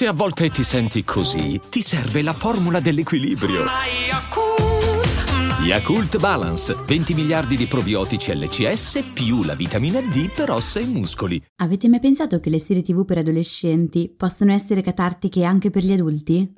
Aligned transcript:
Se 0.00 0.06
a 0.06 0.14
volte 0.14 0.48
ti 0.48 0.64
senti 0.64 1.04
così, 1.04 1.60
ti 1.68 1.82
serve 1.82 2.22
la 2.22 2.32
formula 2.32 2.80
dell'equilibrio. 2.80 3.64
Yakult 5.62 6.18
Balance, 6.18 6.74
20 6.86 7.12
miliardi 7.12 7.54
di 7.54 7.66
probiotici 7.66 8.34
LCS 8.34 9.10
più 9.12 9.42
la 9.42 9.54
vitamina 9.54 10.00
D 10.00 10.30
per 10.30 10.52
ossa 10.52 10.80
e 10.80 10.86
muscoli. 10.86 11.38
Avete 11.56 11.86
mai 11.90 11.98
pensato 11.98 12.38
che 12.38 12.48
le 12.48 12.58
serie 12.58 12.80
TV 12.80 13.04
per 13.04 13.18
adolescenti 13.18 14.10
possono 14.16 14.52
essere 14.52 14.80
catartiche 14.80 15.44
anche 15.44 15.68
per 15.68 15.82
gli 15.82 15.92
adulti? 15.92 16.50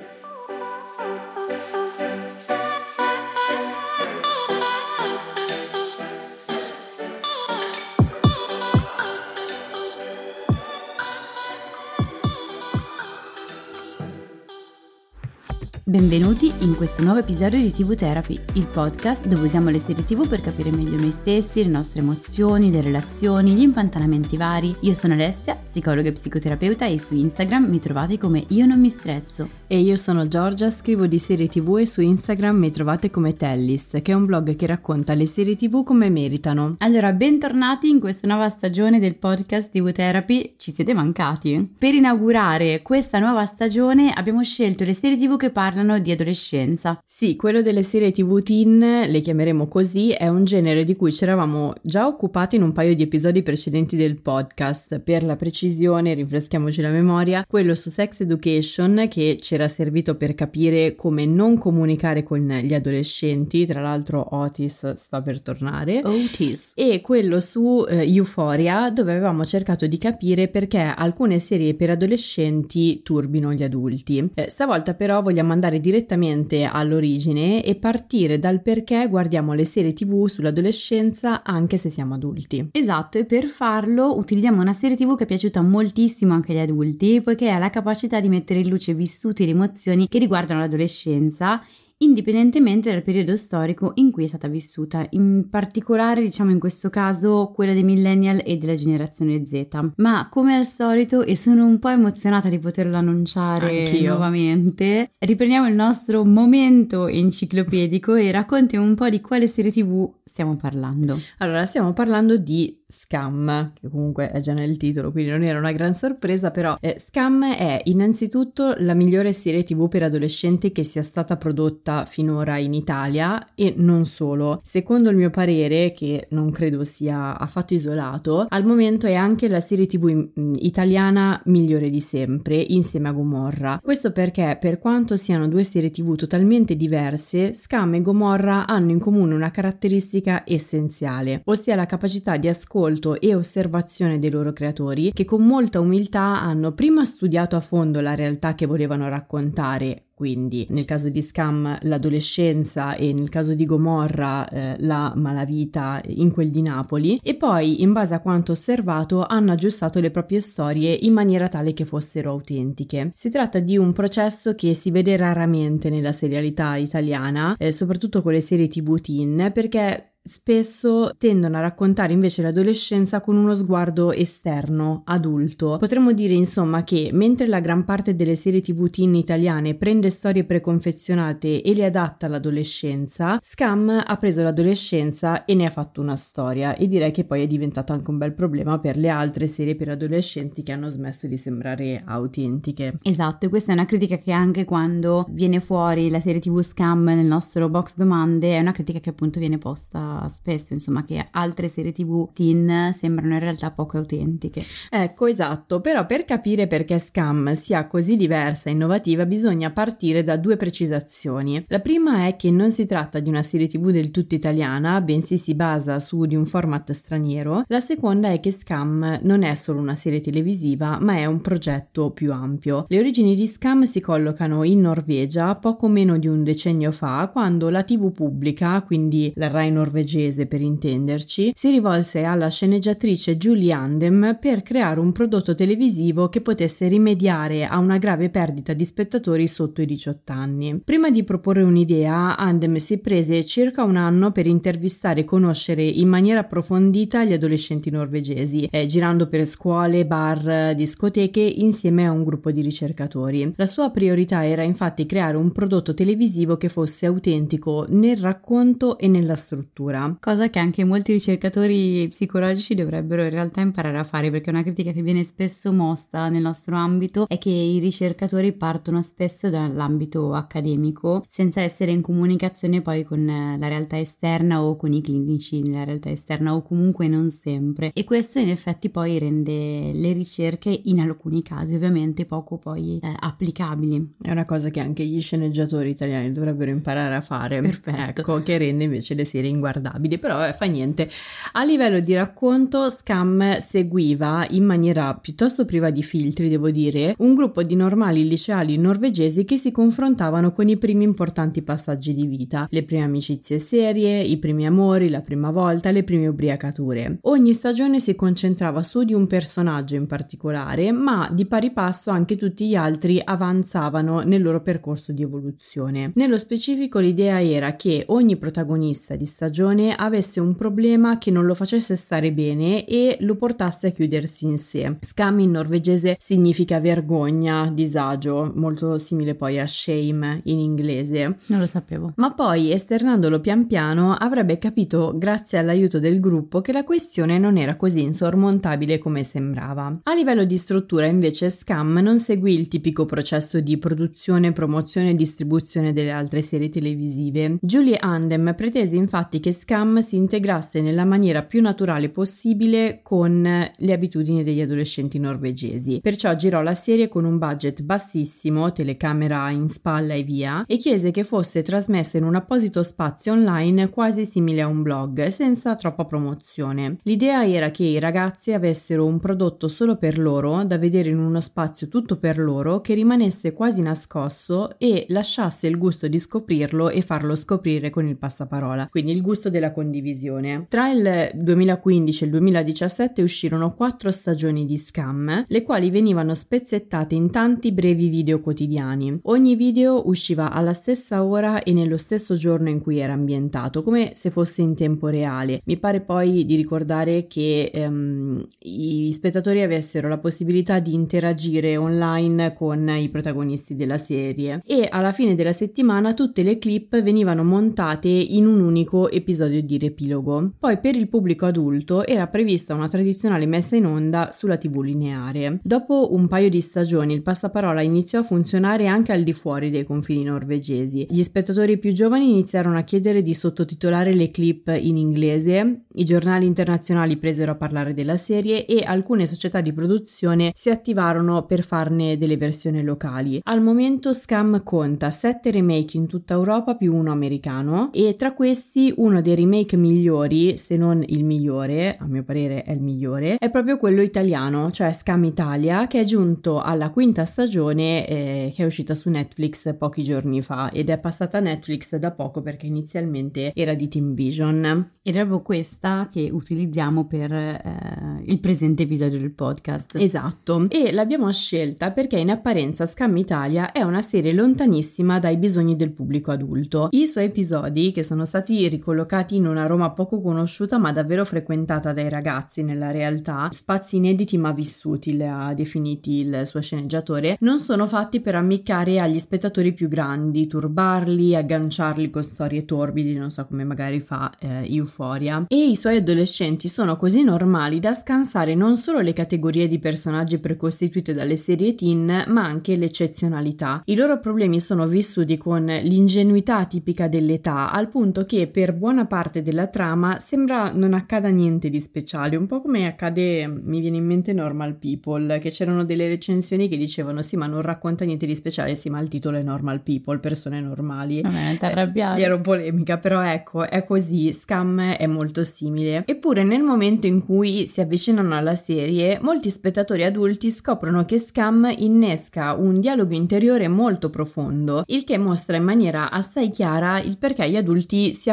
Benvenuti 15.92 16.50
in 16.60 16.74
questo 16.74 17.02
nuovo 17.02 17.18
episodio 17.18 17.58
di 17.58 17.70
TV 17.70 17.94
Therapy, 17.94 18.40
il 18.54 18.64
podcast 18.64 19.26
dove 19.26 19.44
usiamo 19.44 19.68
le 19.68 19.78
serie 19.78 20.06
TV 20.06 20.26
per 20.26 20.40
capire 20.40 20.70
meglio 20.70 20.96
noi 20.96 21.10
stessi, 21.10 21.62
le 21.62 21.68
nostre 21.68 22.00
emozioni, 22.00 22.72
le 22.72 22.80
relazioni, 22.80 23.52
gli 23.52 23.60
impantanamenti 23.60 24.38
vari. 24.38 24.74
Io 24.80 24.94
sono 24.94 25.12
Alessia, 25.12 25.54
psicologa 25.54 26.08
e 26.08 26.12
psicoterapeuta 26.12 26.86
e 26.86 26.98
su 26.98 27.14
Instagram 27.14 27.66
mi 27.66 27.78
trovate 27.78 28.16
come 28.16 28.42
Io 28.48 28.64
non 28.64 28.80
mi 28.80 28.88
stresso. 28.88 29.60
E 29.66 29.80
io 29.80 29.96
sono 29.96 30.28
Giorgia, 30.28 30.70
scrivo 30.70 31.06
di 31.06 31.18
serie 31.18 31.48
TV 31.48 31.76
e 31.80 31.86
su 31.86 32.00
Instagram 32.00 32.56
mi 32.56 32.70
trovate 32.70 33.10
come 33.10 33.34
Tellis, 33.34 33.88
che 34.02 34.12
è 34.12 34.14
un 34.14 34.24
blog 34.24 34.56
che 34.56 34.66
racconta 34.66 35.12
le 35.12 35.26
serie 35.26 35.56
TV 35.56 35.84
come 35.84 36.08
meritano. 36.08 36.76
Allora, 36.78 37.12
bentornati 37.12 37.90
in 37.90 38.00
questa 38.00 38.26
nuova 38.26 38.48
stagione 38.48 38.98
del 38.98 39.16
podcast 39.16 39.70
TV 39.70 39.92
Therapy. 39.92 40.54
Ci 40.56 40.72
siete 40.72 40.94
mancati? 40.94 41.74
Per 41.78 41.92
inaugurare 41.92 42.80
questa 42.80 43.18
nuova 43.18 43.44
stagione 43.44 44.10
abbiamo 44.10 44.42
scelto 44.42 44.84
le 44.84 44.94
serie 44.94 45.18
TV 45.18 45.36
che 45.36 45.50
parlano 45.50 45.80
parlano 45.82 45.98
di 45.98 46.12
adolescenza. 46.12 47.02
Sì, 47.04 47.36
quello 47.36 47.60
delle 47.60 47.82
serie 47.82 48.12
TV 48.12 48.40
teen, 48.40 48.78
le 48.78 49.20
chiameremo 49.20 49.66
così, 49.66 50.10
è 50.10 50.28
un 50.28 50.44
genere 50.44 50.84
di 50.84 50.94
cui 50.94 51.12
ci 51.12 51.24
eravamo 51.24 51.74
già 51.82 52.06
occupati 52.06 52.56
in 52.56 52.62
un 52.62 52.72
paio 52.72 52.94
di 52.94 53.02
episodi 53.02 53.42
precedenti 53.42 53.96
del 53.96 54.20
podcast. 54.20 55.00
Per 55.00 55.24
la 55.24 55.36
precisione, 55.36 56.14
rinfreschiamoci 56.14 56.80
la 56.80 56.90
memoria, 56.90 57.44
quello 57.46 57.74
su 57.74 57.90
Sex 57.90 58.20
Education 58.20 59.06
che 59.08 59.36
ci 59.40 59.54
era 59.54 59.66
servito 59.68 60.16
per 60.16 60.34
capire 60.34 60.94
come 60.94 61.26
non 61.26 61.58
comunicare 61.58 62.22
con 62.22 62.46
gli 62.46 62.74
adolescenti, 62.74 63.66
tra 63.66 63.80
l'altro 63.80 64.36
Otis 64.36 64.94
sta 64.94 65.20
per 65.20 65.42
tornare. 65.42 66.00
Otis. 66.04 66.72
E 66.76 67.00
quello 67.00 67.40
su 67.40 67.60
uh, 67.60 67.86
Euphoria 67.88 68.90
dove 68.90 69.12
avevamo 69.12 69.44
cercato 69.44 69.86
di 69.86 69.98
capire 69.98 70.48
perché 70.48 70.80
alcune 70.80 71.38
serie 71.40 71.74
per 71.74 71.90
adolescenti 71.90 73.02
turbino 73.02 73.52
gli 73.52 73.62
adulti. 73.62 74.30
Eh, 74.34 74.48
stavolta 74.48 74.94
però 74.94 75.22
vogliamo 75.22 75.52
andare 75.52 75.71
andare 75.72 75.80
direttamente 75.80 76.64
all'origine 76.64 77.64
e 77.64 77.74
partire 77.76 78.38
dal 78.38 78.60
perché 78.60 79.06
guardiamo 79.08 79.54
le 79.54 79.64
serie 79.64 79.92
tv 79.92 80.26
sull'adolescenza 80.26 81.42
anche 81.42 81.76
se 81.76 81.88
siamo 81.88 82.14
adulti. 82.14 82.68
Esatto, 82.72 83.18
e 83.18 83.24
per 83.24 83.44
farlo 83.46 84.16
utilizziamo 84.16 84.60
una 84.60 84.72
serie 84.72 84.96
tv 84.96 85.16
che 85.16 85.24
è 85.24 85.26
piaciuta 85.26 85.62
moltissimo 85.62 86.34
anche 86.34 86.52
agli 86.52 86.58
adulti, 86.58 87.20
poiché 87.22 87.50
ha 87.50 87.58
la 87.58 87.70
capacità 87.70 88.20
di 88.20 88.28
mettere 88.28 88.60
in 88.60 88.68
luce 88.68 88.94
vissuti 88.94 89.44
ed 89.44 89.50
emozioni 89.50 90.08
che 90.08 90.18
riguardano 90.18 90.60
l'adolescenza 90.60 91.62
indipendentemente 92.02 92.90
dal 92.90 93.02
periodo 93.02 93.36
storico 93.36 93.92
in 93.96 94.10
cui 94.10 94.24
è 94.24 94.26
stata 94.26 94.48
vissuta, 94.48 95.06
in 95.10 95.46
particolare 95.48 96.22
diciamo 96.22 96.50
in 96.50 96.58
questo 96.58 96.90
caso 96.90 97.50
quella 97.54 97.72
dei 97.72 97.82
millennial 97.82 98.42
e 98.44 98.56
della 98.56 98.74
generazione 98.74 99.44
Z. 99.44 99.92
Ma 99.96 100.28
come 100.28 100.56
al 100.56 100.66
solito, 100.66 101.22
e 101.22 101.36
sono 101.36 101.64
un 101.64 101.78
po' 101.78 101.88
emozionata 101.88 102.48
di 102.48 102.58
poterlo 102.58 102.96
annunciare 102.96 103.84
Anch'io. 103.84 104.10
nuovamente, 104.10 105.10
riprendiamo 105.20 105.68
il 105.68 105.74
nostro 105.74 106.24
momento 106.24 107.06
enciclopedico 107.06 108.14
e 108.14 108.30
raccontiamo 108.30 108.84
un 108.84 108.94
po' 108.94 109.08
di 109.08 109.20
quale 109.20 109.46
serie 109.46 109.70
tv 109.70 110.10
stiamo 110.24 110.56
parlando. 110.56 111.18
Allora, 111.38 111.64
stiamo 111.64 111.92
parlando 111.92 112.36
di 112.36 112.80
Scam, 112.92 113.72
che 113.72 113.88
comunque 113.88 114.30
è 114.30 114.40
già 114.40 114.52
nel 114.52 114.76
titolo, 114.76 115.12
quindi 115.12 115.30
non 115.30 115.42
era 115.42 115.58
una 115.58 115.72
gran 115.72 115.94
sorpresa, 115.94 116.50
però 116.50 116.76
eh, 116.80 116.96
Scam 116.98 117.44
è 117.54 117.80
innanzitutto 117.84 118.74
la 118.78 118.94
migliore 118.94 119.32
serie 119.32 119.62
tv 119.62 119.88
per 119.88 120.02
adolescenti 120.02 120.72
che 120.72 120.84
sia 120.84 121.02
stata 121.02 121.36
prodotta 121.36 121.91
finora 122.06 122.56
in 122.58 122.74
Italia 122.74 123.54
e 123.54 123.74
non 123.76 124.04
solo. 124.04 124.60
Secondo 124.62 125.10
il 125.10 125.16
mio 125.16 125.30
parere, 125.30 125.92
che 125.92 126.26
non 126.30 126.50
credo 126.50 126.84
sia 126.84 127.38
affatto 127.38 127.74
isolato, 127.74 128.46
al 128.48 128.64
momento 128.64 129.06
è 129.06 129.14
anche 129.14 129.48
la 129.48 129.60
serie 129.60 129.86
tv 129.86 130.30
italiana 130.56 131.40
migliore 131.46 131.90
di 131.90 132.00
sempre, 132.00 132.56
insieme 132.56 133.08
a 133.08 133.12
Gomorra. 133.12 133.80
Questo 133.82 134.12
perché, 134.12 134.56
per 134.60 134.78
quanto 134.78 135.16
siano 135.16 135.48
due 135.48 135.64
serie 135.64 135.90
tv 135.90 136.16
totalmente 136.16 136.76
diverse, 136.76 137.54
Scam 137.54 137.94
e 137.94 138.00
Gomorra 138.00 138.66
hanno 138.66 138.90
in 138.90 138.98
comune 138.98 139.34
una 139.34 139.50
caratteristica 139.50 140.42
essenziale, 140.46 141.42
ossia 141.44 141.76
la 141.76 141.86
capacità 141.86 142.36
di 142.36 142.48
ascolto 142.48 143.20
e 143.20 143.34
osservazione 143.34 144.18
dei 144.18 144.30
loro 144.30 144.52
creatori 144.52 145.12
che 145.12 145.24
con 145.24 145.44
molta 145.44 145.80
umiltà 145.80 146.40
hanno 146.42 146.72
prima 146.72 147.04
studiato 147.04 147.56
a 147.56 147.60
fondo 147.60 148.00
la 148.00 148.14
realtà 148.14 148.54
che 148.54 148.66
volevano 148.66 149.08
raccontare 149.08 150.06
quindi 150.22 150.64
nel 150.70 150.84
caso 150.84 151.08
di 151.08 151.20
Scam 151.20 151.78
l'adolescenza 151.80 152.94
e 152.94 153.12
nel 153.12 153.28
caso 153.28 153.54
di 153.54 153.66
Gomorra 153.66 154.48
eh, 154.48 154.76
la 154.78 155.12
malavita 155.16 156.00
in 156.06 156.30
quel 156.30 156.52
di 156.52 156.62
Napoli 156.62 157.18
e 157.20 157.34
poi 157.34 157.82
in 157.82 157.90
base 157.90 158.14
a 158.14 158.20
quanto 158.20 158.52
osservato 158.52 159.26
hanno 159.26 159.50
aggiustato 159.50 159.98
le 159.98 160.12
proprie 160.12 160.38
storie 160.38 160.96
in 161.00 161.12
maniera 161.12 161.48
tale 161.48 161.72
che 161.72 161.84
fossero 161.84 162.30
autentiche. 162.30 163.10
Si 163.14 163.30
tratta 163.30 163.58
di 163.58 163.76
un 163.76 163.92
processo 163.92 164.54
che 164.54 164.74
si 164.74 164.92
vede 164.92 165.16
raramente 165.16 165.90
nella 165.90 166.12
serialità 166.12 166.76
italiana, 166.76 167.56
eh, 167.58 167.72
soprattutto 167.72 168.22
con 168.22 168.30
le 168.30 168.40
serie 168.40 168.68
tv 168.68 169.00
teen, 169.00 169.50
perché 169.52 170.11
spesso 170.24 171.10
tendono 171.18 171.56
a 171.56 171.60
raccontare 171.60 172.12
invece 172.12 172.42
l'adolescenza 172.42 173.20
con 173.20 173.36
uno 173.36 173.54
sguardo 173.54 174.12
esterno, 174.12 175.02
adulto. 175.06 175.76
Potremmo 175.78 176.12
dire 176.12 176.34
insomma 176.34 176.84
che 176.84 177.10
mentre 177.12 177.46
la 177.46 177.60
gran 177.60 177.84
parte 177.84 178.14
delle 178.14 178.36
serie 178.36 178.60
tv 178.60 178.88
teen 178.88 179.14
italiane 179.14 179.74
prende 179.74 180.10
storie 180.10 180.44
preconfezionate 180.44 181.62
e 181.62 181.74
le 181.74 181.86
adatta 181.86 182.26
all'adolescenza, 182.26 183.38
Scam 183.40 184.02
ha 184.04 184.16
preso 184.16 184.42
l'adolescenza 184.42 185.44
e 185.44 185.54
ne 185.54 185.66
ha 185.66 185.70
fatto 185.70 186.00
una 186.00 186.16
storia 186.16 186.76
e 186.76 186.86
direi 186.86 187.10
che 187.10 187.24
poi 187.24 187.42
è 187.42 187.46
diventato 187.46 187.92
anche 187.92 188.10
un 188.10 188.18
bel 188.18 188.32
problema 188.32 188.78
per 188.78 188.96
le 188.96 189.08
altre 189.08 189.46
serie 189.48 189.74
per 189.74 189.88
adolescenti 189.88 190.62
che 190.62 190.72
hanno 190.72 190.88
smesso 190.88 191.26
di 191.26 191.36
sembrare 191.36 192.00
autentiche. 192.04 192.94
Esatto, 193.02 193.46
e 193.46 193.48
questa 193.48 193.72
è 193.72 193.74
una 193.74 193.86
critica 193.86 194.16
che 194.16 194.30
anche 194.30 194.64
quando 194.64 195.26
viene 195.30 195.60
fuori 195.60 196.10
la 196.10 196.20
serie 196.20 196.40
tv 196.40 196.60
Scam 196.60 197.04
nel 197.04 197.26
nostro 197.26 197.68
box 197.68 197.96
domande 197.96 198.52
è 198.52 198.60
una 198.60 198.72
critica 198.72 199.00
che 199.00 199.10
appunto 199.10 199.40
viene 199.40 199.58
posta 199.58 200.11
spesso, 200.28 200.72
insomma, 200.72 201.04
che 201.04 201.26
altre 201.30 201.68
serie 201.68 201.92
tv 201.92 202.32
teen 202.32 202.92
sembrano 202.92 203.34
in 203.34 203.40
realtà 203.40 203.70
poco 203.70 203.98
autentiche. 203.98 204.62
Ecco, 204.90 205.26
esatto, 205.26 205.80
però 205.80 206.06
per 206.06 206.24
capire 206.24 206.66
perché 206.66 206.98
Scam 206.98 207.52
sia 207.52 207.86
così 207.86 208.16
diversa 208.16 208.68
e 208.68 208.72
innovativa 208.72 209.26
bisogna 209.26 209.70
partire 209.70 210.22
da 210.22 210.36
due 210.36 210.56
precisazioni. 210.56 211.64
La 211.68 211.80
prima 211.80 212.26
è 212.26 212.36
che 212.36 212.50
non 212.50 212.70
si 212.70 212.86
tratta 212.86 213.20
di 213.20 213.28
una 213.28 213.42
serie 213.42 213.66
tv 213.66 213.90
del 213.90 214.10
tutto 214.10 214.34
italiana, 214.34 215.00
bensì 215.00 215.38
si 215.38 215.54
basa 215.54 215.98
su 215.98 216.24
di 216.24 216.36
un 216.36 216.46
format 216.46 216.90
straniero. 216.92 217.64
La 217.68 217.80
seconda 217.80 218.30
è 218.30 218.40
che 218.40 218.50
Scam 218.50 219.20
non 219.22 219.42
è 219.42 219.54
solo 219.54 219.80
una 219.80 219.94
serie 219.94 220.20
televisiva, 220.20 220.98
ma 221.00 221.16
è 221.16 221.26
un 221.26 221.40
progetto 221.40 222.10
più 222.10 222.32
ampio. 222.32 222.84
Le 222.88 222.98
origini 222.98 223.34
di 223.34 223.46
Scam 223.46 223.82
si 223.82 224.00
collocano 224.00 224.64
in 224.64 224.80
Norvegia 224.80 225.54
poco 225.56 225.88
meno 225.88 226.18
di 226.18 226.28
un 226.28 226.44
decennio 226.44 226.92
fa, 226.92 227.28
quando 227.32 227.68
la 227.68 227.82
tv 227.82 228.12
pubblica, 228.12 228.80
quindi 228.82 229.32
la 229.36 229.48
Rai 229.48 229.70
norvegese, 229.70 230.00
norvegese 230.02 230.46
per 230.46 230.60
intenderci, 230.60 231.52
si 231.54 231.70
rivolse 231.70 232.22
alla 232.24 232.50
sceneggiatrice 232.50 233.36
Julie 233.36 233.72
Andem 233.72 234.36
per 234.40 234.62
creare 234.62 235.00
un 235.00 235.12
prodotto 235.12 235.54
televisivo 235.54 236.28
che 236.28 236.40
potesse 236.40 236.88
rimediare 236.88 237.64
a 237.64 237.78
una 237.78 237.98
grave 237.98 238.28
perdita 238.28 238.72
di 238.72 238.84
spettatori 238.84 239.46
sotto 239.46 239.80
i 239.80 239.86
18 239.86 240.32
anni. 240.32 240.80
Prima 240.84 241.10
di 241.10 241.22
proporre 241.22 241.62
un'idea, 241.62 242.36
Andem 242.36 242.76
si 242.76 242.98
prese 242.98 243.44
circa 243.44 243.84
un 243.84 243.96
anno 243.96 244.32
per 244.32 244.46
intervistare 244.46 245.20
e 245.20 245.24
conoscere 245.24 245.82
in 245.82 246.08
maniera 246.08 246.40
approfondita 246.40 247.24
gli 247.24 247.32
adolescenti 247.32 247.90
norvegesi, 247.90 248.68
eh, 248.70 248.86
girando 248.86 249.28
per 249.28 249.46
scuole, 249.46 250.04
bar, 250.04 250.74
discoteche 250.74 251.40
insieme 251.40 252.06
a 252.06 252.10
un 252.10 252.24
gruppo 252.24 252.50
di 252.50 252.60
ricercatori. 252.60 253.52
La 253.56 253.66
sua 253.66 253.90
priorità 253.90 254.44
era 254.44 254.62
infatti 254.62 255.06
creare 255.06 255.36
un 255.36 255.52
prodotto 255.52 255.94
televisivo 255.94 256.56
che 256.56 256.68
fosse 256.68 257.06
autentico 257.06 257.86
nel 257.88 258.16
racconto 258.16 258.98
e 258.98 259.08
nella 259.08 259.36
struttura 259.36 259.91
cura. 259.92 260.16
Cosa 260.18 260.48
che 260.48 260.58
anche 260.58 260.84
molti 260.84 261.12
ricercatori 261.12 262.06
psicologici 262.08 262.74
dovrebbero 262.74 263.22
in 263.22 263.30
realtà 263.30 263.60
imparare 263.60 263.98
a 263.98 264.04
fare, 264.04 264.30
perché 264.30 264.50
una 264.50 264.62
critica 264.62 264.92
che 264.92 265.02
viene 265.02 265.22
spesso 265.22 265.72
mossa 265.72 266.28
nel 266.28 266.42
nostro 266.42 266.76
ambito 266.76 267.26
è 267.28 267.38
che 267.38 267.50
i 267.50 267.78
ricercatori 267.78 268.52
partono 268.52 269.02
spesso 269.02 269.50
dall'ambito 269.50 270.32
accademico 270.32 271.24
senza 271.26 271.60
essere 271.60 271.90
in 271.90 272.00
comunicazione 272.00 272.80
poi 272.80 273.04
con 273.04 273.24
la 273.26 273.68
realtà 273.68 273.98
esterna 273.98 274.62
o 274.62 274.76
con 274.76 274.92
i 274.92 275.00
clinici 275.00 275.62
nella 275.62 275.84
realtà 275.84 276.10
esterna 276.10 276.54
o 276.54 276.62
comunque 276.62 277.08
non 277.08 277.30
sempre. 277.30 277.90
E 277.94 278.04
questo 278.04 278.38
in 278.38 278.48
effetti 278.48 278.88
poi 278.88 279.18
rende 279.18 279.92
le 279.92 280.12
ricerche 280.12 280.80
in 280.84 281.00
alcuni 281.00 281.42
casi 281.42 281.74
ovviamente 281.74 282.24
poco 282.24 282.56
poi 282.56 282.98
eh, 283.02 283.14
applicabili. 283.18 284.14
È 284.22 284.30
una 284.30 284.44
cosa 284.44 284.70
che 284.70 284.80
anche 284.80 285.04
gli 285.04 285.20
sceneggiatori 285.20 285.90
italiani 285.90 286.30
dovrebbero 286.30 286.70
imparare 286.70 287.14
a 287.14 287.20
fare. 287.20 287.60
Perfetto. 287.60 288.20
Ecco, 288.22 288.42
che 288.42 288.58
rende 288.58 288.84
invece 288.84 289.14
le 289.14 289.24
serie 289.24 289.50
inguardabili, 289.50 289.81
però 290.18 290.46
eh, 290.46 290.52
fa 290.52 290.66
niente. 290.66 291.08
A 291.52 291.64
livello 291.64 292.00
di 292.00 292.14
racconto, 292.14 292.90
Scam 292.90 293.58
seguiva 293.58 294.46
in 294.50 294.64
maniera 294.64 295.14
piuttosto 295.14 295.64
priva 295.64 295.90
di 295.90 296.02
filtri, 296.02 296.48
devo 296.48 296.70
dire, 296.70 297.14
un 297.18 297.34
gruppo 297.34 297.62
di 297.62 297.74
normali 297.74 298.26
liceali 298.26 298.76
norvegesi 298.76 299.44
che 299.44 299.56
si 299.56 299.70
confrontavano 299.70 300.52
con 300.52 300.68
i 300.68 300.76
primi 300.76 301.04
importanti 301.04 301.62
passaggi 301.62 302.14
di 302.14 302.26
vita, 302.26 302.66
le 302.70 302.84
prime 302.84 303.02
amicizie 303.02 303.58
serie, 303.58 304.20
i 304.20 304.38
primi 304.38 304.66
amori, 304.66 305.08
la 305.08 305.20
prima 305.20 305.50
volta, 305.50 305.90
le 305.90 306.04
prime 306.04 306.26
ubriacature. 306.26 307.18
Ogni 307.22 307.52
stagione 307.52 307.98
si 308.00 308.14
concentrava 308.14 308.82
su 308.82 309.02
di 309.02 309.14
un 309.14 309.26
personaggio 309.26 309.94
in 309.94 310.06
particolare, 310.06 310.92
ma 310.92 311.28
di 311.32 311.46
pari 311.46 311.72
passo 311.72 312.10
anche 312.10 312.36
tutti 312.36 312.68
gli 312.68 312.74
altri 312.74 313.20
avanzavano 313.22 314.20
nel 314.20 314.42
loro 314.42 314.60
percorso 314.60 315.12
di 315.12 315.22
evoluzione. 315.22 316.12
Nello 316.14 316.38
specifico 316.38 316.98
l'idea 316.98 317.42
era 317.42 317.76
che 317.76 318.04
ogni 318.08 318.36
protagonista 318.36 319.16
di 319.16 319.24
stagione 319.24 319.71
avesse 319.96 320.40
un 320.40 320.54
problema 320.54 321.18
che 321.18 321.30
non 321.30 321.44
lo 321.44 321.54
facesse 321.54 321.96
stare 321.96 322.32
bene 322.32 322.84
e 322.84 323.16
lo 323.20 323.36
portasse 323.36 323.88
a 323.88 323.90
chiudersi 323.90 324.46
in 324.46 324.58
sé. 324.58 324.96
Scam 325.00 325.40
in 325.40 325.50
norvegese 325.52 326.16
significa 326.18 326.80
vergogna, 326.80 327.70
disagio, 327.72 328.52
molto 328.54 328.98
simile 328.98 329.34
poi 329.34 329.58
a 329.58 329.66
shame 329.66 330.40
in 330.44 330.58
inglese. 330.58 331.36
Non 331.48 331.58
lo 331.60 331.66
sapevo. 331.66 332.12
Ma 332.16 332.32
poi, 332.32 332.72
esternandolo 332.72 333.40
pian 333.40 333.66
piano, 333.66 334.14
avrebbe 334.14 334.58
capito, 334.58 335.12
grazie 335.16 335.58
all'aiuto 335.58 335.98
del 335.98 336.20
gruppo, 336.20 336.60
che 336.60 336.72
la 336.72 336.84
questione 336.84 337.38
non 337.38 337.56
era 337.56 337.76
così 337.76 338.02
insormontabile 338.02 338.98
come 338.98 339.24
sembrava. 339.24 340.00
A 340.02 340.14
livello 340.14 340.44
di 340.44 340.56
struttura, 340.56 341.06
invece, 341.06 341.48
Scam 341.48 341.98
non 341.98 342.18
seguì 342.18 342.54
il 342.58 342.68
tipico 342.68 343.06
processo 343.06 343.60
di 343.60 343.78
produzione, 343.78 344.52
promozione 344.52 345.10
e 345.10 345.14
distribuzione 345.14 345.92
delle 345.92 346.10
altre 346.10 346.42
serie 346.42 346.68
televisive. 346.68 347.58
Julie 347.60 347.96
Andem 347.96 348.54
pretese 348.56 348.96
infatti 348.96 349.40
che 349.40 349.51
Scam 349.52 349.98
si 350.00 350.16
integrasse 350.16 350.80
nella 350.80 351.04
maniera 351.04 351.42
più 351.42 351.60
naturale 351.60 352.08
possibile 352.08 353.00
con 353.02 353.42
le 353.42 353.92
abitudini 353.92 354.42
degli 354.42 354.60
adolescenti 354.60 355.18
norvegesi. 355.18 356.00
Perciò 356.00 356.34
girò 356.34 356.62
la 356.62 356.74
serie 356.74 357.08
con 357.08 357.24
un 357.24 357.38
budget 357.38 357.82
bassissimo, 357.82 358.72
telecamera 358.72 359.50
in 359.50 359.68
spalla 359.68 360.14
e 360.14 360.22
via, 360.22 360.64
e 360.66 360.76
chiese 360.76 361.10
che 361.10 361.24
fosse 361.24 361.62
trasmessa 361.62 362.18
in 362.18 362.24
un 362.24 362.34
apposito 362.34 362.82
spazio 362.82 363.32
online 363.32 363.88
quasi 363.88 364.26
simile 364.26 364.62
a 364.62 364.66
un 364.66 364.82
blog, 364.82 365.26
senza 365.28 365.74
troppa 365.74 366.04
promozione. 366.04 366.98
L'idea 367.02 367.46
era 367.46 367.70
che 367.70 367.84
i 367.84 367.98
ragazzi 367.98 368.52
avessero 368.52 369.06
un 369.06 369.18
prodotto 369.18 369.68
solo 369.68 369.96
per 369.96 370.18
loro, 370.18 370.64
da 370.64 370.78
vedere 370.78 371.10
in 371.10 371.18
uno 371.18 371.40
spazio 371.40 371.88
tutto 371.88 372.16
per 372.16 372.38
loro, 372.38 372.80
che 372.80 372.94
rimanesse 372.94 373.52
quasi 373.52 373.82
nascosto 373.82 374.78
e 374.78 375.06
lasciasse 375.08 375.66
il 375.66 375.78
gusto 375.78 376.08
di 376.08 376.18
scoprirlo 376.18 376.88
e 376.90 377.02
farlo 377.02 377.34
scoprire 377.34 377.90
con 377.90 378.06
il 378.06 378.16
passaparola, 378.16 378.88
quindi 378.88 379.12
il 379.12 379.20
gusto 379.22 379.41
della 379.48 379.72
condivisione. 379.72 380.66
Tra 380.68 380.90
il 380.90 381.30
2015 381.34 382.22
e 382.22 382.26
il 382.26 382.32
2017 382.32 383.22
uscirono 383.22 383.74
quattro 383.74 384.10
stagioni 384.10 384.64
di 384.64 384.76
Scam, 384.76 385.44
le 385.46 385.62
quali 385.62 385.90
venivano 385.90 386.34
spezzettate 386.34 387.14
in 387.14 387.30
tanti 387.30 387.72
brevi 387.72 388.08
video 388.08 388.40
quotidiani. 388.40 389.20
Ogni 389.24 389.56
video 389.56 390.08
usciva 390.08 390.52
alla 390.52 390.72
stessa 390.72 391.24
ora 391.24 391.62
e 391.62 391.72
nello 391.72 391.96
stesso 391.96 392.34
giorno 392.34 392.68
in 392.68 392.80
cui 392.80 392.98
era 392.98 393.12
ambientato, 393.12 393.82
come 393.82 394.12
se 394.14 394.30
fosse 394.30 394.62
in 394.62 394.74
tempo 394.74 395.08
reale. 395.08 395.62
Mi 395.64 395.76
pare 395.78 396.00
poi 396.00 396.44
di 396.44 396.56
ricordare 396.56 397.26
che 397.26 397.70
ehm, 397.72 398.46
i 398.60 399.10
spettatori 399.12 399.62
avessero 399.62 400.08
la 400.08 400.18
possibilità 400.18 400.78
di 400.78 400.94
interagire 400.94 401.76
online 401.76 402.52
con 402.54 402.88
i 402.88 403.08
protagonisti 403.08 403.74
della 403.74 403.98
serie 403.98 404.62
e 404.64 404.88
alla 404.90 405.12
fine 405.12 405.34
della 405.34 405.52
settimana 405.52 406.14
tutte 406.14 406.42
le 406.42 406.58
clip 406.58 407.00
venivano 407.02 407.44
montate 407.44 408.08
in 408.08 408.46
un 408.46 408.60
unico 408.60 409.10
episodio 409.10 409.31
di 409.36 409.76
riepilogo. 409.76 410.52
Poi 410.58 410.78
per 410.78 410.96
il 410.96 411.08
pubblico 411.08 411.46
adulto 411.46 412.06
era 412.06 412.26
prevista 412.26 412.74
una 412.74 412.88
tradizionale 412.88 413.46
messa 413.46 413.76
in 413.76 413.86
onda 413.86 414.30
sulla 414.32 414.56
TV 414.56 414.80
lineare. 414.80 415.60
Dopo 415.62 416.14
un 416.14 416.28
paio 416.28 416.48
di 416.48 416.60
stagioni 416.60 417.14
il 417.14 417.22
passaparola 417.22 417.80
iniziò 417.80 418.20
a 418.20 418.24
funzionare 418.24 418.86
anche 418.86 419.12
al 419.12 419.22
di 419.22 419.32
fuori 419.32 419.70
dei 419.70 419.84
confini 419.84 420.24
norvegesi. 420.24 421.06
Gli 421.08 421.22
spettatori 421.22 421.78
più 421.78 421.92
giovani 421.92 422.30
iniziarono 422.30 422.78
a 422.78 422.82
chiedere 422.82 423.22
di 423.22 423.34
sottotitolare 423.34 424.14
le 424.14 424.28
clip 424.28 424.68
in 424.78 424.96
inglese, 424.96 425.84
i 425.94 426.04
giornali 426.04 426.46
internazionali 426.46 427.16
presero 427.16 427.52
a 427.52 427.56
parlare 427.56 427.94
della 427.94 428.16
serie 428.16 428.66
e 428.66 428.82
alcune 428.84 429.26
società 429.26 429.60
di 429.60 429.72
produzione 429.72 430.50
si 430.54 430.70
attivarono 430.70 431.44
per 431.46 431.64
farne 431.64 432.16
delle 432.16 432.36
versioni 432.36 432.82
locali. 432.82 433.40
Al 433.44 433.62
momento 433.62 434.12
Scam 434.12 434.62
conta 434.62 435.10
7 435.10 435.50
remake 435.50 435.96
in 435.96 436.06
tutta 436.06 436.34
Europa 436.34 436.74
più 436.74 436.94
uno 436.94 437.10
americano 437.10 437.90
e 437.92 438.14
tra 438.16 438.34
questi 438.34 438.92
uno 438.96 439.20
dei 439.22 439.34
remake 439.34 439.78
migliori, 439.78 440.58
se 440.58 440.76
non 440.76 441.02
il 441.06 441.24
migliore, 441.24 441.96
a 441.98 442.06
mio 442.06 442.22
parere 442.22 442.62
è 442.64 442.72
il 442.72 442.82
migliore, 442.82 443.36
è 443.38 443.50
proprio 443.50 443.78
quello 443.78 444.02
italiano, 444.02 444.70
cioè 444.70 444.92
Scam 444.92 445.24
Italia, 445.24 445.86
che 445.86 446.00
è 446.00 446.04
giunto 446.04 446.60
alla 446.60 446.90
quinta 446.90 447.24
stagione 447.24 448.06
eh, 448.06 448.52
che 448.54 448.62
è 448.62 448.66
uscita 448.66 448.94
su 448.94 449.08
Netflix 449.08 449.74
pochi 449.76 450.02
giorni 450.02 450.42
fa 450.42 450.70
ed 450.70 450.90
è 450.90 450.98
passata 450.98 451.38
a 451.38 451.40
Netflix 451.40 451.96
da 451.96 452.10
poco 452.10 452.42
perché 452.42 452.66
inizialmente 452.66 453.52
era 453.54 453.74
di 453.74 453.88
Team 453.88 454.14
Vision. 454.14 454.90
Ed 455.02 455.14
è 455.14 455.20
proprio 455.20 455.42
questa 455.42 456.08
che 456.10 456.28
utilizziamo 456.30 457.06
per 457.06 457.32
eh, 457.32 458.22
il 458.26 458.40
presente 458.40 458.82
episodio 458.82 459.18
del 459.18 459.32
podcast. 459.32 459.96
Esatto, 459.96 460.66
e 460.68 460.92
l'abbiamo 460.92 461.30
scelta 461.32 461.92
perché 461.92 462.18
in 462.18 462.30
apparenza 462.30 462.86
Scam 462.86 463.16
Italia 463.16 463.72
è 463.72 463.82
una 463.82 464.02
serie 464.02 464.32
lontanissima 464.32 465.18
dai 465.18 465.36
bisogni 465.36 465.76
del 465.76 465.92
pubblico 465.92 466.30
adulto. 466.32 466.88
I 466.90 467.06
suoi 467.06 467.24
episodi, 467.24 467.92
che 467.92 468.02
sono 468.02 468.24
stati 468.24 468.68
ricollocati 468.68 469.11
in 469.30 469.46
una 469.46 469.66
Roma 469.66 469.90
poco 469.90 470.20
conosciuta 470.20 470.78
ma 470.78 470.90
davvero 470.90 471.24
frequentata 471.24 471.92
dai 471.92 472.08
ragazzi 472.08 472.62
nella 472.62 472.90
realtà, 472.90 473.48
spazi 473.52 473.96
inediti 473.96 474.38
ma 474.38 474.52
vissuti, 474.52 475.16
le 475.16 475.28
ha 475.28 475.54
definiti 475.54 476.20
il 476.20 476.42
suo 476.44 476.62
sceneggiatore, 476.62 477.36
non 477.40 477.58
sono 477.58 477.86
fatti 477.86 478.20
per 478.20 478.34
ammiccare 478.34 479.00
agli 479.00 479.18
spettatori 479.18 479.72
più 479.72 479.88
grandi, 479.88 480.46
turbarli, 480.46 481.36
agganciarli 481.36 482.08
con 482.08 482.22
storie 482.22 482.64
torbidi, 482.64 483.14
non 483.14 483.30
so 483.30 483.44
come 483.44 483.64
magari 483.64 484.00
fa 484.00 484.32
eh, 484.38 484.74
Euphoria. 484.74 485.44
E 485.48 485.68
i 485.68 485.76
suoi 485.76 485.96
adolescenti 485.96 486.68
sono 486.68 486.96
così 486.96 487.22
normali 487.22 487.80
da 487.80 487.94
scansare 487.94 488.54
non 488.54 488.76
solo 488.76 489.00
le 489.00 489.12
categorie 489.12 489.68
di 489.68 489.78
personaggi 489.78 490.38
precostituite 490.38 491.12
dalle 491.12 491.36
serie 491.36 491.74
teen, 491.74 492.24
ma 492.28 492.44
anche 492.44 492.76
l'eccezionalità. 492.76 493.82
I 493.86 493.96
loro 493.96 494.18
problemi 494.18 494.60
sono 494.60 494.86
vissuti 494.86 495.36
con 495.36 495.64
l'ingenuità 495.64 496.64
tipica 496.64 497.08
dell'età, 497.08 497.70
al 497.70 497.88
punto 497.88 498.24
che 498.24 498.46
per 498.46 498.72
buona 498.74 499.01
parte 499.06 499.42
della 499.42 499.66
trama 499.66 500.18
sembra 500.18 500.72
non 500.72 500.94
accada 500.94 501.28
niente 501.28 501.68
di 501.68 501.78
speciale, 501.80 502.36
un 502.36 502.46
po' 502.46 502.60
come 502.60 502.86
accade, 502.86 503.46
mi 503.46 503.80
viene 503.80 503.96
in 503.96 504.04
mente 504.04 504.32
Normal 504.32 504.76
People, 504.76 505.38
che 505.38 505.50
c'erano 505.50 505.84
delle 505.84 506.08
recensioni 506.08 506.68
che 506.68 506.76
dicevano 506.76 507.22
sì 507.22 507.36
ma 507.36 507.46
non 507.46 507.62
racconta 507.62 508.04
niente 508.04 508.26
di 508.26 508.34
speciale, 508.34 508.74
sì 508.74 508.90
ma 508.90 509.00
il 509.00 509.08
titolo 509.08 509.36
è 509.36 509.42
Normal 509.42 509.82
People, 509.82 510.18
persone 510.18 510.60
normali. 510.60 511.20
Vabbè, 511.20 511.56
ti 511.58 511.64
arrabbiato. 511.64 512.20
Eh, 512.20 512.22
ero 512.22 512.40
polemica, 512.40 512.98
però 512.98 513.22
ecco, 513.22 513.68
è 513.68 513.84
così, 513.84 514.32
Scam 514.32 514.80
è 514.80 515.06
molto 515.06 515.44
simile. 515.44 516.02
Eppure 516.06 516.44
nel 516.44 516.62
momento 516.62 517.06
in 517.06 517.24
cui 517.24 517.66
si 517.66 517.80
avvicinano 517.80 518.36
alla 518.36 518.54
serie, 518.54 519.18
molti 519.22 519.50
spettatori 519.50 520.04
adulti 520.04 520.50
scoprono 520.50 521.04
che 521.04 521.18
Scam 521.18 521.72
innesca 521.78 522.54
un 522.54 522.80
dialogo 522.80 523.14
interiore 523.14 523.68
molto 523.68 524.10
profondo, 524.10 524.82
il 524.86 525.04
che 525.04 525.18
mostra 525.18 525.56
in 525.56 525.64
maniera 525.64 526.10
assai 526.10 526.50
chiara 526.50 527.00
il 527.00 527.18
perché 527.18 527.48
gli 527.50 527.56
adulti 527.56 528.14
si 528.14 528.30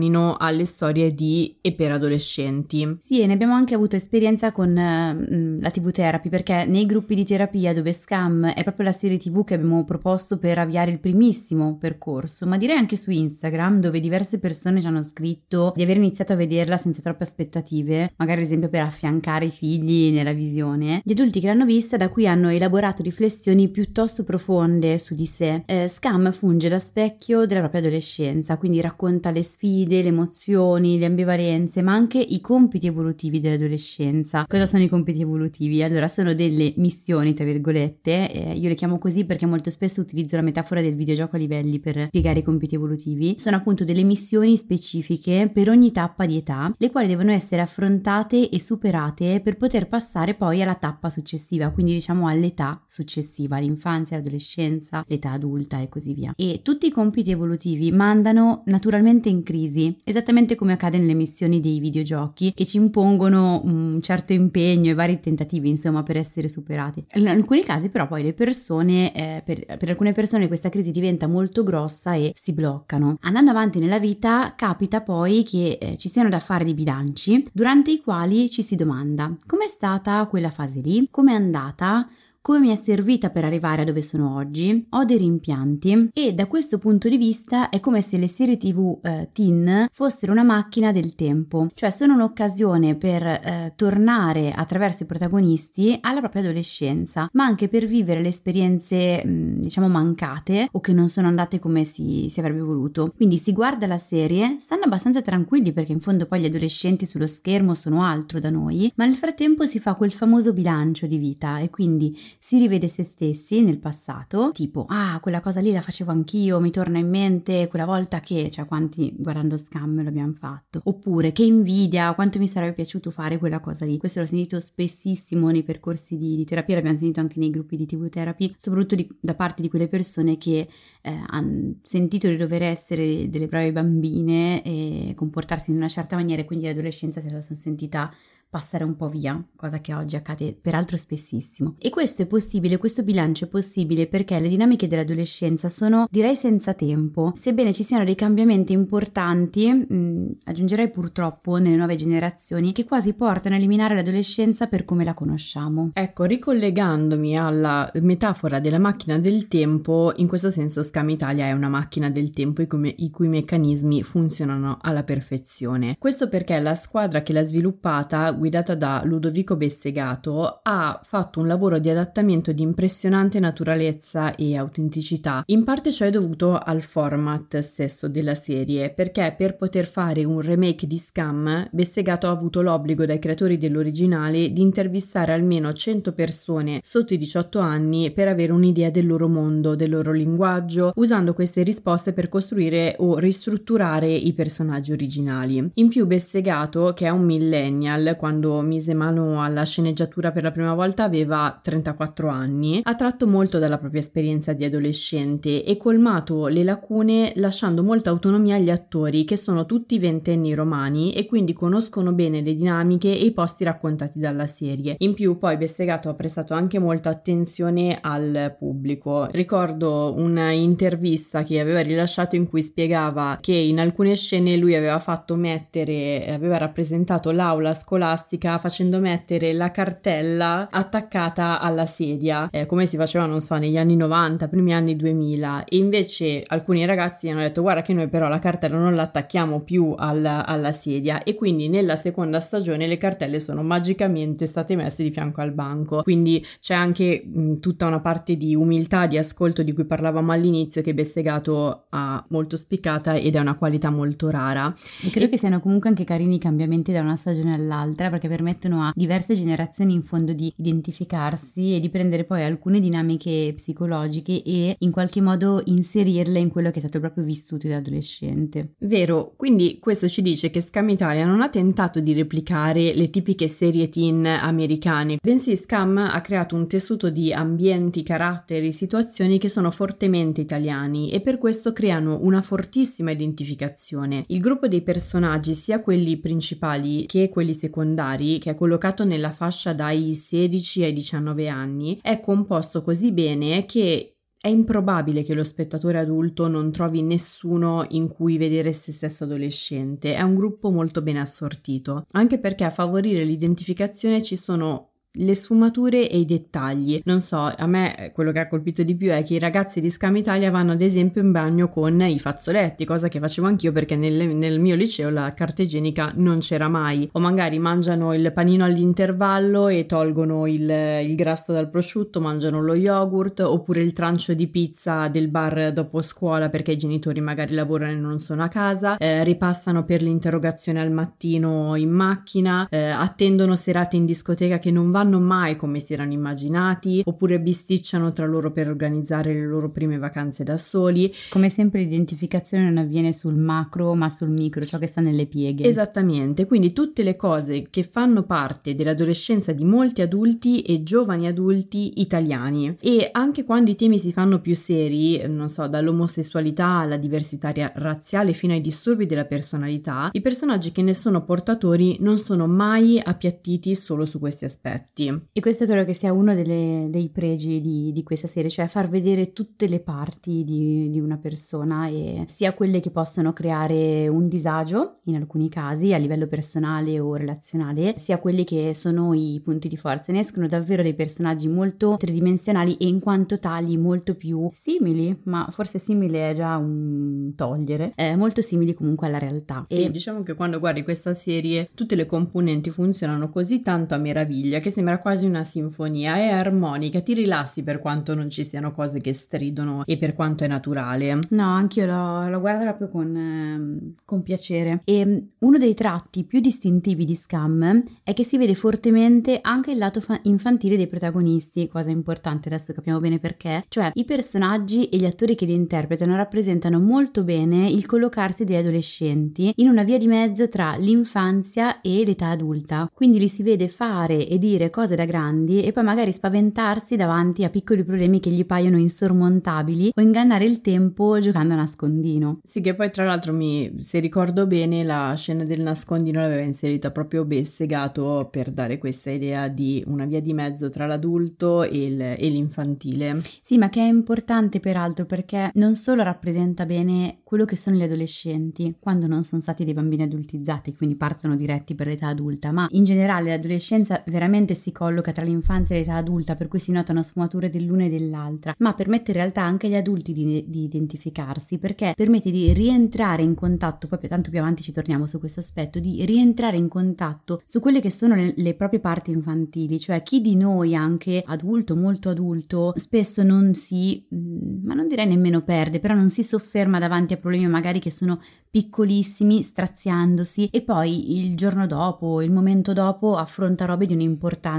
appassionino 0.00 0.36
alle 0.38 0.64
storie 0.64 1.14
di 1.14 1.56
e 1.60 1.72
per 1.72 1.92
adolescenti. 1.92 2.96
Sì, 2.98 3.20
e 3.20 3.26
ne 3.26 3.34
abbiamo 3.34 3.54
anche 3.54 3.74
avuto 3.74 3.96
esperienza 3.96 4.50
con 4.52 4.70
uh, 4.70 5.60
la 5.60 5.70
TV 5.70 5.90
Therapy, 5.90 6.28
perché 6.30 6.64
nei 6.64 6.86
gruppi 6.86 7.14
di 7.14 7.24
terapia 7.24 7.74
dove 7.74 7.92
Scam 7.92 8.46
è 8.46 8.62
proprio 8.62 8.86
la 8.86 8.92
serie 8.92 9.18
TV 9.18 9.44
che 9.44 9.54
abbiamo 9.54 9.84
proposto 9.84 10.38
per 10.38 10.58
avviare 10.58 10.90
il 10.90 10.98
primissimo 10.98 11.76
percorso, 11.76 12.46
ma 12.46 12.56
direi 12.56 12.76
anche 12.76 12.96
su 12.96 13.10
Instagram 13.10 13.80
dove 13.80 14.00
diverse 14.00 14.38
persone 14.38 14.80
ci 14.80 14.86
hanno 14.86 15.02
scritto 15.02 15.72
di 15.76 15.82
aver 15.82 15.98
iniziato 15.98 16.32
a 16.32 16.36
vederla 16.36 16.76
senza 16.76 17.02
troppe 17.02 17.24
aspettative, 17.24 18.14
magari 18.16 18.40
ad 18.40 18.46
esempio 18.46 18.68
per 18.68 18.82
affiancare 18.82 19.46
i 19.46 19.50
figli 19.50 20.12
nella 20.12 20.32
visione. 20.32 21.02
Gli 21.04 21.12
adulti 21.12 21.40
che 21.40 21.46
l'hanno 21.46 21.66
vista 21.66 21.96
da 21.96 22.08
qui 22.08 22.26
hanno 22.26 22.48
elaborato 22.48 23.02
riflessioni 23.02 23.68
piuttosto 23.68 24.24
profonde 24.24 24.96
su 24.98 25.14
di 25.14 25.26
sé. 25.26 25.62
Eh, 25.66 25.88
Scam 25.88 26.32
funge 26.32 26.68
da 26.68 26.78
specchio 26.78 27.44
della 27.46 27.60
propria 27.60 27.80
adolescenza, 27.80 28.56
quindi 28.56 28.80
racconta 28.80 29.30
le 29.30 29.42
sfide, 29.50 29.89
le 29.90 30.08
emozioni, 30.08 30.98
le 30.98 31.06
ambivalenze, 31.06 31.82
ma 31.82 31.92
anche 31.92 32.18
i 32.18 32.40
compiti 32.40 32.86
evolutivi 32.86 33.40
dell'adolescenza. 33.40 34.44
Cosa 34.48 34.66
sono 34.66 34.82
i 34.82 34.88
compiti 34.88 35.20
evolutivi? 35.20 35.82
Allora, 35.82 36.08
sono 36.08 36.34
delle 36.34 36.72
missioni, 36.76 37.34
tra 37.34 37.44
virgolette, 37.44 38.32
eh, 38.32 38.52
io 38.54 38.68
le 38.68 38.74
chiamo 38.74 38.98
così 38.98 39.24
perché 39.24 39.46
molto 39.46 39.70
spesso 39.70 40.00
utilizzo 40.00 40.36
la 40.36 40.42
metafora 40.42 40.80
del 40.80 40.94
videogioco 40.94 41.36
a 41.36 41.38
livelli 41.38 41.78
per 41.78 42.06
spiegare 42.08 42.40
i 42.40 42.42
compiti 42.42 42.74
evolutivi. 42.74 43.34
Sono 43.38 43.56
appunto 43.56 43.84
delle 43.84 44.04
missioni 44.04 44.56
specifiche 44.56 45.50
per 45.52 45.68
ogni 45.68 45.92
tappa 45.92 46.26
di 46.26 46.36
età, 46.36 46.72
le 46.76 46.90
quali 46.90 47.06
devono 47.06 47.30
essere 47.32 47.60
affrontate 47.60 48.48
e 48.48 48.60
superate 48.60 49.40
per 49.40 49.56
poter 49.56 49.86
passare 49.86 50.34
poi 50.34 50.62
alla 50.62 50.74
tappa 50.74 51.10
successiva, 51.10 51.70
quindi 51.70 51.92
diciamo 51.92 52.26
all'età 52.26 52.82
successiva, 52.86 53.58
l'infanzia, 53.58 54.16
l'adolescenza, 54.16 55.04
l'età 55.06 55.32
adulta 55.32 55.80
e 55.80 55.88
così 55.88 56.14
via. 56.14 56.32
E 56.36 56.60
tutti 56.62 56.86
i 56.86 56.90
compiti 56.90 57.30
evolutivi 57.30 57.92
mandano 57.92 58.62
naturalmente 58.66 59.28
in 59.28 59.42
crisi, 59.42 59.69
esattamente 60.04 60.54
come 60.54 60.72
accade 60.72 60.98
nelle 60.98 61.14
missioni 61.14 61.60
dei 61.60 61.78
videogiochi 61.80 62.52
che 62.54 62.64
ci 62.64 62.76
impongono 62.76 63.60
un 63.64 64.00
certo 64.00 64.32
impegno 64.32 64.90
e 64.90 64.94
vari 64.94 65.20
tentativi, 65.20 65.68
insomma, 65.68 66.02
per 66.02 66.16
essere 66.16 66.48
superati. 66.48 67.04
In 67.14 67.28
alcuni 67.28 67.62
casi 67.62 67.88
però 67.88 68.06
poi 68.06 68.22
le 68.22 68.32
persone, 68.32 69.14
eh, 69.14 69.42
per, 69.44 69.64
per 69.76 69.90
alcune 69.90 70.12
persone 70.12 70.48
questa 70.48 70.68
crisi 70.68 70.90
diventa 70.90 71.26
molto 71.26 71.62
grossa 71.62 72.14
e 72.14 72.32
si 72.34 72.52
bloccano. 72.52 73.16
Andando 73.20 73.50
avanti 73.50 73.78
nella 73.78 73.98
vita 73.98 74.54
capita 74.56 75.00
poi 75.00 75.42
che 75.42 75.78
eh, 75.80 75.96
ci 75.96 76.08
siano 76.08 76.28
da 76.28 76.40
fare 76.40 76.64
dei 76.64 76.74
bilanci 76.74 77.44
durante 77.52 77.90
i 77.90 78.00
quali 78.00 78.48
ci 78.48 78.62
si 78.62 78.76
domanda 78.76 79.36
com'è 79.46 79.66
stata 79.66 80.24
quella 80.26 80.50
fase 80.50 80.80
lì, 80.80 81.08
com'è 81.10 81.32
andata, 81.32 82.08
come 82.42 82.58
mi 82.58 82.70
è 82.70 82.74
servita 82.74 83.28
per 83.28 83.44
arrivare 83.44 83.82
a 83.82 83.84
dove 83.84 84.00
sono 84.00 84.34
oggi, 84.34 84.86
ho 84.90 85.04
dei 85.04 85.18
rimpianti 85.18 86.10
e 86.14 86.32
da 86.32 86.46
questo 86.46 86.78
punto 86.78 87.08
di 87.08 87.18
vista 87.18 87.68
è 87.68 87.80
come 87.80 88.00
se 88.00 88.16
le 88.16 88.28
serie 88.28 88.56
tv 88.56 88.98
eh, 89.02 89.28
teen 89.32 89.86
fossero 89.92 90.32
una 90.32 90.42
macchina 90.42 90.90
del 90.90 91.14
tempo, 91.14 91.68
cioè 91.74 91.90
sono 91.90 92.14
un'occasione 92.14 92.96
per 92.96 93.22
eh, 93.22 93.72
tornare 93.76 94.52
attraverso 94.52 95.02
i 95.02 95.06
protagonisti 95.06 95.98
alla 96.00 96.20
propria 96.20 96.42
adolescenza, 96.42 97.28
ma 97.34 97.44
anche 97.44 97.68
per 97.68 97.84
vivere 97.84 98.22
le 98.22 98.28
esperienze 98.28 99.22
mh, 99.24 99.60
diciamo 99.60 99.88
mancate 99.88 100.68
o 100.72 100.80
che 100.80 100.94
non 100.94 101.08
sono 101.08 101.28
andate 101.28 101.58
come 101.58 101.84
si, 101.84 102.28
si 102.30 102.40
avrebbe 102.40 102.62
voluto. 102.62 103.12
Quindi 103.14 103.36
si 103.36 103.52
guarda 103.52 103.86
la 103.86 103.98
serie, 103.98 104.56
stanno 104.60 104.84
abbastanza 104.84 105.20
tranquilli 105.20 105.72
perché 105.72 105.92
in 105.92 106.00
fondo 106.00 106.24
poi 106.24 106.40
gli 106.40 106.46
adolescenti 106.46 107.04
sullo 107.04 107.26
schermo 107.26 107.74
sono 107.74 108.02
altro 108.02 108.38
da 108.38 108.48
noi, 108.48 108.90
ma 108.96 109.04
nel 109.04 109.16
frattempo 109.16 109.66
si 109.66 109.78
fa 109.78 109.94
quel 109.94 110.12
famoso 110.12 110.54
bilancio 110.54 111.06
di 111.06 111.18
vita 111.18 111.58
e 111.58 111.68
quindi 111.68 112.16
si 112.38 112.58
rivede 112.58 112.88
se 112.88 113.04
stessi 113.04 113.62
nel 113.62 113.78
passato, 113.78 114.50
tipo, 114.52 114.86
ah, 114.88 115.18
quella 115.20 115.40
cosa 115.40 115.60
lì 115.60 115.72
la 115.72 115.80
facevo 115.80 116.10
anch'io, 116.10 116.60
mi 116.60 116.70
torna 116.70 116.98
in 116.98 117.08
mente 117.08 117.68
quella 117.68 117.84
volta 117.84 118.20
che, 118.20 118.50
cioè 118.50 118.66
quanti 118.66 119.14
guardando 119.16 119.56
Scam 119.56 120.02
l'abbiamo 120.02 120.34
fatto, 120.34 120.80
oppure 120.84 121.32
che 121.32 121.44
invidia, 121.44 122.14
quanto 122.14 122.38
mi 122.38 122.46
sarebbe 122.46 122.74
piaciuto 122.74 123.10
fare 123.10 123.38
quella 123.38 123.60
cosa 123.60 123.84
lì. 123.84 123.98
Questo 123.98 124.20
l'ho 124.20 124.26
sentito 124.26 124.60
spessissimo 124.60 125.50
nei 125.50 125.62
percorsi 125.62 126.16
di, 126.16 126.36
di 126.36 126.44
terapia, 126.44 126.76
l'abbiamo 126.76 126.98
sentito 126.98 127.20
anche 127.20 127.38
nei 127.38 127.50
gruppi 127.50 127.76
di 127.76 127.86
TV 127.86 128.08
therapy, 128.08 128.54
soprattutto 128.56 128.94
di, 128.94 129.08
da 129.20 129.34
parte 129.34 129.62
di 129.62 129.68
quelle 129.68 129.88
persone 129.88 130.36
che 130.36 130.68
eh, 131.02 131.20
hanno 131.28 131.74
sentito 131.82 132.28
di 132.28 132.36
dover 132.36 132.62
essere 132.62 133.28
delle 133.28 133.46
brave 133.46 133.72
bambine 133.72 134.62
e 134.62 135.12
comportarsi 135.14 135.70
in 135.70 135.76
una 135.76 135.88
certa 135.88 136.16
maniera 136.16 136.42
e 136.42 136.44
quindi 136.44 136.66
l'adolescenza 136.66 137.20
se 137.20 137.30
la 137.30 137.40
sono 137.40 137.58
sentita 137.58 138.12
passare 138.50 138.82
un 138.82 138.96
po' 138.96 139.08
via, 139.08 139.40
cosa 139.54 139.80
che 139.80 139.94
oggi 139.94 140.16
accade 140.16 140.58
peraltro 140.60 140.96
spessissimo. 140.96 141.76
E 141.78 141.88
questo 141.88 142.22
è 142.22 142.26
possibile, 142.26 142.78
questo 142.78 143.04
bilancio 143.04 143.44
è 143.44 143.48
possibile 143.48 144.08
perché 144.08 144.38
le 144.40 144.48
dinamiche 144.48 144.88
dell'adolescenza 144.88 145.68
sono 145.68 146.08
direi 146.10 146.34
senza 146.34 146.74
tempo, 146.74 147.32
sebbene 147.38 147.72
ci 147.72 147.84
siano 147.84 148.04
dei 148.04 148.16
cambiamenti 148.16 148.72
importanti, 148.72 149.72
mh, 149.72 149.94
mm, 149.94 150.30
aggiungerei 150.46 150.90
purtroppo 150.90 151.58
nelle 151.58 151.76
nuove 151.76 151.94
generazioni, 151.94 152.72
che 152.72 152.84
quasi 152.84 153.14
portano 153.14 153.54
a 153.54 153.58
eliminare 153.58 153.94
l'adolescenza 153.94 154.66
per 154.66 154.84
come 154.84 155.04
la 155.04 155.14
conosciamo. 155.14 155.90
Ecco, 155.94 156.24
ricollegandomi 156.24 157.38
alla 157.38 157.88
metafora 158.02 158.58
della 158.58 158.80
macchina 158.80 159.18
del 159.18 159.46
tempo, 159.46 160.12
in 160.16 160.26
questo 160.26 160.50
senso 160.50 160.82
Scam 160.82 161.08
Italia 161.10 161.46
è 161.46 161.52
una 161.52 161.68
macchina 161.68 162.10
del 162.10 162.30
tempo 162.30 162.62
i 162.62 162.66
cui, 162.66 162.94
i 162.98 163.10
cui 163.10 163.28
meccanismi 163.28 164.02
funzionano 164.02 164.78
alla 164.80 165.04
perfezione. 165.04 165.94
Questo 166.00 166.28
perché 166.28 166.58
la 166.58 166.74
squadra 166.74 167.22
che 167.22 167.32
l'ha 167.32 167.44
sviluppata 167.44 168.38
guidata 168.40 168.74
da 168.74 169.02
Ludovico 169.04 169.54
Bessegato, 169.54 170.60
ha 170.62 170.98
fatto 171.04 171.40
un 171.40 171.46
lavoro 171.46 171.78
di 171.78 171.90
adattamento 171.90 172.52
di 172.52 172.62
impressionante 172.62 173.38
naturalezza 173.38 174.34
e 174.34 174.56
autenticità. 174.56 175.42
In 175.46 175.62
parte 175.62 175.92
ciò 175.92 176.06
è 176.06 176.10
dovuto 176.10 176.56
al 176.56 176.80
format 176.80 177.58
stesso 177.58 178.08
della 178.08 178.34
serie, 178.34 178.90
perché 178.90 179.34
per 179.36 179.56
poter 179.56 179.86
fare 179.86 180.24
un 180.24 180.40
remake 180.40 180.86
di 180.86 180.96
Scam, 180.96 181.68
Bessegato 181.70 182.28
ha 182.28 182.30
avuto 182.30 182.62
l'obbligo 182.62 183.04
dai 183.04 183.18
creatori 183.18 183.58
dell'originale 183.58 184.50
di 184.50 184.62
intervistare 184.62 185.32
almeno 185.32 185.72
100 185.72 186.12
persone 186.14 186.80
sotto 186.82 187.12
i 187.12 187.18
18 187.18 187.58
anni 187.58 188.10
per 188.10 188.28
avere 188.28 188.52
un'idea 188.52 188.88
del 188.88 189.06
loro 189.06 189.28
mondo, 189.28 189.74
del 189.74 189.90
loro 189.90 190.12
linguaggio, 190.12 190.92
usando 190.96 191.34
queste 191.34 191.62
risposte 191.62 192.14
per 192.14 192.30
costruire 192.30 192.96
o 193.00 193.18
ristrutturare 193.18 194.08
i 194.08 194.32
personaggi 194.32 194.92
originali. 194.92 195.70
In 195.74 195.88
più 195.88 196.06
Bessegato, 196.06 196.92
che 196.94 197.04
è 197.04 197.10
un 197.10 197.24
millennial, 197.24 198.16
quando 198.16 198.28
quando 198.30 198.60
mise 198.60 198.94
mano 198.94 199.42
alla 199.42 199.64
sceneggiatura 199.64 200.30
per 200.30 200.44
la 200.44 200.52
prima 200.52 200.72
volta 200.74 201.02
aveva 201.02 201.58
34 201.60 202.28
anni, 202.28 202.78
ha 202.80 202.94
tratto 202.94 203.26
molto 203.26 203.58
dalla 203.58 203.76
propria 203.76 203.98
esperienza 203.98 204.52
di 204.52 204.64
adolescente 204.64 205.64
e 205.64 205.76
colmato 205.76 206.46
le 206.46 206.62
lacune 206.62 207.32
lasciando 207.34 207.82
molta 207.82 208.10
autonomia 208.10 208.54
agli 208.54 208.70
attori 208.70 209.24
che 209.24 209.36
sono 209.36 209.66
tutti 209.66 209.98
ventenni 209.98 210.54
romani 210.54 211.12
e 211.12 211.26
quindi 211.26 211.52
conoscono 211.52 212.12
bene 212.12 212.40
le 212.40 212.54
dinamiche 212.54 213.08
e 213.08 213.24
i 213.24 213.32
posti 213.32 213.64
raccontati 213.64 214.20
dalla 214.20 214.46
serie. 214.46 214.94
In 214.98 215.14
più 215.14 215.36
poi 215.36 215.56
Bessegato 215.56 216.08
ha 216.08 216.14
prestato 216.14 216.54
anche 216.54 216.78
molta 216.78 217.10
attenzione 217.10 217.98
al 218.00 218.54
pubblico. 218.56 219.26
Ricordo 219.32 220.14
un'intervista 220.16 221.42
che 221.42 221.58
aveva 221.58 221.80
rilasciato 221.80 222.36
in 222.36 222.48
cui 222.48 222.62
spiegava 222.62 223.38
che 223.40 223.54
in 223.54 223.80
alcune 223.80 224.14
scene 224.14 224.56
lui 224.56 224.76
aveva 224.76 225.00
fatto 225.00 225.34
mettere, 225.34 226.26
aveva 226.32 226.58
rappresentato 226.58 227.32
l'aula 227.32 227.74
scolastica 227.74 228.18
plastica 228.20 228.58
facendo 228.58 229.00
mettere 229.00 229.52
la 229.54 229.70
cartella 229.70 230.68
attaccata 230.70 231.58
alla 231.58 231.86
sedia, 231.86 232.48
eh, 232.50 232.66
come 232.66 232.84
si 232.84 232.96
faceva, 232.96 233.24
non 233.24 233.40
so, 233.40 233.56
negli 233.56 233.78
anni 233.78 233.96
90, 233.96 234.48
primi 234.48 234.74
anni 234.74 234.94
2000. 234.94 235.64
E 235.64 235.76
invece 235.78 236.42
alcuni 236.46 236.84
ragazzi 236.84 237.28
hanno 237.28 237.40
detto: 237.40 237.62
Guarda, 237.62 237.82
che 237.82 237.94
noi 237.94 238.08
però 238.08 238.28
la 238.28 238.38
cartella 238.38 238.76
non 238.76 238.94
la 238.94 239.02
attacchiamo 239.02 239.60
più 239.60 239.94
alla, 239.96 240.44
alla 240.44 240.72
sedia. 240.72 241.22
E 241.22 241.34
quindi 241.34 241.68
nella 241.68 241.96
seconda 241.96 242.40
stagione 242.40 242.86
le 242.86 242.98
cartelle 242.98 243.40
sono 243.40 243.62
magicamente 243.62 244.44
state 244.44 244.76
messe 244.76 245.02
di 245.02 245.10
fianco 245.10 245.40
al 245.40 245.52
banco. 245.52 246.02
Quindi 246.02 246.44
c'è 246.60 246.74
anche 246.74 247.22
mh, 247.24 247.56
tutta 247.56 247.86
una 247.86 248.00
parte 248.00 248.36
di 248.36 248.54
umiltà, 248.54 249.06
di 249.06 249.16
ascolto 249.16 249.62
di 249.62 249.72
cui 249.72 249.84
parlavamo 249.84 250.32
all'inizio, 250.32 250.82
che 250.82 250.92
Bessegato 250.92 251.86
ha 251.90 252.22
molto 252.28 252.56
spiccata 252.56 253.14
ed 253.14 253.34
è 253.34 253.40
una 253.40 253.56
qualità 253.56 253.90
molto 253.90 254.28
rara. 254.28 254.72
E 255.02 255.08
credo 255.08 255.26
e... 255.26 255.28
che 255.30 255.38
siano 255.38 255.60
comunque 255.60 255.88
anche 255.88 256.04
carini 256.04 256.34
i 256.34 256.38
cambiamenti 256.38 256.92
da 256.92 257.00
una 257.00 257.16
stagione 257.16 257.54
all'altra 257.54 258.09
perché 258.10 258.28
permettono 258.28 258.82
a 258.82 258.92
diverse 258.94 259.34
generazioni 259.34 259.94
in 259.94 260.02
fondo 260.02 260.32
di 260.32 260.52
identificarsi 260.56 261.76
e 261.76 261.80
di 261.80 261.88
prendere 261.88 262.24
poi 262.24 262.42
alcune 262.42 262.80
dinamiche 262.80 263.52
psicologiche 263.54 264.42
e 264.42 264.76
in 264.78 264.90
qualche 264.90 265.20
modo 265.20 265.62
inserirle 265.64 266.38
in 266.38 266.48
quello 266.48 266.70
che 266.70 266.76
è 266.76 266.80
stato 266.80 267.00
proprio 267.00 267.24
vissuto 267.24 267.68
da 267.68 267.76
adolescente. 267.76 268.74
Vero, 268.80 269.34
quindi 269.36 269.78
questo 269.78 270.08
ci 270.08 270.22
dice 270.22 270.50
che 270.50 270.60
Scam 270.60 270.88
Italia 270.88 271.24
non 271.24 271.40
ha 271.40 271.48
tentato 271.48 272.00
di 272.00 272.12
replicare 272.12 272.94
le 272.94 273.08
tipiche 273.10 273.48
serie 273.48 273.88
teen 273.88 274.26
americane, 274.26 275.18
bensì 275.22 275.56
Scam 275.56 275.96
ha 275.96 276.20
creato 276.20 276.56
un 276.56 276.66
tessuto 276.66 277.10
di 277.10 277.32
ambienti, 277.32 278.02
caratteri, 278.02 278.72
situazioni 278.72 279.38
che 279.38 279.48
sono 279.48 279.70
fortemente 279.70 280.40
italiani 280.40 281.10
e 281.10 281.20
per 281.20 281.38
questo 281.38 281.72
creano 281.72 282.18
una 282.22 282.42
fortissima 282.42 283.10
identificazione. 283.10 284.24
Il 284.28 284.40
gruppo 284.40 284.68
dei 284.68 284.82
personaggi, 284.82 285.54
sia 285.54 285.80
quelli 285.80 286.16
principali 286.18 287.06
che 287.06 287.28
quelli 287.28 287.52
secondari, 287.52 287.89
secondari, 287.90 288.38
che 288.38 288.50
è 288.50 288.54
collocato 288.54 289.04
nella 289.04 289.32
fascia 289.32 289.72
dai 289.72 290.14
16 290.14 290.84
ai 290.84 290.92
19 290.92 291.48
anni, 291.48 291.98
è 292.00 292.20
composto 292.20 292.82
così 292.82 293.12
bene 293.12 293.64
che 293.64 294.14
è 294.40 294.48
improbabile 294.48 295.22
che 295.22 295.34
lo 295.34 295.44
spettatore 295.44 295.98
adulto 295.98 296.48
non 296.48 296.72
trovi 296.72 297.02
nessuno 297.02 297.84
in 297.90 298.08
cui 298.08 298.38
vedere 298.38 298.72
se 298.72 298.92
stesso 298.92 299.24
adolescente, 299.24 300.14
è 300.14 300.22
un 300.22 300.34
gruppo 300.34 300.70
molto 300.70 301.02
ben 301.02 301.18
assortito, 301.18 302.04
anche 302.12 302.38
perché 302.38 302.64
a 302.64 302.70
favorire 302.70 303.24
l'identificazione 303.24 304.22
ci 304.22 304.36
sono 304.36 304.89
le 305.14 305.34
sfumature 305.34 306.08
e 306.08 306.18
i 306.18 306.24
dettagli. 306.24 307.00
Non 307.04 307.20
so, 307.20 307.52
a 307.56 307.66
me 307.66 308.12
quello 308.14 308.30
che 308.30 308.38
ha 308.38 308.46
colpito 308.46 308.82
di 308.82 308.94
più 308.94 309.10
è 309.10 309.22
che 309.22 309.34
i 309.34 309.38
ragazzi 309.38 309.80
di 309.80 309.90
Scam 309.90 310.16
Italia 310.16 310.50
vanno 310.50 310.72
ad 310.72 310.80
esempio 310.80 311.20
in 311.20 311.32
bagno 311.32 311.68
con 311.68 312.00
i 312.00 312.18
fazzoletti, 312.18 312.84
cosa 312.84 313.08
che 313.08 313.18
facevo 313.18 313.46
anch'io 313.46 313.72
perché 313.72 313.96
nel, 313.96 314.34
nel 314.36 314.60
mio 314.60 314.76
liceo 314.76 315.10
la 315.10 315.32
carta 315.32 315.62
igienica 315.62 316.12
non 316.16 316.38
c'era 316.38 316.68
mai. 316.68 317.08
O 317.12 317.20
magari 317.20 317.58
mangiano 317.58 318.14
il 318.14 318.30
panino 318.32 318.64
all'intervallo 318.64 319.68
e 319.68 319.86
tolgono 319.86 320.46
il, 320.46 320.70
il 321.04 321.14
grasso 321.16 321.52
dal 321.52 321.70
prosciutto, 321.70 322.20
mangiano 322.20 322.62
lo 322.62 322.74
yogurt 322.74 323.40
oppure 323.40 323.82
il 323.82 323.92
trancio 323.92 324.34
di 324.34 324.46
pizza 324.46 325.08
del 325.08 325.28
bar 325.28 325.72
dopo 325.72 326.02
scuola 326.02 326.50
perché 326.50 326.72
i 326.72 326.76
genitori 326.76 327.20
magari 327.20 327.54
lavorano 327.54 327.92
e 327.92 327.96
non 327.96 328.20
sono 328.20 328.42
a 328.44 328.48
casa, 328.48 328.96
eh, 328.96 329.24
ripassano 329.24 329.84
per 329.84 330.02
l'interrogazione 330.02 330.80
al 330.80 330.92
mattino 330.92 331.74
in 331.74 331.90
macchina, 331.90 332.68
eh, 332.70 332.90
attendono 332.90 333.56
serate 333.56 333.96
in 333.96 334.04
discoteca 334.04 334.58
che 334.58 334.70
non 334.70 334.90
vanno 334.90 334.99
vanno 335.00 335.18
mai 335.18 335.56
come 335.56 335.80
si 335.80 335.94
erano 335.94 336.12
immaginati, 336.12 337.00
oppure 337.04 337.40
bisticciano 337.40 338.12
tra 338.12 338.26
loro 338.26 338.52
per 338.52 338.68
organizzare 338.68 339.32
le 339.32 339.46
loro 339.46 339.70
prime 339.70 339.96
vacanze 339.96 340.44
da 340.44 340.58
soli. 340.58 341.10
Come 341.30 341.48
sempre 341.48 341.80
l'identificazione 341.80 342.64
non 342.64 342.76
avviene 342.76 343.12
sul 343.14 343.34
macro 343.34 343.94
ma 343.94 344.10
sul 344.10 344.28
micro, 344.28 344.62
ciò 344.62 344.76
che 344.76 344.86
sta 344.86 345.00
nelle 345.00 345.26
pieghe. 345.26 345.64
Esattamente, 345.64 346.44
quindi 346.44 346.72
tutte 346.74 347.02
le 347.02 347.16
cose 347.16 347.68
che 347.70 347.82
fanno 347.82 348.24
parte 348.24 348.74
dell'adolescenza 348.74 349.52
di 349.52 349.64
molti 349.64 350.02
adulti 350.02 350.60
e 350.60 350.82
giovani 350.82 351.26
adulti 351.26 352.00
italiani. 352.00 352.76
E 352.80 353.08
anche 353.10 353.44
quando 353.44 353.70
i 353.70 353.76
temi 353.76 353.96
si 353.96 354.12
fanno 354.12 354.40
più 354.40 354.54
seri, 354.54 355.26
non 355.28 355.48
so, 355.48 355.66
dall'omosessualità 355.66 356.66
alla 356.66 356.98
diversità 356.98 357.52
razziale 357.74 358.34
fino 358.34 358.52
ai 358.52 358.60
disturbi 358.60 359.06
della 359.06 359.24
personalità, 359.24 360.10
i 360.12 360.20
personaggi 360.20 360.72
che 360.72 360.82
ne 360.82 360.92
sono 360.92 361.24
portatori 361.24 361.96
non 362.00 362.18
sono 362.18 362.46
mai 362.46 363.00
appiattiti 363.02 363.74
solo 363.74 364.04
su 364.04 364.18
questi 364.18 364.44
aspetti 364.44 364.89
aspetti. 364.90 365.28
E 365.32 365.40
questo 365.40 365.64
credo 365.64 365.84
che 365.84 365.92
sia 365.92 366.12
uno 366.12 366.34
delle, 366.34 366.88
dei 366.90 367.08
pregi 367.08 367.60
di, 367.60 367.92
di, 367.92 368.02
questa 368.02 368.26
serie, 368.26 368.50
cioè 368.50 368.66
far 368.66 368.88
vedere 368.88 369.32
tutte 369.32 369.68
le 369.68 369.80
parti 369.80 370.44
di, 370.44 370.90
di, 370.90 371.00
una 371.00 371.16
persona 371.16 371.86
e 371.86 372.24
sia 372.28 372.52
quelle 372.52 372.80
che 372.80 372.90
possono 372.90 373.32
creare 373.32 374.08
un 374.08 374.28
disagio 374.28 374.94
in 375.04 375.16
alcuni 375.16 375.48
casi 375.48 375.94
a 375.94 375.98
livello 375.98 376.26
personale 376.26 376.98
o 376.98 377.14
relazionale, 377.14 377.94
sia 377.96 378.18
quelli 378.18 378.44
che 378.44 378.74
sono 378.74 379.14
i 379.14 379.40
punti 379.42 379.68
di 379.68 379.76
forza. 379.76 380.12
Ne 380.12 380.20
escono 380.20 380.46
davvero 380.46 380.82
dei 380.82 380.94
personaggi 380.94 381.48
molto 381.48 381.96
tridimensionali 381.96 382.76
e 382.76 382.86
in 382.86 382.98
quanto 382.98 383.38
tali 383.38 383.76
molto 383.76 384.14
più 384.14 384.48
simili, 384.52 385.16
ma 385.24 385.48
forse 385.50 385.78
simile 385.78 386.30
è 386.30 386.34
già 386.34 386.56
un 386.56 387.32
togliere, 387.36 387.92
eh, 387.94 388.16
molto 388.16 388.40
simili 388.40 388.74
comunque 388.74 389.06
alla 389.06 389.18
realtà. 389.18 389.64
Sì, 389.68 389.84
e 389.84 389.90
diciamo 389.90 390.22
che 390.22 390.34
quando 390.34 390.58
guardi 390.58 390.82
questa 390.82 391.14
serie 391.14 391.68
tutte 391.74 391.94
le 391.94 392.06
componenti 392.06 392.70
funzionano 392.70 393.28
così 393.30 393.62
tanto 393.62 393.94
a 393.94 393.98
meraviglia 393.98 394.58
che 394.58 394.70
sembra 394.80 394.98
quasi 394.98 395.26
una 395.26 395.44
sinfonia, 395.44 396.14
è 396.14 396.30
armonica, 396.30 397.02
ti 397.02 397.12
rilassi 397.12 397.62
per 397.62 397.78
quanto 397.80 398.14
non 398.14 398.30
ci 398.30 398.46
siano 398.46 398.72
cose 398.72 398.98
che 398.98 399.12
stridono 399.12 399.82
e 399.84 399.98
per 399.98 400.14
quanto 400.14 400.44
è 400.44 400.46
naturale. 400.46 401.18
No, 401.28 401.44
anch'io 401.44 401.84
l'ho, 401.84 402.30
l'ho 402.30 402.40
guardato 402.40 402.64
proprio 402.64 402.88
con, 402.88 403.14
eh, 403.14 403.94
con 404.06 404.22
piacere. 404.22 404.80
E 404.86 405.04
mm, 405.04 405.18
uno 405.40 405.58
dei 405.58 405.74
tratti 405.74 406.24
più 406.24 406.40
distintivi 406.40 407.04
di 407.04 407.14
Scam 407.14 407.82
è 408.02 408.14
che 408.14 408.24
si 408.24 408.38
vede 408.38 408.54
fortemente 408.54 409.38
anche 409.42 409.72
il 409.72 409.76
lato 409.76 410.00
fa- 410.00 410.18
infantile 410.22 410.78
dei 410.78 410.86
protagonisti, 410.86 411.68
cosa 411.68 411.90
importante, 411.90 412.48
adesso 412.48 412.72
capiamo 412.72 413.00
bene 413.00 413.18
perché. 413.18 413.64
Cioè, 413.68 413.90
i 413.94 414.06
personaggi 414.06 414.88
e 414.88 414.96
gli 414.96 415.04
attori 415.04 415.34
che 415.34 415.44
li 415.44 415.52
interpretano 415.52 416.16
rappresentano 416.16 416.80
molto 416.80 417.22
bene 417.22 417.68
il 417.68 417.84
collocarsi 417.84 418.44
degli 418.44 418.56
adolescenti 418.56 419.52
in 419.56 419.68
una 419.68 419.82
via 419.82 419.98
di 419.98 420.06
mezzo 420.06 420.48
tra 420.48 420.74
l'infanzia 420.76 421.82
e 421.82 422.02
l'età 422.06 422.28
adulta. 422.28 422.90
Quindi 422.94 423.18
li 423.18 423.28
si 423.28 423.42
vede 423.42 423.68
fare 423.68 424.26
e 424.26 424.38
dire 424.38 424.69
cose 424.70 424.94
da 424.94 425.04
grandi 425.04 425.62
e 425.62 425.72
poi 425.72 425.84
magari 425.84 426.12
spaventarsi 426.12 426.96
davanti 426.96 427.44
a 427.44 427.50
piccoli 427.50 427.84
problemi 427.84 428.20
che 428.20 428.30
gli 428.30 428.46
paiono 428.46 428.78
insormontabili 428.78 429.92
o 429.94 430.00
ingannare 430.00 430.44
il 430.44 430.60
tempo 430.60 431.18
giocando 431.18 431.54
a 431.54 431.56
nascondino. 431.56 432.40
Sì, 432.42 432.60
che 432.60 432.74
poi 432.74 432.90
tra 432.90 433.04
l'altro 433.04 433.32
mi, 433.32 433.74
se 433.78 433.98
ricordo 433.98 434.46
bene, 434.46 434.82
la 434.84 435.14
scena 435.16 435.44
del 435.44 435.60
nascondino 435.60 436.20
l'aveva 436.20 436.42
inserita 436.42 436.90
proprio 436.90 437.24
Bessegato 437.24 438.28
per 438.30 438.50
dare 438.50 438.78
questa 438.78 439.10
idea 439.10 439.48
di 439.48 439.82
una 439.86 440.04
via 440.04 440.20
di 440.20 440.32
mezzo 440.32 440.70
tra 440.70 440.86
l'adulto 440.86 441.62
e, 441.62 441.84
il, 441.84 442.00
e 442.00 442.28
l'infantile. 442.28 443.20
Sì, 443.42 443.58
ma 443.58 443.68
che 443.68 443.80
è 443.80 443.88
importante 443.88 444.60
peraltro 444.60 445.06
perché 445.06 445.50
non 445.54 445.74
solo 445.74 446.02
rappresenta 446.02 446.66
bene 446.66 447.18
quello 447.24 447.44
che 447.44 447.56
sono 447.56 447.76
gli 447.76 447.82
adolescenti 447.82 448.76
quando 448.78 449.06
non 449.06 449.22
sono 449.22 449.40
stati 449.40 449.64
dei 449.64 449.74
bambini 449.74 450.02
adultizzati, 450.02 450.74
quindi 450.74 450.96
partono 450.96 451.36
diretti 451.36 451.74
per 451.74 451.86
l'età 451.86 452.08
adulta, 452.08 452.52
ma 452.52 452.66
in 452.70 452.84
generale 452.84 453.30
l'adolescenza 453.30 454.02
veramente 454.06 454.54
si 454.60 454.72
colloca 454.72 455.12
tra 455.12 455.24
l'infanzia 455.24 455.74
e 455.74 455.78
l'età 455.78 455.94
adulta, 455.94 456.34
per 456.34 456.48
cui 456.48 456.58
si 456.58 456.70
notano 456.70 457.02
sfumature 457.02 457.48
dell'una 457.50 457.84
e 457.84 457.88
dell'altra, 457.88 458.54
ma 458.58 458.74
permette 458.74 459.10
in 459.10 459.16
realtà 459.16 459.42
anche 459.42 459.66
agli 459.66 459.74
adulti 459.74 460.12
di, 460.12 460.44
di 460.46 460.64
identificarsi 460.64 461.58
perché 461.58 461.94
permette 461.96 462.30
di 462.30 462.52
rientrare 462.52 463.22
in 463.22 463.34
contatto, 463.34 463.88
poi 463.88 463.98
tanto 464.08 464.30
più 464.30 464.38
avanti 464.38 464.62
ci 464.62 464.72
torniamo 464.72 465.06
su 465.06 465.18
questo 465.18 465.40
aspetto, 465.40 465.78
di 465.78 466.04
rientrare 466.04 466.56
in 466.56 466.68
contatto 466.68 467.40
su 467.44 467.60
quelle 467.60 467.80
che 467.80 467.90
sono 467.90 468.14
le, 468.14 468.34
le 468.36 468.54
proprie 468.54 468.80
parti 468.80 469.10
infantili, 469.10 469.78
cioè 469.78 470.02
chi 470.02 470.20
di 470.20 470.36
noi 470.36 470.74
anche 470.74 471.22
adulto, 471.24 471.74
molto 471.74 472.10
adulto, 472.10 472.72
spesso 472.76 473.22
non 473.22 473.54
si, 473.54 474.06
mm, 474.14 474.64
ma 474.64 474.74
non 474.74 474.86
direi 474.86 475.06
nemmeno 475.06 475.42
perde, 475.42 475.80
però 475.80 475.94
non 475.94 476.10
si 476.10 476.22
sofferma 476.22 476.78
davanti 476.78 477.14
a 477.14 477.16
problemi 477.16 477.48
magari 477.48 477.78
che 477.78 477.90
sono 477.90 478.20
piccolissimi, 478.50 479.42
straziandosi 479.42 480.48
e 480.50 480.62
poi 480.62 481.18
il 481.18 481.36
giorno 481.36 481.66
dopo, 481.66 482.20
il 482.20 482.32
momento 482.32 482.72
dopo 482.72 483.16
affronta 483.16 483.64
robe 483.64 483.86
di 483.86 483.94
un'importanza 483.94 484.49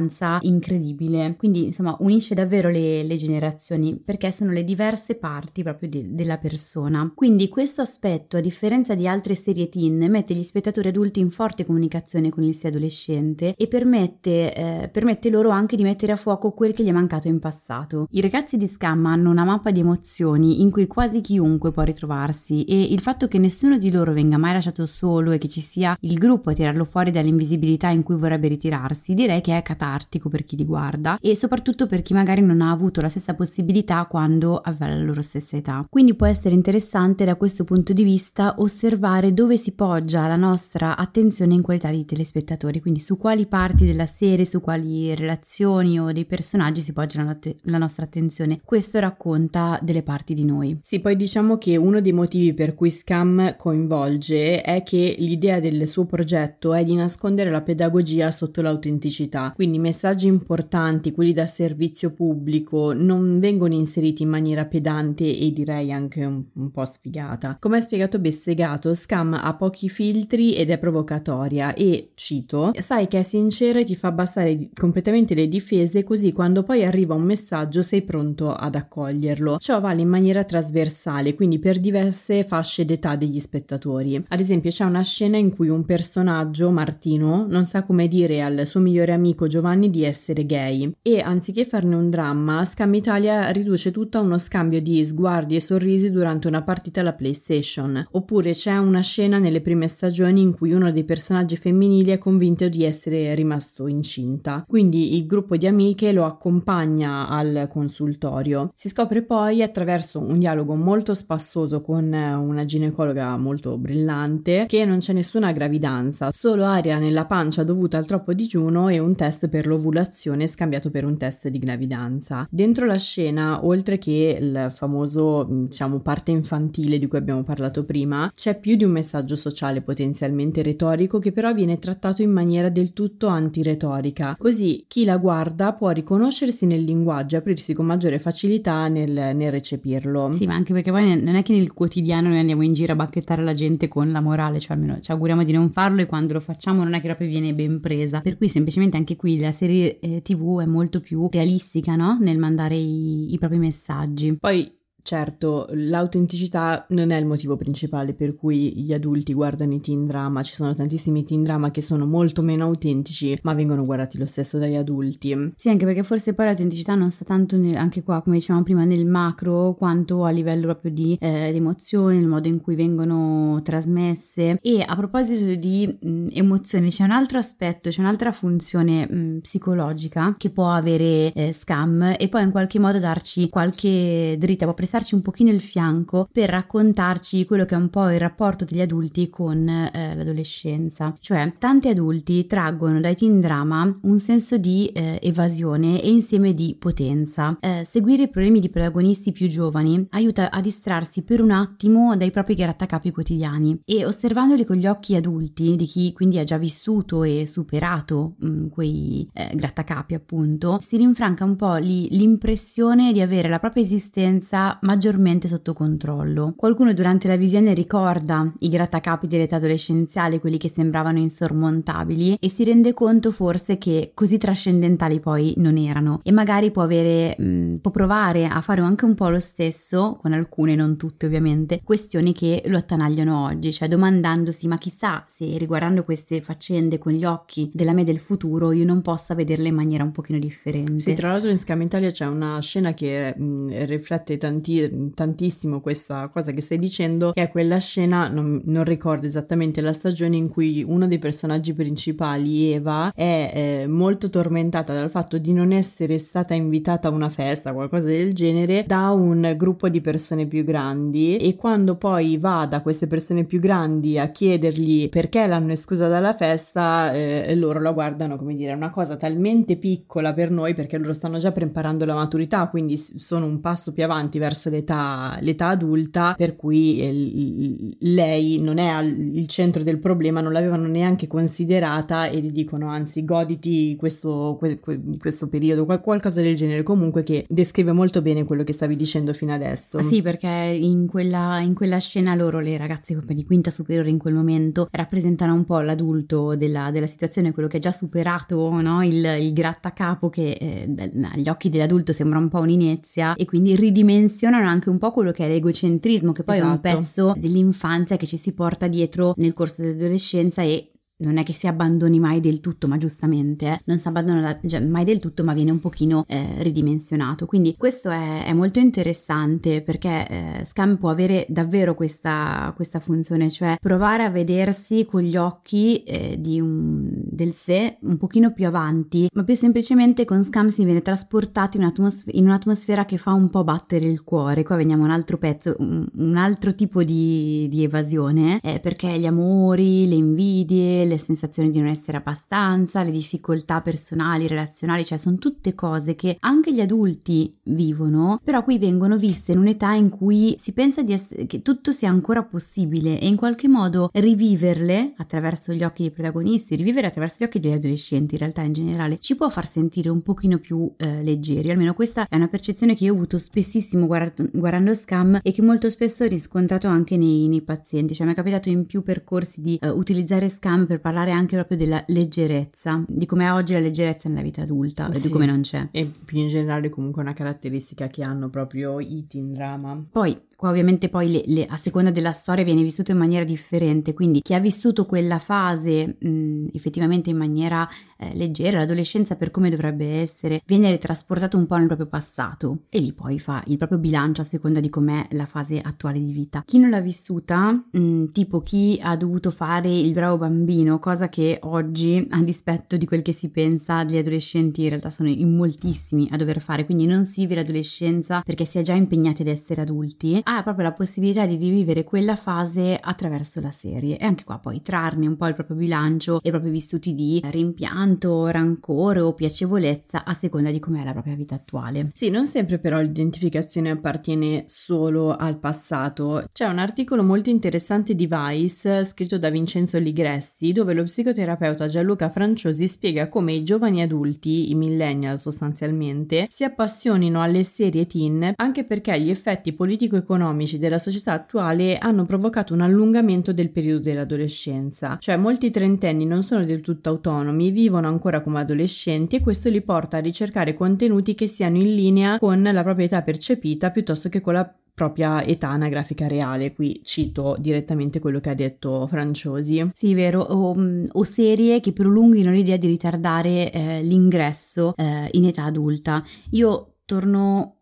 incredibile. 0.41 1.36
Quindi 1.38 1.65
insomma 1.65 1.95
unisce 1.99 2.36
davvero 2.36 2.69
le, 2.69 3.04
le 3.04 3.15
generazioni 3.15 3.99
perché 4.04 4.32
sono 4.32 4.51
le 4.51 4.63
diverse 4.63 5.15
parti 5.15 5.63
proprio 5.63 5.89
di, 5.89 6.13
della 6.13 6.38
persona. 6.38 7.12
Quindi 7.13 7.49
questo 7.49 7.82
aspetto, 7.82 8.38
a 8.38 8.41
differenza 8.41 8.95
di 8.95 9.08
altre 9.08 9.36
serie 9.36 9.69
teen, 9.69 10.10
mette 10.10 10.34
gli 10.34 10.43
spettatori 10.43 10.89
adulti 10.89 11.19
in 11.19 11.30
forte 11.30 11.65
comunicazione 11.65 12.30
con 12.30 12.43
il 12.43 12.56
sé 12.56 12.67
adolescente 12.67 13.54
e 13.56 13.67
permette, 13.67 14.54
eh, 14.54 14.89
permette 14.89 15.30
loro 15.30 15.49
anche 15.49 15.75
di 15.75 15.84
mettere 15.84 16.12
a 16.12 16.15
fuoco 16.15 16.51
quel 16.51 16.73
che 16.73 16.84
gli 16.84 16.89
è 16.89 16.91
mancato 16.91 17.27
in 17.27 17.39
passato. 17.39 18.08
I 18.12 18.21
ragazzi 18.21 18.58
di 18.58 18.67
Scam 18.67 19.06
hanno 19.06 19.30
una 19.30 19.43
mappa 19.43 19.71
di 19.71 19.80
emozioni 19.80 20.62
in 20.62 20.71
cui 20.71 20.88
quasi 20.88 21.21
chiunque 21.21 21.71
può 21.71 21.84
ritrovarsi 21.84 22.63
e 22.63 22.82
il 22.82 22.99
fatto 22.99 23.27
che 23.27 23.38
nessuno 23.38 23.77
di 23.77 23.91
loro 23.91 24.13
venga 24.13 24.38
mai 24.38 24.54
lasciato 24.54 24.86
solo 24.86 25.32
e 25.32 25.38
che 25.38 25.47
ci 25.47 25.62
sia 25.62 25.95
il 26.01 26.17
gruppo 26.17 26.49
a 26.49 26.54
tirarlo 26.54 26.86
fuori 26.86 27.12
dall'invisibilità 27.12 27.89
in 27.89 28.04
cui 28.04 28.15
vorrebbe 28.15 28.47
ritirarsi, 28.47 29.13
direi 29.13 29.41
che 29.41 29.58
è 29.58 29.62
catartico 29.82 30.30
per 30.30 30.44
chi 30.44 30.56
li 30.56 30.65
guarda 30.65 31.17
e 31.20 31.36
soprattutto 31.36 31.88
per 31.88 32.04
chi 32.04 32.13
magari 32.13 32.41
non 32.41 32.62
ha 32.62 32.70
avuto 32.70 33.02
la 33.02 33.10
stessa 33.10 33.34
possibilità 33.34 34.06
quando 34.06 34.58
aveva 34.58 34.88
la 34.88 35.02
loro 35.02 35.22
stessa 35.24 35.58
età. 35.58 35.86
Quindi 35.89 36.13
può 36.13 36.28
essere 36.28 36.54
interessante 36.54 37.26
da 37.26 37.36
questo 37.36 37.63
punto 37.63 37.91
di 37.94 38.04
vista 38.04 38.56
osservare 38.60 39.34
dove 39.34 39.58
si 39.58 39.72
poggia 39.72 40.28
la 40.28 40.36
nostra 40.36 40.96
attenzione 40.96 41.56
in 41.56 41.63
qualità 41.63 41.89
di 41.89 42.06
telespettatori, 42.06 42.80
quindi 42.80 43.00
su 43.00 43.17
quali 43.17 43.48
parti 43.48 43.86
della 43.86 44.06
serie, 44.06 44.46
su 44.46 44.62
quali 44.62 45.15
relazioni 45.15 46.00
o 46.00 46.12
dei 46.12 46.26
personaggi 46.26 46.82
si 46.82 46.94
poggia 46.94 47.24
la, 47.24 47.36
te- 47.36 47.56
la 47.63 47.80
nostra 47.80 48.06
attenzione. 48.06 48.60
Questo 48.63 49.00
racconta 49.00 49.80
delle 49.82 50.04
parti 50.04 50.34
di 50.36 50.46
noi. 50.46 50.78
Sì, 50.82 51.00
poi 51.00 51.15
diciamo 51.15 51.58
che 51.58 51.76
uno 51.76 52.02
dei 52.02 52.13
motivi 52.13 52.54
per 52.54 52.76
cui 52.76 52.91
Scam 52.91 53.56
coinvolge 53.58 54.62
è 54.62 54.84
che 54.84 55.15
l'idea 55.17 55.60
del 55.60 55.88
suo 55.88 56.06
progetto 56.06 56.74
è 56.74 56.84
di 56.84 56.96
nascondere 56.96 57.50
la 57.50 57.62
pedagogia 57.62 58.30
sotto 58.32 58.62
l'autenticità, 58.62 59.52
quindi 59.56 59.71
messaggi 59.80 60.28
importanti, 60.28 61.12
quelli 61.12 61.34
da 61.34 61.46
servizio 61.46 62.12
pubblico, 62.12 62.94
non 62.94 63.40
vengono 63.40 63.74
inseriti 63.74 64.24
in 64.24 64.30
maniera 64.30 64.66
pedante 64.66 65.26
e 65.38 65.52
direi 65.52 65.92
anche 65.92 66.24
un, 66.26 66.44
un 66.54 66.72
po' 66.72 66.86
sfigata. 66.86 67.58
Come 67.60 67.78
ha 67.78 67.82
spiegato 67.82 68.20
Bessegato, 68.20 68.94
Scam 68.94 69.34
ha 69.34 69.56
pochi 69.56 69.90
filtri 69.90 70.56
ed 70.56 70.70
è 70.70 70.78
provocatoria 70.78 71.74
e, 71.74 72.12
cito, 72.16 72.72
sai 72.74 73.08
che 73.08 73.20
è 73.20 73.24
sincera 73.24 73.80
e 73.80 73.84
ti 73.84 73.96
fa 73.96 74.08
abbassare 74.08 74.70
completamente 74.74 75.34
le 75.34 75.48
difese 75.48 76.04
così 76.04 76.32
quando 76.32 76.64
poi 76.64 76.84
arriva 76.84 77.14
un 77.14 77.24
messaggio 77.24 77.82
sei 77.82 78.04
pronto 78.04 78.54
ad 78.54 78.76
accoglierlo. 78.76 79.58
Ciò 79.58 79.80
vale 79.80 80.02
in 80.02 80.10
maniera 80.10 80.44
trasversale, 80.44 81.36
quindi 81.36 81.60
per 81.60 81.80
diverse 81.80 82.44
fasce 82.44 82.86
d'età 82.86 83.16
degli 83.16 83.40
spettatori. 83.40 84.24
Ad 84.28 84.40
esempio 84.40 84.70
c'è 84.70 84.84
una 84.84 85.04
scena 85.04 85.38
in 85.38 85.54
cui 85.56 85.70
un 85.70 85.86
personaggio, 85.86 86.72
Martino, 86.72 87.46
non 87.48 87.66
sa 87.66 87.84
come 87.84 88.08
dire 88.08 88.42
al 88.42 88.66
suo 88.66 88.80
migliore 88.80 89.12
amico 89.12 89.48
Giovanni 89.52 89.90
di 89.90 90.06
essere 90.06 90.46
gay 90.46 90.90
e 91.02 91.20
anziché 91.20 91.66
farne 91.66 91.96
un 91.96 92.10
dramma, 92.10 92.64
Scam 92.64 92.94
Italia 92.94 93.50
riduce 93.50 93.92
tutto 93.92 94.18
a 94.18 94.22
uno 94.22 94.38
scambio 94.38 94.82
di 94.82 95.04
sguardi 95.04 95.58
e 95.58 95.60
sorrisi 95.60 96.10
durante 96.10 96.48
una 96.48 96.62
partita 96.62 97.02
alla 97.02 97.12
PlayStation. 97.12 98.08
Oppure 98.12 98.52
c'è 98.52 98.78
una 98.78 99.02
scena 99.02 99.40
nelle 99.40 99.60
prime 99.60 99.90
stagioni 99.90 100.42
in 100.42 100.54
cui 100.54 100.72
uno 100.72 100.90
dei 100.90 101.04
personaggi 101.04 101.58
femminili 101.58 102.12
è 102.12 102.18
convinto 102.18 102.70
di 102.70 102.86
essere 102.86 103.36
rimasto 103.36 103.88
incinta. 103.88 104.64
Quindi 104.66 105.18
il 105.18 105.26
gruppo 105.26 105.58
di 105.58 105.68
amiche 105.68 106.14
lo 106.14 106.24
accompagna 106.24 107.28
al 107.28 107.68
consultorio. 107.70 108.72
Si 108.74 108.88
scopre 108.88 109.22
poi 109.22 109.62
attraverso 109.62 110.20
un 110.20 110.40
dialogo 110.40 110.76
molto 110.76 111.14
spassoso 111.14 111.82
con 111.82 112.06
una 112.06 112.64
ginecologa 112.64 113.36
molto 113.36 113.78
brillante 113.78 114.64
che 114.66 114.86
non 114.86 115.00
c'è 115.00 115.12
nessuna 115.12 115.52
gravidanza, 115.52 116.30
solo 116.32 116.64
aria 116.64 117.00
nella 117.00 117.26
pancia 117.26 117.66
dovuta 117.66 117.98
al 117.98 118.06
troppo 118.06 118.32
digiuno 118.32 118.88
e 118.88 119.00
un 119.00 119.14
test 119.14 119.40
test 119.41 119.47
per 119.47 119.65
l'ovulazione 119.65 120.47
scambiato 120.47 120.91
per 120.91 121.06
un 121.06 121.17
test 121.17 121.47
di 121.47 121.58
gravidanza. 121.58 122.47
Dentro 122.49 122.86
la 122.86 122.97
scena, 122.97 123.65
oltre 123.65 123.97
che 123.97 124.38
il 124.39 124.71
famoso, 124.73 125.47
diciamo, 125.49 125.99
parte 125.99 126.32
infantile 126.32 126.99
di 126.99 127.08
cui 127.08 127.17
abbiamo 127.17 127.43
parlato 127.43 127.84
prima, 127.84 128.32
c'è 128.36 128.60
più 128.60 128.75
di 128.75 128.84
un 128.84 128.91
messaggio 128.91 129.36
sociale 129.36 129.82
potenzialmente 129.82 130.62
retorico 130.62 131.19
che 131.19 131.32
però 131.32 131.54
viene 131.54 131.80
trattato 131.80 132.21
in 132.21 132.32
maniera 132.32 132.69
del 132.69 132.93
tutto 132.93 133.27
antiretorica. 133.27 134.36
Così 134.38 134.84
chi 134.88 135.06
la 135.06 135.17
guarda 135.17 135.73
può 135.73 135.89
riconoscersi 135.89 136.65
nel 136.65 136.84
linguaggio 136.84 137.36
e 137.36 137.39
aprirsi 137.39 137.73
con 137.73 137.86
maggiore 137.86 138.19
facilità 138.19 138.88
nel, 138.88 139.36
nel 139.36 139.51
recepirlo. 139.51 140.32
Sì, 140.34 140.45
ma 140.45 140.56
anche 140.56 140.73
perché 140.73 140.91
poi 140.91 141.21
non 141.21 141.36
è 141.36 141.43
che 141.43 141.54
nel 141.54 141.73
quotidiano 141.73 142.30
noi 142.30 142.39
andiamo 142.39 142.63
in 142.63 142.73
giro 142.73 142.93
a 142.93 142.95
bacchettare 142.95 143.41
la 143.41 143.54
gente 143.54 143.88
con 143.88 144.12
la 144.12 144.21
morale, 144.21 144.60
cioè 144.60 144.75
almeno 144.75 144.99
ci 144.99 145.12
auguriamo 145.12 145.43
di 145.43 145.51
non 145.51 145.71
farlo 145.71 146.01
e 146.01 146.06
quando 146.06 146.34
lo 146.34 146.39
facciamo 146.39 146.84
non 146.84 146.93
è 146.93 146.99
che 146.99 147.08
proprio 147.08 147.27
viene 147.27 147.54
ben 147.54 147.80
presa. 147.80 148.21
Per 148.21 148.38
cui 148.38 148.49
semplicemente 148.49 148.97
anche 148.97 149.15
qui 149.32 149.39
la 149.39 149.52
serie 149.52 150.00
eh, 150.00 150.22
TV 150.22 150.62
è 150.62 150.65
molto 150.65 151.00
più 151.00 151.28
realistica, 151.32 151.96
no? 151.96 152.17
Nel 152.20 152.38
mandare 152.38 152.76
i, 152.76 153.34
i 153.34 153.38
propri 153.38 153.58
messaggi. 153.58 154.38
Poi 154.38 154.70
Certo, 155.04 155.68
l'autenticità 155.72 156.86
non 156.90 157.12
è 157.12 157.18
il 157.18 157.26
motivo 157.26 157.56
principale 157.56 158.14
per 158.14 158.36
cui 158.36 158.74
gli 158.76 158.94
adulti 158.94 159.34
guardano 159.34 159.74
i 159.74 159.80
teen 159.82 160.06
drama, 160.06 160.44
ci 160.44 160.54
sono 160.54 160.74
tantissimi 160.74 161.24
teen 161.24 161.44
drama 161.44 161.72
che 161.72 161.82
sono 161.82 162.06
molto 162.06 162.42
meno 162.42 162.66
autentici, 162.66 163.38
ma 163.44 163.54
vengono 163.54 163.86
guardati 163.86 164.18
lo 164.18 164.26
stesso 164.26 164.58
dagli 164.58 164.76
adulti. 164.76 165.54
Sì, 165.56 165.70
anche 165.70 165.86
perché 165.86 166.04
forse 166.04 166.34
poi 166.34 166.46
l'autenticità 166.46 166.96
non 166.96 167.12
sta 167.12 167.26
tanto 167.26 167.58
nel, 167.58 167.76
anche 167.76 168.04
qua, 168.04 168.22
come 168.22 168.38
dicevamo 168.38 168.64
prima, 168.64 168.84
nel 168.86 169.06
macro, 169.06 169.76
quanto 169.76 170.24
a 170.24 170.30
livello 170.30 170.66
proprio 170.68 170.92
di, 170.92 171.18
eh, 171.20 171.54
emozioni, 171.54 172.18
il 172.18 172.28
modo 172.28 172.48
in 172.48 172.62
cui 172.62 172.76
vengono 172.76 173.60
trasmesse. 173.64 174.60
E 174.62 174.84
a 174.86 174.96
proposito 174.96 175.56
di 175.56 175.98
mh, 176.00 176.28
emozioni, 176.34 176.90
c'è 176.90 177.04
un 177.04 177.12
altro 177.12 177.38
aspetto, 177.38 177.90
c'è 177.90 178.02
un'altra 178.02 178.32
funzione 178.32 179.08
mh, 179.08 179.40
psicologica 179.42 180.36
che 180.38 180.52
può 180.52 180.70
avere 180.72 181.34
eh, 181.34 181.52
Scam 181.52 182.16
e 182.18 182.30
poi 182.30 182.44
in 182.44 182.52
qualche 182.52 182.80
modo 182.80 183.00
darci 183.00 183.50
qualche 183.50 184.36
dritta, 184.38 184.66
può 184.66 184.74
prestarci 184.91 185.15
un 185.15 185.21
pochino 185.21 185.51
il 185.51 185.62
fianco 185.62 186.27
per 186.30 186.49
raccontarci 186.49 187.45
quello 187.45 187.63
che 187.63 187.75
è 187.75 187.77
un 187.77 187.89
po' 187.89 188.10
il 188.10 188.19
rapporto 188.19 188.65
degli 188.65 188.82
adulti 188.82 189.30
con 189.30 189.65
eh, 189.69 190.15
l'adolescenza. 190.15 191.15
Cioè, 191.17 191.54
tanti 191.58 191.88
adulti 191.88 192.45
traggono 192.45 192.99
dai 192.99 193.15
teen 193.15 193.39
drama 193.39 193.89
un 194.01 194.19
senso 194.19 194.58
di 194.58 194.88
eh, 194.88 195.17
evasione 195.21 196.01
e 196.01 196.12
insieme 196.12 196.54
di 196.54 196.75
potenza. 196.77 197.58
Eh, 197.62 197.88
seguire 197.89 198.23
i 198.23 198.30
problemi 198.30 198.60
di 198.60 198.69
protagonisti 198.69 199.32
più 199.32 199.47
giovani 199.47 200.06
aiuta 200.10 200.51
a 200.51 200.60
distrarsi 200.60 201.21
per 201.21 201.39
un 201.39 201.51
attimo 201.51 202.17
dai 202.17 202.32
propri 202.32 202.56
grattacapi 202.56 203.12
quotidiani 203.12 203.80
e 203.86 204.04
osservandoli 204.04 204.65
con 204.65 204.75
gli 204.75 204.88
occhi 204.88 205.15
adulti 205.15 205.77
di 205.77 205.86
chi 205.86 206.12
quindi 206.12 206.38
ha 206.38 206.43
già 206.43 206.58
vissuto 206.58 207.23
e 207.23 207.47
superato 207.49 208.36
mh, 208.39 208.47
mm, 208.47 208.67
quei 208.67 209.25
eh, 209.34 209.51
grattacapi 209.56 210.15
appunto, 210.15 210.80
si 210.82 210.97
rinfranca 210.97 211.45
un 211.45 211.56
po' 211.56 211.75
li, 211.75 212.10
l'impressione 212.12 213.13
di 213.13 213.21
avere 213.21 213.47
la 213.47 213.60
propria 213.60 213.84
esistenza 213.84 214.80
maggiormente 214.82 215.48
sotto 215.48 215.74
controllo. 215.74 216.54
Qualcuno 216.56 216.94
durante 216.94 217.28
la 217.28 217.36
visione 217.36 217.74
ricorda 217.74 218.50
i 218.60 218.70
grattacapi 218.70 219.28
dell'età 219.28 219.58
adolescenziale, 219.58 220.39
quelli 220.39 220.58
che 220.58 220.70
sembravano 220.70 221.20
insormontabili, 221.20 222.38
e 222.39 222.50
si 222.50 222.63
rende 222.63 222.94
conto 222.94 223.32
forse 223.32 223.78
che 223.78 224.12
così 224.13 224.38
trascendentali 224.38 225.20
poi 225.20 225.54
non 225.58 225.78
erano. 225.78 226.20
E 226.24 226.32
magari 226.32 226.72
può 226.72 226.82
avere, 226.82 227.36
mh, 227.38 227.44
mm, 227.44 227.76
può 227.78 227.91
provare 227.91 228.46
a 228.46 228.62
fare 228.62 228.82
anche 228.82 229.06
un 229.06 229.15
po' 229.15 229.30
lo 229.30 229.39
stesso, 229.39 230.17
con 230.20 230.34
alcune, 230.34 230.76
non 230.76 230.98
tutte 230.98 231.26
ovviamente, 231.26 231.82
questioni 231.84 232.34
che 232.34 232.63
lo 232.65 232.78
attanagliano 232.78 233.46
oggi, 233.46 233.72
cioè 233.72 233.88
domandandosi 233.88 234.67
ma 234.67 234.78
chissà 234.78 235.24
se 235.28 235.46
riguardando 235.58 236.04
queste 236.04 236.41
faccende 236.41 236.98
con 236.98 237.12
gli 237.12 237.26
occhi 237.26 237.70
della 237.74 237.94
me 237.94 238.04
del 238.04 238.20
futuro 238.20 238.72
io 238.72 238.86
non 238.86 239.02
possa 239.02 239.36
vederle 239.36 239.67
in 239.67 239.76
maniera 239.76 240.04
un 240.04 240.12
pochino 240.12 240.39
differente. 240.39 240.98
Sì, 240.98 241.13
tra 241.13 241.32
l'altro 241.32 241.50
in 241.50 241.58
Scam 241.58 241.82
Italia 241.82 242.12
c'è 242.12 242.26
una 242.26 242.60
scena 242.62 242.94
che 242.94 243.34
mh, 243.38 243.44
mm, 243.44 243.70
riflette 243.86 244.38
tantissimo 244.38 244.71
tanti, 244.80 245.12
tantissimo 245.14 245.82
questa 245.82 246.30
cosa 246.30 246.52
che 246.52 246.62
stai 246.62 246.78
dicendo, 246.78 247.34
è 247.34 247.50
quella 247.50 247.80
scena, 247.80 248.28
non, 248.28 248.62
non, 248.66 248.84
ricordo 248.84 249.26
esattamente 249.26 249.82
la 249.82 249.94
stagione 249.94 250.36
in 250.36 250.50
cui 250.50 250.84
uno 250.88 251.08
dei 251.08 251.20
personaggi 251.20 251.74
principali, 251.74 252.74
Eva, 252.74 253.12
è 253.14 253.52
eh, 253.54 253.88
molto 253.88 254.30
tormentata 254.30 254.94
dal 254.94 255.10
fatto 255.10 255.38
di 255.38 255.54
non 255.54 255.72
essere 255.72 256.18
stata 256.18 256.54
invitata 256.54 257.08
a 257.08 257.12
una 257.12 257.30
festa, 257.30 257.74
qualcosa 257.74 258.08
del 258.08 258.34
genere, 258.34 258.84
da 258.86 259.10
un 259.12 259.54
gruppo 259.58 259.90
di 259.90 260.02
persone 260.02 260.46
più 260.46 260.64
grandi. 260.64 261.38
E 261.38 261.56
quando 261.56 261.96
poi 261.96 262.38
va 262.38 262.66
da 262.66 262.82
queste 262.82 263.08
persone 263.08 263.46
più 263.46 263.60
grandi 263.60 264.20
a 264.20 264.28
chiedergli 264.30 265.10
perché 265.10 265.48
l'hanno 265.48 265.72
esclusa 265.72 266.08
dalla 266.08 266.34
festa, 266.34 267.14
eh, 267.14 267.56
loro 267.56 267.80
la 267.80 267.92
guardano 267.92 268.36
come 268.36 268.54
dire, 268.54 268.74
una 268.74 268.90
cosa 268.90 269.16
talmente 269.16 269.78
piccola 269.78 270.34
per 270.34 270.52
noi 270.52 270.74
perché 270.74 270.98
loro 270.98 271.14
stanno 271.14 271.38
già 271.38 271.52
preparando 271.52 272.06
la 272.06 272.14
maturità, 272.14 272.68
quindi 272.68 272.98
sono 272.98 273.46
un 273.46 273.60
passo 273.60 273.92
più 273.92 274.04
avanti 274.04 274.40
verso 274.40 274.61
verso 274.62 274.69
l'età, 274.69 275.38
l'età 275.41 275.67
adulta, 275.67 276.36
per 276.38 276.56
cui 276.56 277.00
eh, 277.02 277.95
lei 278.00 278.60
non 278.62 278.78
è 278.78 278.88
al, 278.88 279.45
centro 279.47 279.84
del 279.84 279.97
problema, 279.97 280.41
non 280.41 280.52
l'avevano 280.52 280.88
neanche 280.88 281.28
considerata 281.28 282.28
e 282.28 282.39
gli 282.39 282.52
dicono 282.52 282.89
anzi 282.89 283.26
goditi 283.26 283.95
questo, 283.97 284.58
que, 284.60 284.80
questo 285.17 285.47
periodo, 285.47 285.86
qual, 285.86 286.02
qualcosa 286.02 286.41
del 286.41 286.56
genere 286.56 286.84
comunque 286.84 287.24
che 287.24 287.45
descrive 287.50 287.91
molto 287.91 288.21
bene 288.21 288.45
quello 288.45 288.63
che 288.63 288.74
stavi 288.74 288.95
dicendo 288.95 289.34
fino 289.34 289.54
adesso. 289.54 290.02
Sì, 290.02 290.21
perché 290.21 290.47
in 290.47 291.08
quella, 291.08 291.60
in 291.62 291.74
quella 291.74 291.97
scena 291.97 292.36
loro, 292.36 292.60
le 292.60 292.78
ragazze 292.78 293.17
di 293.26 293.45
quinta 293.45 293.71
superiore 293.71 294.10
in 294.10 294.17
quel 294.17 294.34
momento, 294.34 294.88
rappresentano 294.91 295.54
un 295.54 295.65
po' 295.65 295.80
l'adulto 295.80 296.56
della, 296.56 296.91
della 296.91 297.08
situazione, 297.08 297.52
quello 297.52 297.67
che 297.67 297.78
ha 297.78 297.80
già 297.80 297.91
superato 297.91 298.80
no? 298.82 299.04
il, 299.04 299.24
il 299.39 299.54
grattacapo 299.54 300.30
che 300.30 300.52
eh, 300.52 300.93
agli 301.34 301.50
occhi 301.50 301.69
dell'adulto 301.69 302.13
sembra 302.13 302.38
un 302.38 302.50
po' 302.50 302.60
un'inezia 302.60 303.34
e 303.36 303.45
quindi 303.45 303.76
ridimensiona 303.76 304.51
menzionano 304.52 304.70
anche 304.70 304.90
un 304.90 304.98
po' 304.98 305.12
quello 305.12 305.32
che 305.32 305.46
è 305.46 305.48
l'egocentrismo, 305.48 306.32
che 306.32 306.44
poi 306.44 306.56
esatto. 306.56 306.70
è 306.70 306.74
un 306.74 306.80
esatto. 306.84 307.02
pezzo 307.02 307.34
dell'infanzia 307.38 308.18
che 308.18 308.26
ci 308.26 308.38
si 308.38 308.54
porta 308.54 308.88
dietro 308.88 309.34
nel 309.38 309.54
corso 309.54 309.82
dell'adolescenza 309.82 310.62
e 310.62 310.90
non 311.22 311.38
è 311.38 311.44
che 311.44 311.54
si 311.54 311.68
abbandoni 311.68 312.20
mai 312.20 312.40
del 312.40 312.60
tutto, 312.60 312.88
ma 312.88 312.98
giustamente 312.98 313.68
eh, 313.68 313.80
non 313.86 313.98
si 313.98 314.08
abbandona 314.08 314.60
cioè, 314.66 314.80
mai 314.80 315.04
del 315.04 315.20
tutto, 315.20 315.44
ma 315.44 315.54
viene 315.54 315.72
un 315.72 315.80
pochino 315.80 316.24
eh, 316.28 316.56
ridimensionato. 316.60 317.46
Quindi 317.46 317.76
questo 317.78 318.10
è, 318.10 318.46
è 318.46 318.54
molto 318.54 318.80
interessante 318.80 319.82
perché 319.82 320.28
eh, 320.28 320.66
Scam 320.66 320.98
può 320.98 321.10
avere 321.10 321.46
davvero 321.50 321.94
questa, 321.94 322.72
questa, 322.76 323.00
funzione, 323.00 323.50
cioè 323.50 323.78
provare 323.80 324.24
a 324.24 324.30
vedersi 324.30 325.06
con 325.06 325.22
gli 325.22 325.36
occhi 325.36 326.04
eh, 326.04 326.40
un, 326.60 327.10
del 327.12 327.52
sé 327.52 327.98
un 328.02 328.18
pochino 328.18 328.52
più 328.54 328.68
avanti, 328.68 329.28
ma 329.34 329.44
più 329.44 329.56
semplicemente 329.56 330.26
con 330.26 330.44
Scam 330.44 330.68
si 330.68 330.84
viene 330.84 331.02
trasportati 331.02 331.78
in, 331.78 331.84
un'atmosfera, 331.84 332.38
in 332.38 332.46
un'atmosfera 332.46 333.06
che 333.06 333.18
fa 333.18 333.34
un 333.34 333.50
po' 333.50 333.64
battere 333.64 334.06
il 334.06 334.24
cuore. 334.24 334.64
Qua 334.64 334.76
veniamo 334.76 335.04
a 335.04 335.06
un 335.06 335.12
altro 335.12 335.38
pezzo, 335.38 335.76
un, 335.80 336.08
un 336.16 336.38
altro 336.38 336.74
tipo 336.76 337.04
di, 337.04 337.68
di 337.70 337.84
evasione, 337.84 338.60
eh, 338.62 338.80
perché 338.80 339.18
gli 339.18 339.26
amori, 339.26 340.08
le 340.08 340.16
invidie, 340.16 341.06
le 341.12 341.17
sensazioni 341.17 341.69
di 341.69 341.80
non 341.80 341.89
essere 341.89 342.17
abbastanza, 342.17 343.04
le 343.04 343.12
difficoltà 343.12 343.82
personali, 343.82 344.47
relazionali, 344.47 345.06
cioè 345.06 345.17
sono 345.17 345.38
tutte 345.38 345.74
cose 345.74 346.15
che 346.15 346.38
anche 346.39 346.74
gli 346.74 346.82
adulti 346.82 347.56
vivono, 347.63 348.39
però 348.43 348.63
qui 348.63 348.78
vengono 348.78 349.17
viste 349.17 349.52
in 349.52 349.60
un'età 349.60 349.93
in 349.93 350.10
cui 350.10 350.56
si 350.58 350.71
pensa 350.74 351.04
essere, 351.08 351.45
che 351.45 351.62
tutto 351.62 351.91
sia 351.91 352.10
ancora 352.10 352.43
possibile 352.43 353.19
e 353.19 353.28
in 353.28 353.36
qualche 353.36 353.67
modo 353.67 354.10
riviverle 354.13 355.13
attraverso 355.17 355.74
gli 355.74 355.84
occhi 355.84 356.04
dei 356.04 356.12
protagonisti, 356.12 356.76
rivivere 356.76 357.08
attraverso 357.08 357.38
gli 357.39 357.43
occhi 357.45 357.60
degli 357.60 357.74
adolescenti 357.74 358.36
in 358.36 358.39
realtà 358.39 358.62
in 358.62 358.74
generale, 358.74 359.17
ci 359.19 359.36
può 359.36 359.50
far 359.50 359.67
sentire 359.67 360.10
un 360.10 360.21
pochino 360.21 360.58
più 360.58 360.91
eh, 360.97 361.24
leggeri, 361.24 361.69
almeno 361.71 361.93
questa 361.93 362.28
è 362.28 362.36
una 362.36 362.47
percezione 362.47 362.95
che 362.95 363.06
io 363.06 363.13
ho 363.13 363.15
avuto 363.15 363.38
spessissimo 363.38 364.08
guardando, 364.08 364.50
guardando 364.54 364.93
Scam 364.93 365.39
e 365.43 365.52
che 365.52 365.62
molto 365.62 365.89
spesso 365.89 366.24
ho 366.24 366.28
riscontrato 366.28 366.88
anche 366.88 367.17
nei, 367.17 367.47
nei 367.47 367.62
pazienti, 367.62 368.13
cioè 368.13 368.26
mi 368.26 368.34
è 368.34 368.36
capitato 368.36 368.69
in 368.69 368.86
più 368.86 369.04
percorsi 369.04 369.62
di 369.62 369.78
uh, 369.82 369.88
utilizzare 369.88 370.50
Scam 370.50 370.86
per 370.86 371.00
parlare 371.02 371.32
anche 371.32 371.56
proprio 371.56 371.78
della 371.78 372.02
leggerezza, 372.08 373.04
di 373.08 373.26
come 373.26 373.46
è 373.46 373.52
oggi 373.52 373.74
la 373.74 373.80
leggerezza 373.80 374.30
nella 374.30 374.42
vita 374.42 374.62
adulta 374.62 375.10
sì. 375.12 375.20
e 375.20 375.22
di 375.22 375.30
come 375.30 375.46
non 375.46 375.62
c'è. 375.62 375.90
E 375.92 376.06
più 376.06 376.40
in 376.40 376.48
generale 376.48 376.90
comunque 376.90 377.22
una 377.22 377.34
caratteristica 377.34 378.08
che 378.08 378.24
hanno 378.24 378.50
proprio 378.50 379.00
i 379.00 379.26
teen 379.28 379.52
drama. 379.52 380.02
Poi 380.10 380.40
Qua 380.62 380.69
ovviamente 380.69 381.10
poi 381.10 381.32
le, 381.32 381.41
le, 381.47 381.65
a 381.65 381.76
seconda 381.76 382.12
della 382.12 382.34
storia 382.34 382.63
viene 382.63 382.84
vissuto 382.84 383.10
in 383.10 383.17
maniera 383.17 383.43
differente, 383.43 384.13
quindi 384.13 384.43
chi 384.43 384.54
ha 384.54 384.60
vissuto 384.60 385.08
quella 385.08 385.39
fase 385.39 386.17
mh, 386.19 386.65
effettivamente 386.74 387.32
in 387.32 387.38
maniera 387.38 387.89
eh, 388.15 388.36
leggera, 388.36 388.78
l'adolescenza 388.78 389.36
per 389.36 389.50
come 389.50 389.71
dovrebbe 389.71 390.06
essere, 390.06 390.62
viene 390.67 390.91
ritrasportato 390.91 391.58
un 391.58 391.65
po' 391.65 391.78
nel 391.78 391.88
proprio 391.88 392.06
passato 392.06 392.82
e 392.91 393.00
lì 393.00 393.12
poi 393.12 393.39
fa 393.39 393.63
il 393.65 393.78
proprio 393.78 393.97
bilancio 393.97 394.41
a 394.41 394.43
seconda 394.43 394.80
di 394.80 394.89
com'è 394.89 395.30
la 395.32 395.47
fase 395.47 395.82
attuale 395.82 396.19
di 396.19 396.32
vita. 396.32 396.62
Chi 396.63 396.78
non 396.78 396.91
l'ha 396.91 397.02
vissuta, 397.02 397.71
mh, 397.91 398.26
tipo 398.26 398.62
chi 398.62 399.00
ha 399.02 399.17
dovuto 399.17 399.50
fare 399.50 399.89
il 399.89 400.13
bravo 400.13 400.38
bambino, 400.38 401.00
cosa 401.00 401.28
che 401.28 401.58
oggi, 401.63 402.24
a 402.30 402.43
dispetto 402.43 402.97
di 402.97 403.08
quel 403.08 403.24
che 403.24 403.34
si 403.34 403.50
pensa 403.50 404.04
degli 404.04 404.19
adolescenti, 404.19 404.84
in 404.84 404.89
realtà 404.89 405.10
sono 405.10 405.30
in 405.30 405.56
moltissimi 405.56 406.28
a 406.30 406.38
dover 406.38 406.62
fare, 406.62 406.86
quindi 406.86 407.08
non 407.08 407.26
si 407.26 407.41
vive 407.41 407.56
l'adolescenza 407.56 408.43
perché 408.45 408.65
si 408.65 408.78
è 408.78 408.84
già 408.84 408.93
impegnati 408.93 409.41
ad 409.41 409.47
essere 409.47 409.82
adulti, 409.82 410.39
ha 410.58 410.64
proprio 410.64 410.84
la 410.84 410.92
possibilità 410.92 411.46
di 411.46 411.56
rivivere 411.56 412.04
quella 412.04 412.36
fase 412.36 413.00
attraverso 413.02 413.62
la 413.62 413.72
serie 413.72 414.18
e 414.18 414.26
anche 414.26 414.44
qua 414.44 414.60
poi 414.60 414.82
trarne 414.82 415.26
un 415.28 415.38
po' 415.38 415.48
il 415.48 415.56
proprio 415.56 415.78
bilancio 415.78 416.42
e 416.42 416.50
i 416.50 416.52
propri 416.52 416.70
vissuti 416.70 417.14
di 417.14 417.42
rimpianto, 417.50 418.48
rancore 418.48 419.22
o 419.22 419.34
piacevolezza 419.34 420.26
a 420.26 420.34
seconda 420.34 420.70
di 420.70 420.80
com'è 420.80 421.04
la 421.04 421.14
propria 421.14 421.36
vita 421.36 421.56
attuale. 421.56 422.10
Sì, 422.14 422.30
non 422.30 422.46
sempre 422.46 422.80
però 422.80 423.00
l'identificazione 423.00 423.92
appartiene 423.92 424.66
solo 424.68 425.34
al 425.34 425.58
passato. 425.58 426.46
C'è 426.52 426.66
un 426.66 426.80
articolo 426.80 427.24
molto 427.24 427.50
interessante 427.50 428.14
di 428.14 428.28
Vice 428.28 429.06
scritto 429.06 429.38
da 429.38 429.50
Vincenzo 429.50 430.00
Ligresti 430.00 430.74
dove 430.74 430.94
lo 430.94 431.04
psicoterapeuta 431.04 431.88
Gianluca 431.88 432.30
Franciosi 432.30 432.88
spiega 432.88 433.30
come 433.30 433.54
i 433.54 433.64
giovani 433.64 434.02
adulti, 434.02 434.70
i 434.70 434.76
millennial 434.76 435.40
sostanzialmente, 435.40 436.48
si 436.50 436.66
appassionino 436.66 437.42
alle 437.42 437.64
serie 437.64 438.06
teen 438.06 438.54
anche 438.56 438.84
perché 438.84 439.20
gli 439.20 439.30
effetti 439.30 439.74
politico-economici 439.74 440.40
della 440.77 440.97
società 440.97 441.34
attuale 441.34 441.97
hanno 441.97 442.25
provocato 442.25 442.73
un 442.73 442.82
allungamento 442.82 443.54
del 443.54 443.69
periodo 443.69 444.01
dell'adolescenza. 444.01 445.17
Cioè 445.19 445.38
molti 445.38 445.69
trentenni 445.69 446.25
non 446.25 446.41
sono 446.41 446.65
del 446.65 446.82
tutto 446.82 447.10
autonomi, 447.10 447.71
vivono 447.71 448.08
ancora 448.08 448.41
come 448.41 448.60
adolescenti 448.60 449.36
e 449.36 449.41
questo 449.41 449.69
li 449.69 449.82
porta 449.82 450.17
a 450.17 450.21
ricercare 450.21 450.73
contenuti 450.73 451.36
che 451.36 451.47
siano 451.47 451.77
in 451.77 451.95
linea 451.95 452.38
con 452.38 452.62
la 452.62 452.84
propria 452.84 453.06
età 453.06 453.21
percepita 453.21 453.91
piuttosto 453.91 454.30
che 454.30 454.41
con 454.41 454.54
la 454.54 454.75
propria 454.93 455.43
età 455.43 455.69
anagrafica 455.69 456.27
reale. 456.27 456.73
Qui 456.73 457.01
cito 457.04 457.56
direttamente 457.60 458.19
quello 458.19 458.39
che 458.39 458.49
ha 458.49 458.54
detto 458.54 459.08
Franciosi. 459.08 459.89
Sì, 459.93 460.13
vero, 460.13 460.41
o, 460.41 460.75
mm, 460.75 461.06
o 461.13 461.23
serie 461.23 461.80
che 461.80 461.93
prolunghino 461.93 462.51
l'idea 462.51 462.77
di 462.77 462.88
ritardare 462.88 463.71
eh, 463.71 464.04
l'ingresso 464.04 464.93
eh, 464.95 465.27
in 465.32 465.45
età 465.45 465.65
adulta. 465.65 466.23
Io 466.51 466.97
torno 467.06 467.81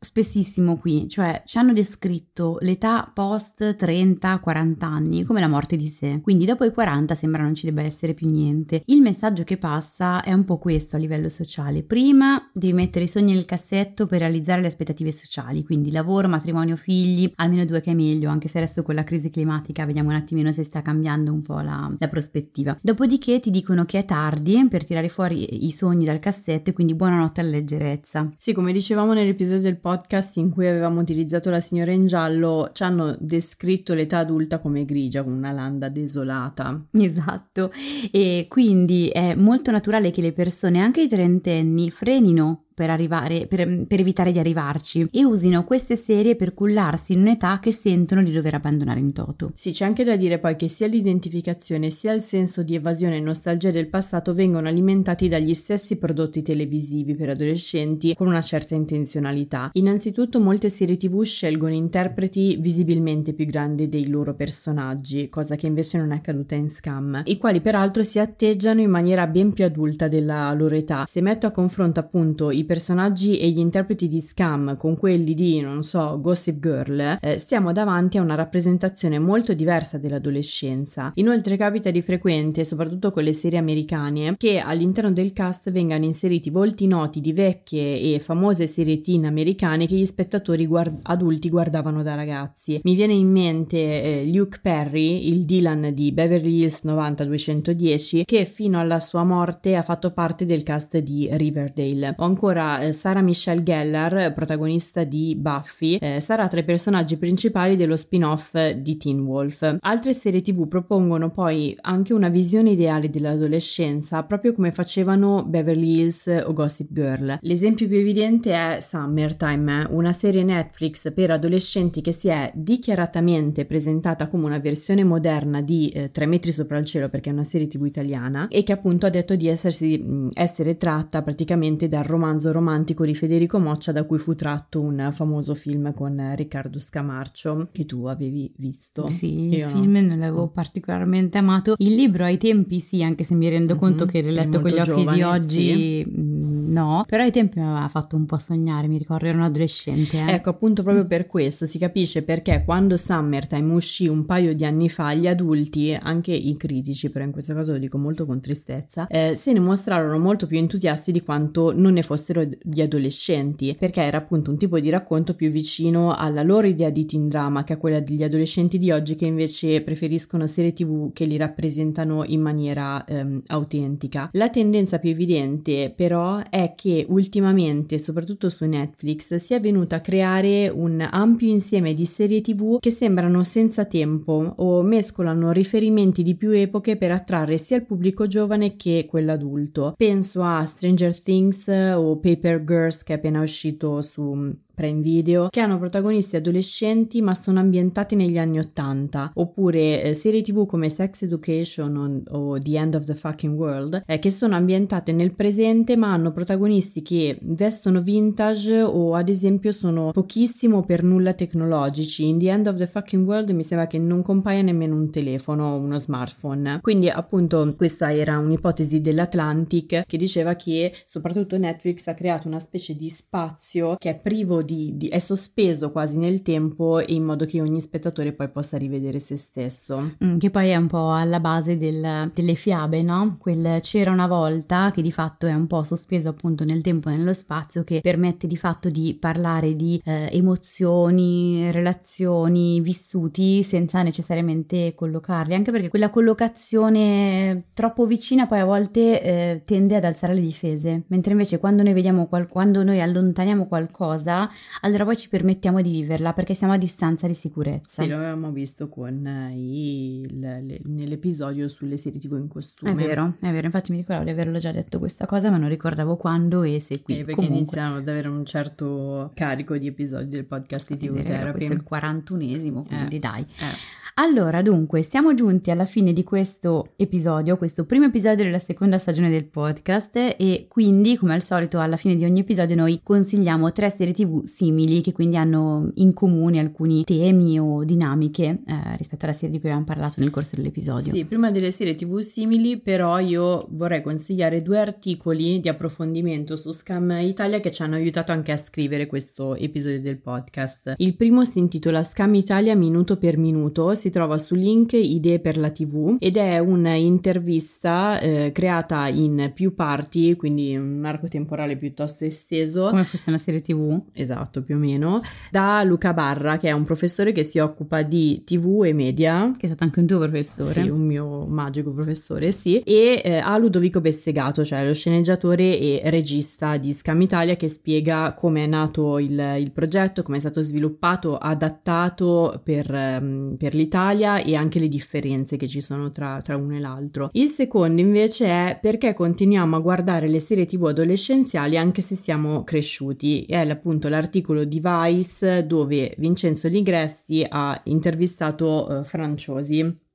spessissimo 0.00 0.76
qui, 0.76 1.08
cioè 1.08 1.42
ci 1.44 1.58
hanno 1.58 1.72
descritto 1.72 2.58
l'età 2.60 3.10
post 3.12 3.62
30-40 3.78 4.84
anni 4.84 5.24
come 5.24 5.40
la 5.40 5.48
morte 5.48 5.76
di 5.76 5.86
sé, 5.86 6.20
quindi 6.22 6.44
dopo 6.44 6.64
i 6.64 6.72
40 6.72 7.14
sembra 7.14 7.42
non 7.42 7.54
ci 7.54 7.66
debba 7.66 7.82
essere 7.82 8.14
più 8.14 8.28
niente. 8.28 8.82
Il 8.86 9.02
messaggio 9.02 9.44
che 9.44 9.56
passa 9.56 10.22
è 10.22 10.32
un 10.32 10.44
po' 10.44 10.58
questo 10.58 10.96
a 10.96 10.98
livello 10.98 11.28
sociale. 11.28 11.82
Prima 11.82 12.50
devi 12.52 12.72
mettere 12.72 13.04
i 13.06 13.08
sogni 13.08 13.34
nel 13.34 13.44
cassetto 13.44 14.06
per 14.06 14.20
realizzare 14.20 14.60
le 14.60 14.68
aspettative 14.68 15.10
sociali, 15.10 15.64
quindi 15.64 15.90
lavoro, 15.90 16.28
matrimonio, 16.28 16.76
figli, 16.76 17.30
almeno 17.36 17.64
due 17.64 17.80
che 17.80 17.90
è 17.90 17.94
meglio, 17.94 18.30
anche 18.30 18.48
se 18.48 18.58
adesso 18.58 18.82
con 18.82 18.94
la 18.94 19.04
crisi 19.04 19.30
climatica 19.30 19.84
vediamo 19.84 20.10
un 20.10 20.16
attimino 20.16 20.52
se 20.52 20.62
sta 20.62 20.82
cambiando 20.82 21.32
un 21.32 21.42
po' 21.42 21.60
la, 21.60 21.92
la 21.98 22.08
prospettiva. 22.08 22.78
Dopodiché 22.80 23.40
ti 23.40 23.50
dicono 23.50 23.84
che 23.84 23.98
è 23.98 24.04
tardi 24.04 24.66
per 24.68 24.84
tirare 24.84 25.08
fuori 25.08 25.64
i 25.64 25.70
sogni 25.70 26.04
dal 26.04 26.18
cassetto 26.18 26.70
e 26.70 26.72
quindi 26.72 26.94
buonanotte 26.94 27.40
alla 27.40 27.50
leggerezza. 27.50 28.32
Sì, 28.36 28.52
come 28.52 28.72
dicevamo 28.72 29.12
nell'episodio 29.12 29.62
del 29.62 29.78
podcast 29.78 29.87
podcast 29.88 30.36
in 30.36 30.50
cui 30.50 30.66
avevamo 30.66 31.00
utilizzato 31.00 31.48
la 31.48 31.60
signora 31.60 31.92
in 31.92 32.04
giallo 32.06 32.68
ci 32.74 32.82
hanno 32.82 33.16
descritto 33.18 33.94
l'età 33.94 34.18
adulta 34.18 34.58
come 34.58 34.84
grigia, 34.84 35.22
con 35.22 35.32
una 35.32 35.50
landa 35.50 35.88
desolata. 35.88 36.78
Esatto, 36.90 37.72
e 38.10 38.44
quindi 38.50 39.08
è 39.08 39.34
molto 39.34 39.70
naturale 39.70 40.10
che 40.10 40.20
le 40.20 40.32
persone, 40.32 40.80
anche 40.80 41.00
i 41.02 41.08
trentenni, 41.08 41.90
frenino 41.90 42.64
per, 42.78 42.90
arrivare, 42.90 43.46
per, 43.48 43.86
per, 43.88 43.98
evitare 43.98 44.30
di 44.30 44.38
arrivarci 44.38 45.08
e 45.10 45.24
usino 45.24 45.64
queste 45.64 45.96
serie 45.96 46.36
per 46.36 46.54
cullarsi 46.54 47.12
in 47.12 47.22
un'età 47.22 47.58
che 47.58 47.72
sentono 47.72 48.22
di 48.22 48.30
dover 48.30 48.54
abbandonare 48.54 49.00
in 49.00 49.12
toto. 49.12 49.50
Sì, 49.54 49.72
c'è 49.72 49.84
anche 49.84 50.04
da 50.04 50.14
dire 50.14 50.38
poi 50.38 50.54
che 50.54 50.68
sia 50.68 50.86
l'identificazione 50.86 51.90
sia 51.90 52.12
il 52.12 52.20
senso 52.20 52.62
di 52.62 52.76
evasione 52.76 53.16
e 53.16 53.20
nostalgia 53.20 53.72
del 53.72 53.88
passato 53.88 54.32
vengono 54.32 54.68
alimentati 54.68 55.26
dagli 55.26 55.54
stessi 55.54 55.96
prodotti 55.96 56.40
televisivi 56.40 57.16
per 57.16 57.30
adolescenti 57.30 58.14
con 58.14 58.28
una 58.28 58.42
certa 58.42 58.76
intenzionalità. 58.76 59.70
Innanzitutto 59.72 60.38
molte 60.38 60.68
serie 60.68 60.96
tv 60.96 61.24
scelgono 61.24 61.74
interpreti 61.74 62.58
visibilmente 62.60 63.32
più 63.32 63.44
grandi 63.46 63.88
dei 63.88 64.06
loro 64.08 64.34
personaggi, 64.34 65.28
cosa 65.28 65.56
che 65.56 65.66
invece 65.66 65.98
non 65.98 66.12
è 66.12 66.16
accaduta 66.16 66.54
in 66.54 66.68
Scam, 66.68 67.22
i 67.24 67.38
quali 67.38 67.60
peraltro 67.60 68.04
si 68.04 68.20
atteggiano 68.20 68.80
in 68.80 68.90
maniera 68.90 69.26
ben 69.26 69.52
più 69.52 69.64
adulta 69.64 70.06
della 70.06 70.52
loro 70.52 70.76
età. 70.76 71.06
Se 71.08 71.20
metto 71.20 71.48
a 71.48 71.50
confronto 71.50 71.98
appunto 71.98 72.52
i 72.52 72.66
personaggi 72.68 73.38
e 73.38 73.48
gli 73.48 73.58
interpreti 73.58 74.08
di 74.08 74.20
Scam 74.20 74.76
con 74.76 74.94
quelli 74.98 75.32
di, 75.32 75.58
non 75.62 75.82
so, 75.82 76.20
Gossip 76.20 76.60
Girl, 76.60 77.16
eh, 77.18 77.38
stiamo 77.38 77.72
davanti 77.72 78.18
a 78.18 78.22
una 78.22 78.34
rappresentazione 78.34 79.18
molto 79.18 79.54
diversa 79.54 79.96
dell'adolescenza. 79.96 81.12
Inoltre 81.14 81.56
capita 81.56 81.90
di 81.90 82.02
frequente, 82.02 82.62
soprattutto 82.62 83.10
con 83.10 83.22
le 83.24 83.32
serie 83.32 83.58
americane, 83.58 84.34
che 84.36 84.58
all'interno 84.58 85.10
del 85.10 85.32
cast 85.32 85.70
vengano 85.70 86.04
inseriti 86.04 86.50
volti 86.50 86.86
noti 86.86 87.22
di 87.22 87.32
vecchie 87.32 88.14
e 88.14 88.20
famose 88.20 88.66
serie 88.66 88.98
teen 88.98 89.24
americane 89.24 89.86
che 89.86 89.94
gli 89.94 90.04
spettatori 90.04 90.66
guard- 90.66 91.00
adulti 91.04 91.48
guardavano 91.48 92.02
da 92.02 92.14
ragazzi. 92.14 92.80
Mi 92.84 92.94
viene 92.94 93.14
in 93.14 93.30
mente 93.30 93.76
eh, 93.78 94.30
Luke 94.30 94.58
Perry, 94.60 95.32
il 95.32 95.46
Dylan 95.46 95.92
di 95.94 96.12
Beverly 96.12 96.60
Hills 96.60 96.82
90210, 96.82 98.24
che 98.26 98.44
fino 98.44 98.78
alla 98.78 99.00
sua 99.00 99.24
morte 99.24 99.74
ha 99.74 99.82
fatto 99.82 100.12
parte 100.12 100.44
del 100.44 100.62
cast 100.62 100.98
di 100.98 101.28
Riverdale. 101.32 102.14
O 102.18 102.24
ancora 102.24 102.57
ancora 102.58 102.80
eh, 102.80 102.92
Sarah 102.92 103.22
Michelle 103.22 103.62
Gellar, 103.62 104.32
protagonista 104.32 105.04
di 105.04 105.36
Buffy, 105.38 105.96
eh, 105.96 106.20
sarà 106.20 106.48
tra 106.48 106.60
i 106.60 106.64
personaggi 106.64 107.16
principali 107.16 107.76
dello 107.76 107.96
spin-off 107.96 108.56
di 108.76 108.96
Teen 108.96 109.20
Wolf. 109.20 109.76
Altre 109.80 110.12
serie 110.12 110.42
tv 110.42 110.66
propongono 110.66 111.30
poi 111.30 111.76
anche 111.82 112.12
una 112.12 112.28
visione 112.28 112.70
ideale 112.70 113.10
dell'adolescenza, 113.10 114.22
proprio 114.24 114.52
come 114.52 114.72
facevano 114.72 115.44
Beverly 115.44 116.00
Hills 116.00 116.26
o 116.44 116.52
Gossip 116.52 116.88
Girl. 116.90 117.38
L'esempio 117.42 117.86
più 117.86 117.98
evidente 117.98 118.52
è 118.52 118.78
Summertime, 118.80 119.86
una 119.90 120.12
serie 120.12 120.42
Netflix 120.42 121.12
per 121.12 121.30
adolescenti 121.30 122.00
che 122.00 122.12
si 122.12 122.28
è 122.28 122.50
dichiaratamente 122.54 123.64
presentata 123.64 124.28
come 124.28 124.46
una 124.46 124.58
versione 124.58 125.04
moderna 125.04 125.60
di 125.60 125.88
eh, 125.88 126.10
Tre 126.10 126.26
metri 126.26 126.52
sopra 126.52 126.78
il 126.78 126.84
cielo 126.84 127.08
perché 127.08 127.30
è 127.30 127.32
una 127.32 127.44
serie 127.44 127.68
tv 127.68 127.84
italiana 127.84 128.48
e 128.48 128.62
che 128.62 128.72
appunto 128.72 129.06
ha 129.06 129.10
detto 129.10 129.36
di 129.36 129.46
essersi, 129.46 130.02
essere 130.32 130.76
tratta 130.76 131.22
praticamente 131.22 131.86
dal 131.86 132.04
romanzo 132.04 132.37
romanzo 132.38 132.52
romantico 132.52 133.04
di 133.04 133.14
Federico 133.14 133.58
Moccia 133.58 133.92
da 133.92 134.04
cui 134.04 134.18
fu 134.18 134.34
tratto 134.34 134.80
un 134.80 135.10
famoso 135.12 135.54
film 135.54 135.92
con 135.94 136.32
Riccardo 136.36 136.78
Scamarcio 136.78 137.68
che 137.72 137.84
tu 137.84 138.04
avevi 138.06 138.52
visto. 138.56 139.06
Sì, 139.08 139.48
Io 139.48 139.66
il 139.66 139.72
film 139.72 139.92
no. 139.92 140.00
non 140.08 140.18
l'avevo 140.18 140.48
particolarmente 140.48 141.38
amato. 141.38 141.74
Il 141.78 141.94
libro 141.94 142.24
ai 142.24 142.36
tempi 142.36 142.78
sì, 142.78 143.02
anche 143.02 143.24
se 143.24 143.34
mi 143.34 143.48
rendo 143.48 143.74
conto 143.76 144.04
mm-hmm, 144.04 144.12
che 144.12 144.20
riletto 144.20 144.60
con 144.60 144.70
gli 144.70 144.78
occhi 144.78 144.84
giovane, 144.84 145.16
di 145.16 145.22
oggi 145.22 145.60
sì. 145.60 146.06
Mm, 146.08 146.68
no, 146.70 147.04
però 147.06 147.22
ai 147.22 147.30
tempi 147.30 147.58
mi 147.58 147.66
aveva 147.66 147.88
fatto 147.88 148.16
un 148.16 148.26
po' 148.26 148.38
sognare, 148.38 148.86
mi 148.86 148.98
ricordo 148.98 149.26
ero 149.26 149.38
un 149.38 149.44
adolescente. 149.44 150.18
Eh. 150.18 150.32
Ecco, 150.34 150.50
appunto 150.50 150.82
proprio 150.82 151.06
per 151.06 151.26
questo 151.26 151.66
si 151.66 151.78
capisce 151.78 152.22
perché 152.22 152.62
quando 152.64 152.96
Summertime 152.96 153.72
uscì 153.72 154.06
un 154.06 154.24
paio 154.24 154.54
di 154.54 154.64
anni 154.64 154.88
fa 154.88 155.14
gli 155.14 155.26
adulti, 155.26 155.96
anche 156.00 156.32
i 156.32 156.56
critici, 156.56 157.10
però 157.10 157.24
in 157.24 157.32
questo 157.32 157.54
caso 157.54 157.72
lo 157.72 157.78
dico 157.78 157.98
molto 157.98 158.26
con 158.26 158.40
tristezza, 158.40 159.06
eh, 159.08 159.34
se 159.34 159.52
ne 159.52 159.60
mostrarono 159.60 160.18
molto 160.18 160.46
più 160.46 160.58
entusiasti 160.58 161.12
di 161.12 161.22
quanto 161.22 161.72
non 161.74 161.94
ne 161.94 162.02
fossero 162.02 162.27
fossero 162.28 162.46
gli 162.62 162.80
adolescenti, 162.80 163.74
perché 163.78 164.02
era 164.02 164.18
appunto 164.18 164.50
un 164.50 164.58
tipo 164.58 164.78
di 164.78 164.90
racconto 164.90 165.34
più 165.34 165.50
vicino 165.50 166.14
alla 166.14 166.42
loro 166.42 166.66
idea 166.66 166.90
di 166.90 167.06
teen 167.06 167.28
drama 167.28 167.64
che 167.64 167.74
a 167.74 167.76
quella 167.76 168.00
degli 168.00 168.22
adolescenti 168.22 168.78
di 168.78 168.90
oggi 168.90 169.14
che 169.14 169.26
invece 169.26 169.80
preferiscono 169.82 170.46
serie 170.46 170.72
tv 170.72 171.12
che 171.12 171.24
li 171.24 171.36
rappresentano 171.36 172.24
in 172.24 172.40
maniera 172.40 173.04
ehm, 173.04 173.42
autentica. 173.46 174.28
La 174.32 174.50
tendenza 174.50 174.98
più 174.98 175.10
evidente 175.10 175.92
però 175.94 176.40
è 176.50 176.74
che 176.76 177.06
ultimamente, 177.08 177.98
soprattutto 177.98 178.48
su 178.48 178.64
Netflix, 178.66 179.34
si 179.36 179.54
è 179.54 179.60
venuta 179.60 179.96
a 179.96 180.00
creare 180.00 180.68
un 180.68 181.06
ampio 181.08 181.48
insieme 181.48 181.94
di 181.94 182.04
serie 182.04 182.40
tv 182.40 182.78
che 182.78 182.90
sembrano 182.90 183.42
senza 183.42 183.84
tempo 183.84 184.54
o 184.56 184.82
mescolano 184.82 185.52
riferimenti 185.52 186.22
di 186.22 186.34
più 186.34 186.50
epoche 186.50 186.96
per 186.96 187.12
attrarre 187.12 187.56
sia 187.56 187.76
il 187.76 187.84
pubblico 187.84 188.26
giovane 188.26 188.76
che 188.76 189.06
quello 189.08 189.32
adulto. 189.32 189.94
Penso 189.96 190.42
a 190.42 190.64
Stranger 190.64 191.18
Things 191.18 191.68
o 191.68 192.17
Paper 192.18 192.64
Girls 192.64 193.02
che 193.02 193.14
è 193.14 193.16
appena 193.16 193.40
uscito 193.40 194.00
su 194.02 194.56
Prime 194.78 195.00
Video, 195.00 195.48
che 195.50 195.58
hanno 195.58 195.76
protagonisti 195.76 196.36
adolescenti 196.36 197.20
ma 197.20 197.34
sono 197.34 197.58
ambientati 197.58 198.14
negli 198.14 198.38
anni 198.38 198.60
80, 198.60 199.32
oppure 199.34 200.04
eh, 200.04 200.14
serie 200.14 200.40
tv 200.40 200.66
come 200.66 200.88
Sex 200.88 201.22
Education 201.22 202.24
o, 202.28 202.36
o, 202.36 202.62
The 202.62 202.78
End 202.78 202.94
of 202.94 203.04
the 203.04 203.14
Fucking 203.14 203.58
World, 203.58 204.04
eh, 204.06 204.20
che 204.20 204.30
sono 204.30 204.54
ambientate 204.54 205.10
nel 205.10 205.32
presente 205.32 205.96
ma 205.96 206.12
hanno 206.12 206.30
protagonisti 206.30 207.02
che 207.02 207.36
vestono 207.42 208.00
vintage 208.02 208.80
o 208.80 209.14
ad 209.14 209.28
esempio 209.28 209.72
sono 209.72 210.12
pochissimo 210.12 210.84
per 210.84 211.02
nulla 211.02 211.32
tecnologici. 211.32 212.28
In 212.28 212.38
The 212.38 212.50
End 212.50 212.68
of 212.68 212.76
the 212.76 212.86
Fucking 212.86 213.26
World 213.26 213.50
mi 213.50 213.64
sembra 213.64 213.88
che 213.88 213.98
non 213.98 214.22
compaia 214.22 214.62
nemmeno 214.62 214.94
un 214.94 215.10
telefono 215.10 215.72
o 215.72 215.78
uno 215.78 215.98
smartphone. 215.98 216.78
Quindi 216.80 217.08
appunto 217.08 217.74
questa 217.76 218.14
era 218.14 218.38
un'ipotesi 218.38 219.00
dell'Atlantic 219.00 220.04
che 220.06 220.16
diceva 220.16 220.54
che 220.54 220.92
soprattutto 221.04 221.58
Netflix 221.58 222.06
ha 222.10 222.14
creato 222.14 222.48
una 222.48 222.60
specie 222.60 222.96
di 222.96 223.08
spazio 223.08 223.96
che 223.98 224.10
è 224.10 224.16
privo 224.16 224.62
di, 224.62 224.96
di, 224.96 225.08
è 225.08 225.18
sospeso 225.18 225.90
quasi 225.90 226.18
nel 226.18 226.42
tempo 226.42 227.00
in 227.00 227.24
modo 227.24 227.44
che 227.44 227.60
ogni 227.60 227.80
spettatore 227.80 228.32
poi 228.32 228.48
possa 228.48 228.76
rivedere 228.76 229.18
se 229.18 229.36
stesso. 229.36 230.16
Mm, 230.24 230.38
che 230.38 230.50
poi 230.50 230.68
è 230.68 230.76
un 230.76 230.86
po' 230.86 231.12
alla 231.12 231.40
base 231.40 231.76
del, 231.76 232.30
delle 232.34 232.54
fiabe, 232.54 233.02
no? 233.02 233.36
Quel 233.38 233.80
c'era 233.80 234.10
una 234.10 234.26
volta 234.26 234.90
che 234.90 235.02
di 235.02 235.12
fatto 235.12 235.46
è 235.46 235.52
un 235.52 235.66
po' 235.66 235.82
sospeso 235.82 236.28
appunto 236.28 236.64
nel 236.64 236.82
tempo 236.82 237.08
e 237.08 237.16
nello 237.16 237.32
spazio 237.32 237.84
che 237.84 238.00
permette 238.00 238.46
di 238.46 238.56
fatto 238.56 238.90
di 238.90 239.16
parlare 239.18 239.72
di 239.72 240.00
eh, 240.04 240.28
emozioni, 240.32 241.70
relazioni, 241.70 242.80
vissuti 242.80 243.62
senza 243.62 244.02
necessariamente 244.02 244.94
collocarli, 244.94 245.54
anche 245.54 245.70
perché 245.70 245.88
quella 245.88 246.10
collocazione 246.10 247.66
troppo 247.72 248.06
vicina 248.06 248.46
poi 248.46 248.60
a 248.60 248.64
volte 248.64 249.22
eh, 249.22 249.62
tende 249.64 249.96
ad 249.96 250.04
alzare 250.04 250.34
le 250.34 250.40
difese, 250.40 251.04
mentre 251.08 251.32
invece 251.32 251.58
quando 251.58 251.82
noi 251.82 251.92
vediamo 251.98 252.26
qual- 252.26 252.46
quando 252.46 252.82
noi 252.84 253.00
allontaniamo 253.00 253.66
qualcosa, 253.66 254.48
allora 254.82 255.04
poi 255.04 255.16
ci 255.16 255.28
permettiamo 255.28 255.80
di 255.82 255.90
viverla 255.90 256.32
perché 256.32 256.54
siamo 256.54 256.72
a 256.72 256.78
distanza 256.78 257.26
di 257.26 257.34
sicurezza. 257.34 258.02
Sì, 258.02 258.08
lo 258.08 258.16
avevamo 258.16 258.50
visto 258.52 258.88
con 258.88 259.26
eh, 259.26 259.52
i, 259.56 260.22
le, 260.38 260.62
le, 260.62 260.80
nell'episodio 260.84 261.68
sulle 261.68 261.96
serie 261.96 262.18
TV 262.20 262.32
in 262.38 262.48
costume. 262.48 262.92
È 262.92 262.94
vero, 262.94 263.34
è 263.40 263.50
vero, 263.50 263.66
infatti 263.66 263.90
mi 263.90 263.98
ricordavo 263.98 264.24
di 264.24 264.30
averlo 264.30 264.58
già 264.58 264.70
detto 264.72 264.98
questa 264.98 265.26
cosa, 265.26 265.50
ma 265.50 265.56
non 265.58 265.68
ricordavo 265.68 266.16
quando 266.16 266.62
e 266.62 266.80
se 266.80 267.02
qui. 267.02 267.14
Eh, 267.14 267.18
perché 267.18 267.34
Comunque, 267.34 267.56
iniziano 267.58 267.96
ad 267.96 268.08
avere 268.08 268.28
un 268.28 268.44
certo 268.44 269.30
carico 269.34 269.76
di 269.76 269.86
episodi 269.88 270.28
del 270.28 270.44
podcast 270.46 270.88
di 270.94 270.96
TV 271.08 271.22
Therapy. 271.22 271.50
questo 271.52 271.72
è 271.72 271.76
il 271.76 271.84
41esimo, 271.88 272.84
quindi 272.86 273.16
Eh. 273.16 273.18
dai. 273.20 273.42
Eh. 273.42 273.96
Allora, 274.20 274.62
dunque, 274.62 275.02
siamo 275.02 275.32
giunti 275.32 275.70
alla 275.70 275.84
fine 275.84 276.12
di 276.12 276.24
questo 276.24 276.88
episodio, 276.96 277.56
questo 277.56 277.84
primo 277.86 278.06
episodio 278.06 278.42
della 278.44 278.58
seconda 278.58 278.98
stagione 278.98 279.30
del 279.30 279.44
podcast 279.44 280.16
e 280.36 280.66
quindi, 280.68 281.16
come 281.16 281.34
al 281.34 281.42
solito, 281.42 281.78
alla 281.78 281.87
fine 281.96 282.16
di 282.16 282.24
ogni 282.24 282.40
episodio 282.40 282.76
noi 282.76 283.00
consigliamo 283.02 283.72
tre 283.72 283.90
serie 283.90 284.12
TV 284.12 284.44
simili 284.44 285.00
che 285.00 285.12
quindi 285.12 285.36
hanno 285.36 285.90
in 285.94 286.12
comune 286.12 286.58
alcuni 286.58 287.04
temi 287.04 287.58
o 287.58 287.84
dinamiche 287.84 288.44
eh, 288.66 288.96
rispetto 288.96 289.24
alla 289.24 289.34
serie 289.34 289.50
di 289.50 289.60
cui 289.60 289.68
abbiamo 289.68 289.86
parlato 289.86 290.20
nel 290.20 290.30
corso 290.30 290.56
dell'episodio. 290.56 291.12
Sì, 291.12 291.24
prima 291.24 291.50
delle 291.50 291.70
serie 291.70 291.94
TV 291.94 292.18
simili, 292.18 292.78
però 292.78 293.18
io 293.18 293.66
vorrei 293.70 294.02
consigliare 294.02 294.62
due 294.62 294.78
articoli 294.78 295.60
di 295.60 295.68
approfondimento 295.68 296.56
su 296.56 296.70
Scam 296.70 297.10
Italia 297.20 297.60
che 297.60 297.70
ci 297.70 297.82
hanno 297.82 297.94
aiutato 297.94 298.32
anche 298.32 298.52
a 298.52 298.56
scrivere 298.56 299.06
questo 299.06 299.54
episodio 299.54 300.00
del 300.00 300.18
podcast. 300.18 300.94
Il 300.98 301.14
primo 301.16 301.44
si 301.44 301.58
intitola 301.58 302.02
Scam 302.02 302.34
Italia 302.34 302.76
minuto 302.76 303.16
per 303.16 303.38
minuto, 303.38 303.94
si 303.94 304.10
trova 304.10 304.38
su 304.38 304.54
link 304.54 304.92
Idee 304.92 305.40
per 305.40 305.56
la 305.56 305.70
TV 305.70 306.16
ed 306.18 306.36
è 306.36 306.58
un'intervista 306.58 308.20
eh, 308.20 308.52
creata 308.52 309.08
in 309.08 309.52
più 309.54 309.74
parti, 309.74 310.36
quindi 310.36 310.76
un 310.76 311.04
arco 311.04 311.28
temporale 311.28 311.76
piuttosto 311.78 312.24
esteso. 312.24 312.88
Come 312.88 313.04
fosse 313.04 313.24
una 313.28 313.38
serie 313.38 313.60
TV? 313.60 314.00
Esatto, 314.12 314.62
più 314.62 314.76
o 314.76 314.78
meno, 314.78 315.20
da 315.50 315.82
Luca 315.84 316.12
Barra, 316.12 316.56
che 316.56 316.68
è 316.68 316.72
un 316.72 316.84
professore 316.84 317.32
che 317.32 317.42
si 317.42 317.58
occupa 317.58 318.02
di 318.02 318.42
TV 318.44 318.82
e 318.84 318.92
media 318.92 319.52
Che 319.56 319.64
è 319.64 319.66
stato 319.66 319.84
anche 319.84 320.00
un 320.00 320.06
tuo 320.06 320.18
professore. 320.18 320.70
sì, 320.70 320.88
un 320.88 321.06
mio 321.06 321.46
magico 321.46 321.92
professore, 321.92 322.50
sì, 322.50 322.80
e 322.80 323.20
eh, 323.24 323.38
a 323.38 323.56
Ludovico 323.56 324.00
Bessegato, 324.00 324.64
cioè 324.64 324.84
lo 324.84 324.92
sceneggiatore 324.92 325.78
e 325.78 326.02
regista 326.04 326.76
di 326.76 326.92
Scam 326.92 327.20
Italia 327.20 327.56
che 327.56 327.68
spiega 327.68 328.34
come 328.34 328.64
è 328.64 328.66
nato 328.66 329.18
il, 329.18 329.56
il 329.58 329.70
progetto, 329.72 330.22
come 330.22 330.36
è 330.36 330.40
stato 330.40 330.62
sviluppato, 330.62 331.36
adattato 331.36 332.60
per, 332.62 332.92
ehm, 332.92 333.56
per 333.56 333.74
l'Italia 333.74 334.38
e 334.38 334.54
anche 334.54 334.78
le 334.78 334.88
differenze 334.88 335.56
che 335.56 335.68
ci 335.68 335.80
sono 335.80 336.10
tra, 336.10 336.40
tra 336.42 336.56
uno 336.56 336.76
e 336.76 336.80
l'altro. 336.80 337.30
Il 337.32 337.48
secondo 337.48 338.00
invece 338.00 338.46
è 338.46 338.78
perché 338.80 339.14
continuiamo 339.14 339.76
a 339.76 339.80
guardare 339.80 340.28
le 340.28 340.40
serie 340.40 340.66
tv 340.66 340.86
adolescenziali 340.86 341.67
anche 341.76 342.00
se 342.00 342.14
siamo 342.14 342.64
cresciuti. 342.64 343.44
È 343.44 343.56
appunto 343.56 344.08
l'articolo 344.08 344.64
di 344.64 344.80
Vice 344.82 345.66
dove 345.66 346.14
Vincenzo 346.18 346.68
Ligressi 346.68 347.44
ha 347.48 347.80
intervistato 347.84 349.00
eh, 349.00 349.04
Franciosi. 349.04 350.06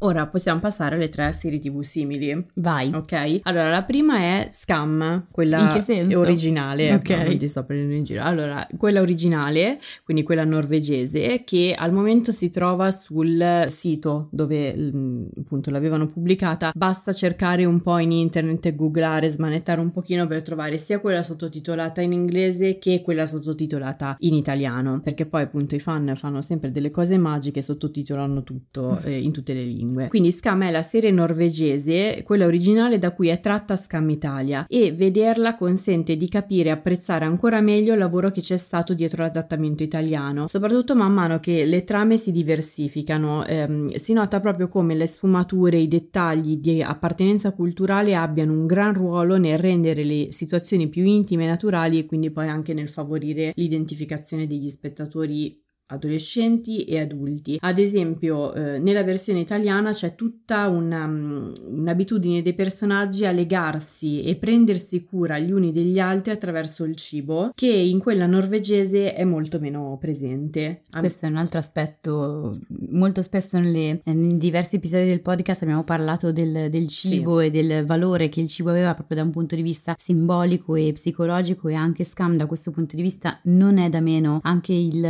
Ora 0.00 0.26
possiamo 0.26 0.60
passare 0.60 0.96
alle 0.96 1.08
tre 1.08 1.32
serie 1.32 1.58
tv 1.58 1.80
simili. 1.80 2.46
Vai. 2.56 2.90
Ok, 2.92 3.36
allora 3.42 3.70
la 3.70 3.82
prima 3.82 4.18
è 4.18 4.48
Scam, 4.50 5.26
quella 5.30 5.74
originale. 6.14 6.92
Ok. 6.92 7.10
No, 7.10 7.24
non 7.24 7.36
ti 7.38 7.48
sto 7.48 7.64
prendendo 7.64 7.94
in 7.94 8.04
giro. 8.04 8.22
Allora, 8.22 8.66
quella 8.76 9.00
originale, 9.00 9.78
quindi 10.04 10.22
quella 10.22 10.44
norvegese, 10.44 11.44
che 11.44 11.74
al 11.76 11.92
momento 11.92 12.30
si 12.32 12.50
trova 12.50 12.90
sul 12.90 13.64
sito 13.68 14.28
dove 14.32 14.74
mm, 14.76 15.26
appunto 15.38 15.70
l'avevano 15.70 16.06
pubblicata. 16.06 16.72
Basta 16.74 17.12
cercare 17.12 17.64
un 17.64 17.80
po' 17.80 17.98
in 17.98 18.12
internet, 18.12 18.74
googlare, 18.74 19.30
smanettare 19.30 19.80
un 19.80 19.92
pochino 19.92 20.26
per 20.26 20.42
trovare 20.42 20.76
sia 20.76 21.00
quella 21.00 21.22
sottotitolata 21.22 22.02
in 22.02 22.12
inglese 22.12 22.78
che 22.78 23.00
quella 23.00 23.24
sottotitolata 23.24 24.16
in 24.20 24.34
italiano. 24.34 25.00
Perché 25.02 25.24
poi 25.24 25.42
appunto 25.42 25.74
i 25.74 25.80
fan 25.80 26.12
fanno 26.16 26.42
sempre 26.42 26.70
delle 26.70 26.90
cose 26.90 27.16
magiche, 27.16 27.62
sottotitolano 27.62 28.42
tutto 28.42 28.98
eh, 29.04 29.18
in 29.18 29.32
tutte 29.32 29.54
le 29.54 29.62
lingue. 29.62 29.85
Quindi 30.08 30.32
Scam 30.32 30.64
è 30.64 30.70
la 30.70 30.82
serie 30.82 31.10
norvegese, 31.10 32.22
quella 32.24 32.46
originale 32.46 32.98
da 32.98 33.12
cui 33.12 33.28
è 33.28 33.40
tratta 33.40 33.76
Scam 33.76 34.08
Italia 34.10 34.66
e 34.68 34.92
vederla 34.92 35.54
consente 35.54 36.16
di 36.16 36.28
capire 36.28 36.68
e 36.68 36.72
apprezzare 36.72 37.24
ancora 37.24 37.60
meglio 37.60 37.92
il 37.92 37.98
lavoro 37.98 38.30
che 38.30 38.40
c'è 38.40 38.56
stato 38.56 38.94
dietro 38.94 39.22
l'adattamento 39.22 39.82
italiano, 39.82 40.48
soprattutto 40.48 40.94
man 40.94 41.12
mano 41.12 41.38
che 41.38 41.64
le 41.64 41.84
trame 41.84 42.16
si 42.16 42.32
diversificano, 42.32 43.44
ehm, 43.44 43.86
si 43.94 44.12
nota 44.12 44.40
proprio 44.40 44.68
come 44.68 44.94
le 44.94 45.06
sfumature, 45.06 45.78
i 45.78 45.88
dettagli 45.88 46.56
di 46.56 46.82
appartenenza 46.82 47.52
culturale 47.52 48.14
abbiano 48.14 48.52
un 48.52 48.66
gran 48.66 48.94
ruolo 48.94 49.38
nel 49.38 49.58
rendere 49.58 50.04
le 50.04 50.26
situazioni 50.30 50.88
più 50.88 51.04
intime 51.04 51.44
e 51.44 51.48
naturali 51.48 51.98
e 51.98 52.06
quindi 52.06 52.30
poi 52.30 52.48
anche 52.48 52.74
nel 52.74 52.88
favorire 52.88 53.52
l'identificazione 53.54 54.46
degli 54.46 54.68
spettatori 54.68 55.64
adolescenti 55.86 56.84
e 56.84 57.00
adulti. 57.00 57.58
Ad 57.60 57.78
esempio, 57.78 58.52
eh, 58.54 58.78
nella 58.78 59.04
versione 59.04 59.40
italiana 59.40 59.90
c'è 59.92 60.14
tutta 60.14 60.68
una, 60.68 61.06
mm, 61.06 61.52
un'abitudine 61.68 62.42
dei 62.42 62.54
personaggi 62.54 63.24
a 63.24 63.32
legarsi 63.32 64.22
e 64.22 64.36
prendersi 64.36 65.04
cura 65.04 65.38
gli 65.38 65.52
uni 65.52 65.70
degli 65.70 65.98
altri 65.98 66.32
attraverso 66.32 66.84
il 66.84 66.96
cibo, 66.96 67.50
che 67.54 67.68
in 67.68 67.98
quella 67.98 68.26
norvegese 68.26 69.14
è 69.14 69.24
molto 69.24 69.58
meno 69.60 69.96
presente. 70.00 70.82
Questo 70.90 71.26
è 71.26 71.28
un 71.28 71.36
altro 71.36 71.58
aspetto, 71.58 72.58
molto 72.90 73.22
spesso 73.22 73.58
nelle- 73.58 74.00
in 74.04 74.38
diversi 74.38 74.76
episodi 74.76 75.06
del 75.06 75.20
podcast 75.20 75.62
abbiamo 75.62 75.84
parlato 75.84 76.32
del, 76.32 76.68
del 76.70 76.86
cibo 76.88 77.40
e 77.40 77.50
del 77.50 77.84
valore 77.84 78.28
che 78.28 78.40
il 78.40 78.48
cibo 78.48 78.70
aveva 78.70 78.94
proprio 78.94 79.18
da 79.18 79.24
un 79.24 79.30
punto 79.30 79.54
di 79.54 79.62
vista 79.62 79.94
simbolico 79.98 80.74
e 80.74 80.92
psicologico 80.92 81.68
e 81.68 81.74
anche 81.74 82.04
Scam 82.04 82.36
da 82.36 82.46
questo 82.46 82.70
punto 82.70 82.96
di 82.96 83.02
vista 83.02 83.38
non 83.44 83.78
è 83.78 83.88
da 83.88 84.00
meno, 84.00 84.40
anche 84.42 84.72
il, 84.72 85.00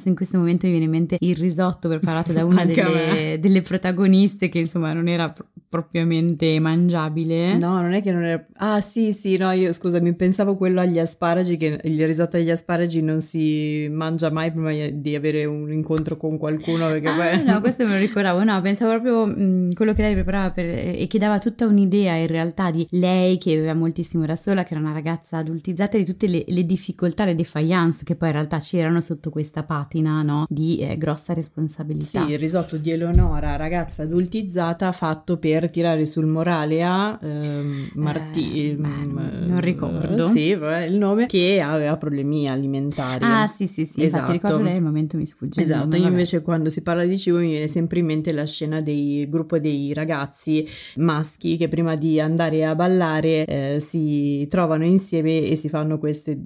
adesso 0.00 0.08
in 0.08 0.14
questo 0.14 0.38
momento 0.38 0.64
mi 0.66 0.72
viene 0.72 0.86
in 0.86 0.90
mente 0.90 1.16
il 1.20 1.36
risotto 1.36 1.88
preparato 1.88 2.32
da 2.32 2.44
una 2.46 2.64
delle, 2.64 3.38
delle 3.38 3.60
protagoniste 3.60 4.48
che 4.48 4.58
insomma 4.58 4.92
non 4.92 5.06
era 5.08 5.30
pro- 5.30 5.46
propriamente 5.68 6.58
mangiabile. 6.58 7.56
No, 7.56 7.80
non 7.80 7.92
è 7.92 8.02
che 8.02 8.10
non 8.10 8.24
era. 8.24 8.44
Ah, 8.54 8.80
sì, 8.80 9.12
sì, 9.12 9.36
no, 9.36 9.50
io 9.52 9.72
scusami, 9.72 10.14
pensavo 10.14 10.56
quello 10.56 10.80
agli 10.80 10.98
asparagi, 10.98 11.56
che 11.56 11.80
il 11.84 12.06
risotto 12.06 12.36
agli 12.36 12.50
asparagi 12.50 13.02
non 13.02 13.20
si 13.20 13.88
mangia 13.90 14.30
mai 14.30 14.50
prima 14.50 14.72
di 14.72 15.14
avere 15.14 15.44
un 15.44 15.70
incontro 15.72 16.16
con 16.16 16.38
qualcuno, 16.38 16.88
perché 16.88 17.08
Ah, 17.08 17.14
poi. 17.36 17.44
no, 17.44 17.60
questo 17.62 17.84
me 17.86 17.92
lo 17.92 17.98
ricordavo, 17.98 18.42
no, 18.42 18.60
pensavo 18.60 18.90
proprio 19.00 19.26
mh, 19.26 19.74
quello 19.74 19.92
che 19.92 20.02
lei 20.02 20.14
preparava 20.14 20.50
per- 20.50 20.66
e 20.98 21.06
che 21.08 21.18
dava 21.18 21.38
tutta 21.38 21.66
un'idea 21.66 22.14
in 22.16 22.26
realtà 22.26 22.70
di 22.70 22.86
lei 22.90 23.38
che 23.38 23.52
aveva 23.52 23.74
moltissimo 23.74 24.26
da 24.26 24.36
sola, 24.36 24.62
che 24.64 24.74
era 24.74 24.82
una 24.82 24.92
ragazza 24.92 25.36
adultizzata, 25.36 25.96
di 25.96 26.04
tutte 26.04 26.26
le, 26.26 26.44
le 26.48 26.64
difficoltà, 26.66 27.24
le 27.24 27.34
defiance 27.34 28.02
che 28.04 28.16
poi 28.16 28.28
in 28.28 28.34
realtà 28.34 28.58
c'erano 28.58 29.00
sotto 29.00 29.30
questa 29.30 29.62
patina, 29.90 30.22
no, 30.22 30.46
di 30.48 30.78
eh, 30.78 30.96
grossa 30.96 31.34
responsabilità. 31.34 32.24
Sì, 32.24 32.32
il 32.32 32.38
risotto 32.38 32.76
di 32.76 32.92
Eleonora, 32.92 33.56
ragazza 33.56 34.04
adultizzata, 34.04 34.92
fatto 34.92 35.36
per 35.36 35.68
tirare 35.68 36.06
sul 36.06 36.26
morale 36.26 36.82
a 36.84 37.18
ehm, 37.20 37.90
Marti... 37.94 38.70
Eh, 38.70 38.74
beh, 38.76 38.88
ehm, 38.88 39.46
non 39.48 39.60
ricordo. 39.60 40.28
Sì, 40.28 40.54
vabbè, 40.54 40.84
il 40.84 40.96
nome, 40.96 41.26
che 41.26 41.60
aveva 41.60 41.96
problemi 41.96 42.48
alimentari. 42.48 43.24
Ah, 43.24 43.48
sì, 43.48 43.66
sì, 43.66 43.84
sì, 43.84 44.04
Esatto. 44.04 44.30
infatti 44.30 44.32
ricordo 44.32 44.62
lei, 44.62 44.76
al 44.76 44.82
momento 44.82 45.16
mi 45.16 45.26
sfugge. 45.26 45.60
il 45.60 45.66
Esatto, 45.66 45.96
io 45.96 46.06
invece 46.06 46.40
quando 46.40 46.70
si 46.70 46.82
parla 46.82 47.04
di 47.04 47.18
cibo 47.18 47.38
mi 47.38 47.48
viene 47.48 47.66
sempre 47.66 47.98
in 47.98 48.06
mente 48.06 48.32
la 48.32 48.46
scena 48.46 48.80
del 48.80 49.28
gruppo 49.28 49.58
dei 49.58 49.92
ragazzi 49.92 50.64
maschi 50.96 51.56
che 51.56 51.68
prima 51.68 51.96
di 51.96 52.20
andare 52.20 52.64
a 52.64 52.76
ballare 52.76 53.44
eh, 53.44 53.80
si 53.80 54.46
trovano 54.48 54.84
insieme 54.84 55.42
e 55.42 55.56
si 55.56 55.68
fanno 55.68 55.98
queste, 55.98 56.38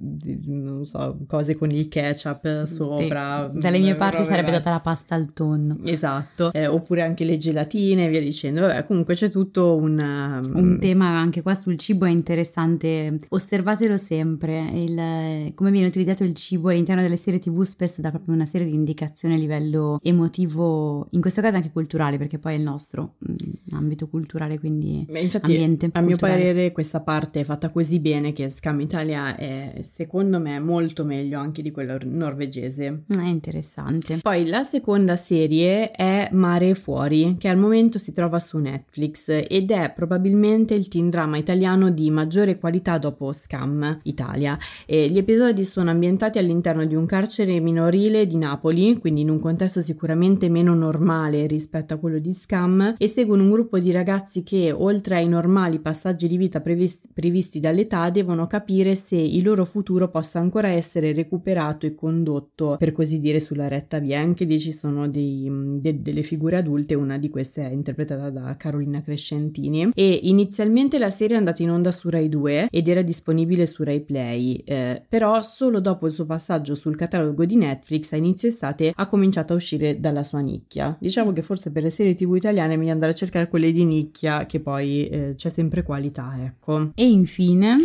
non 0.45 0.83
so, 0.85 1.19
cose 1.27 1.55
con 1.55 1.69
il 1.69 1.87
ketchup 1.87 2.63
sopra. 2.63 3.34
Sì, 3.34 3.34
Dalle 3.53 3.79
mie 3.79 3.95
parti 3.95 4.23
sarebbe 4.23 4.51
data 4.51 4.69
la 4.69 4.79
pasta 4.79 5.15
al 5.15 5.33
tonno. 5.33 5.77
Esatto, 5.83 6.51
eh, 6.53 6.67
oppure 6.67 7.01
anche 7.01 7.23
le 7.25 7.37
gelatine 7.37 8.05
e 8.05 8.09
via 8.09 8.21
dicendo. 8.21 8.61
Vabbè, 8.61 8.85
comunque 8.85 9.13
c'è 9.15 9.29
tutto 9.29 9.75
un... 9.75 9.99
um, 9.99 10.57
Un 10.57 10.79
tema 10.79 11.07
anche 11.07 11.41
qua 11.41 11.53
sul 11.55 11.77
cibo 11.77 12.05
è 12.05 12.09
interessante, 12.09 13.17
osservatelo 13.29 13.97
sempre, 13.97 14.59
il- 14.73 15.53
come 15.55 15.71
viene 15.71 15.87
utilizzato 15.87 16.23
il 16.23 16.33
cibo 16.33 16.69
all'interno 16.69 17.01
delle 17.01 17.17
serie 17.17 17.39
tv 17.39 17.61
spesso 17.63 18.01
dà 18.01 18.09
proprio 18.09 18.33
una 18.33 18.45
serie 18.45 18.67
di 18.67 18.73
indicazioni 18.73 19.33
a 19.35 19.37
livello 19.37 19.99
emotivo, 20.01 21.07
in 21.11 21.21
questo 21.21 21.41
caso 21.41 21.55
anche 21.57 21.71
culturale 21.71 22.17
perché 22.17 22.37
poi 22.39 22.53
è 22.53 22.57
il 22.57 22.63
nostro 22.63 23.15
mm, 23.29 23.35
ambito 23.75 24.07
culturale, 24.07 24.59
quindi 24.59 25.05
Beh, 25.09 25.19
infatti, 25.19 25.51
ambiente 25.51 25.89
a 25.91 25.99
mio 26.01 26.09
culturale. 26.09 26.37
parere, 26.39 26.71
questa 26.71 26.99
parte 26.99 27.41
è 27.41 27.43
fatta 27.43 27.69
così 27.69 27.99
bene 27.99 28.33
che 28.33 28.49
Scam 28.49 28.79
Italia 28.81 29.35
è, 29.35 29.75
secondo 29.79 30.39
me, 30.39 30.59
molto 30.59 31.03
meglio 31.05 31.39
anche 31.39 31.61
di 31.61 31.71
quella 31.71 31.97
norvegese. 32.03 33.03
È 33.25 33.29
interessante. 33.29 34.19
Poi 34.21 34.45
la 34.45 34.61
seconda 34.61 35.15
serie 35.15 35.89
è 35.89 36.29
Mare 36.31 36.75
Fuori, 36.75 37.37
che 37.39 37.47
al 37.47 37.57
momento 37.57 37.97
si 37.97 38.13
trova 38.13 38.37
su. 38.37 38.59
Netflix 38.59 39.29
ed 39.47 39.71
è 39.71 39.91
probabilmente 39.95 40.75
il 40.75 40.87
teen 40.87 41.09
drama 41.09 41.37
italiano 41.37 41.89
di 41.89 42.11
maggiore 42.11 42.59
qualità 42.59 42.99
dopo 42.99 43.33
Scam 43.33 43.99
Italia. 44.03 44.55
E 44.85 45.07
gli 45.07 45.17
episodi 45.17 45.65
sono 45.65 45.89
ambientati 45.89 46.37
all'interno 46.37 46.85
di 46.85 46.93
un 46.93 47.07
carcere 47.07 47.59
minorile 47.59 48.27
di 48.27 48.37
Napoli, 48.37 48.99
quindi 48.99 49.21
in 49.21 49.31
un 49.31 49.39
contesto 49.39 49.81
sicuramente 49.81 50.47
meno 50.47 50.75
normale 50.75 51.47
rispetto 51.47 51.95
a 51.95 51.97
quello 51.97 52.19
di 52.19 52.31
Scam, 52.31 52.95
e 52.97 53.07
seguono 53.07 53.41
un 53.41 53.49
gruppo 53.49 53.79
di 53.79 53.91
ragazzi 53.91 54.43
che, 54.43 54.71
oltre 54.71 55.15
ai 55.15 55.27
normali 55.27 55.79
passaggi 55.79 56.27
di 56.27 56.37
vita 56.37 56.61
previsti, 56.61 57.09
previsti 57.11 57.59
dall'età, 57.59 58.11
devono 58.11 58.45
capire 58.45 58.93
se 58.93 59.15
il 59.15 59.43
loro 59.43 59.65
futuro 59.65 60.09
possa 60.09 60.37
ancora 60.39 60.67
essere 60.67 61.11
recuperato 61.11 61.87
e 61.87 61.95
condotto, 61.95 62.75
per 62.77 62.91
così 62.91 63.13
dire, 63.19 63.39
sulla 63.39 63.67
retta 63.67 63.99
via. 63.99 64.19
Anche 64.19 64.45
lì 64.45 64.59
ci 64.59 64.71
sono 64.71 65.07
dei, 65.07 65.49
de, 65.79 66.01
delle 66.01 66.23
figure 66.23 66.57
adulte, 66.57 66.95
una 66.95 67.17
di 67.17 67.29
queste 67.29 67.67
è 67.67 67.71
interpretata 67.71 68.29
da 68.29 68.55
Carolina 68.57 69.01
Crescentini. 69.01 69.91
E 69.93 70.19
inizialmente 70.23 70.97
la 70.97 71.09
serie 71.09 71.35
è 71.35 71.39
andata 71.39 71.61
in 71.63 71.71
onda 71.71 71.91
su 71.91 72.09
Rai 72.09 72.29
2 72.29 72.67
ed 72.71 72.87
era 72.87 73.01
disponibile 73.01 73.65
su 73.65 73.83
Rai 73.83 74.01
Play, 74.01 74.55
eh, 74.65 75.03
però 75.07 75.41
solo 75.41 75.79
dopo 75.79 76.07
il 76.07 76.11
suo 76.11 76.25
passaggio 76.25 76.75
sul 76.75 76.95
catalogo 76.95 77.45
di 77.45 77.55
Netflix 77.57 78.11
a 78.13 78.17
inizio 78.17 78.47
estate 78.47 78.91
ha 78.95 79.05
cominciato 79.07 79.53
a 79.53 79.55
uscire 79.55 79.99
dalla 79.99 80.23
sua 80.23 80.39
nicchia. 80.39 80.95
Diciamo 80.99 81.31
che 81.33 81.41
forse 81.41 81.71
per 81.71 81.83
le 81.83 81.89
serie 81.89 82.15
tv 82.15 82.35
italiane 82.35 82.73
è 82.73 82.77
meglio 82.77 82.91
andare 82.91 83.11
a 83.11 83.15
cercare 83.15 83.47
quelle 83.47 83.71
di 83.71 83.85
nicchia 83.85 84.45
che 84.45 84.59
poi 84.59 85.07
eh, 85.07 85.33
c'è 85.35 85.49
sempre 85.49 85.83
qualità, 85.83 86.35
ecco. 86.39 86.91
E 86.95 87.07
infine 87.07 87.77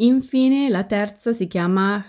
Infine 0.00 0.70
la 0.70 0.84
terza 0.84 1.32
si 1.32 1.46
chiama 1.46 2.02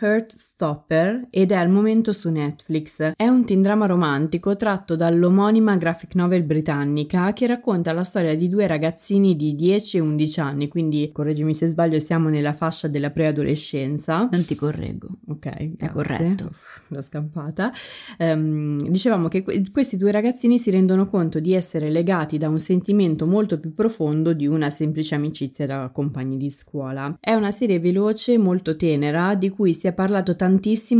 Heartstopper 0.61 1.27
ed 1.31 1.51
è 1.51 1.55
al 1.55 1.69
momento 1.69 2.11
su 2.11 2.29
Netflix. 2.29 3.13
È 3.15 3.27
un 3.27 3.43
teen 3.45 3.61
drama 3.61 3.87
romantico 3.87 4.55
tratto 4.55 4.95
dall'omonima 4.95 5.75
graphic 5.75 6.13
novel 6.15 6.43
britannica 6.43 7.33
che 7.33 7.47
racconta 7.47 7.91
la 7.93 8.03
storia 8.03 8.35
di 8.35 8.47
due 8.47 8.67
ragazzini 8.67 9.35
di 9.35 9.55
10 9.55 9.97
e 9.97 9.99
11 9.99 10.39
anni, 10.39 10.67
quindi 10.67 11.09
correggimi 11.11 11.53
se 11.53 11.67
sbaglio 11.67 11.97
siamo 11.97 12.29
nella 12.29 12.53
fascia 12.53 12.87
della 12.87 13.09
preadolescenza. 13.09 14.29
Non 14.31 14.45
ti 14.45 14.55
correggo. 14.55 15.07
Ok, 15.27 15.45
è 15.45 15.71
grazie. 15.75 15.91
corretto. 15.91 16.45
Uff, 16.45 16.81
l'ho 16.87 17.01
scampata. 17.01 17.71
Um, 18.19 18.77
dicevamo 18.77 19.27
che 19.27 19.41
que- 19.41 19.63
questi 19.71 19.97
due 19.97 20.11
ragazzini 20.11 20.59
si 20.59 20.69
rendono 20.69 21.05
conto 21.05 21.39
di 21.39 21.53
essere 21.53 21.89
legati 21.89 22.37
da 22.37 22.49
un 22.49 22.59
sentimento 22.59 23.25
molto 23.25 23.59
più 23.59 23.73
profondo 23.73 24.33
di 24.33 24.45
una 24.45 24.69
semplice 24.69 25.15
amicizia 25.15 25.65
da 25.65 25.89
compagni 25.91 26.37
di 26.37 26.49
scuola. 26.49 27.17
È 27.19 27.33
una 27.33 27.51
serie 27.51 27.79
veloce, 27.79 28.37
molto 28.37 28.75
tenera, 28.75 29.33
di 29.35 29.49
cui 29.49 29.73
si 29.73 29.87
è 29.87 29.93
parlato 29.93 30.35
tantissimo 30.35 30.50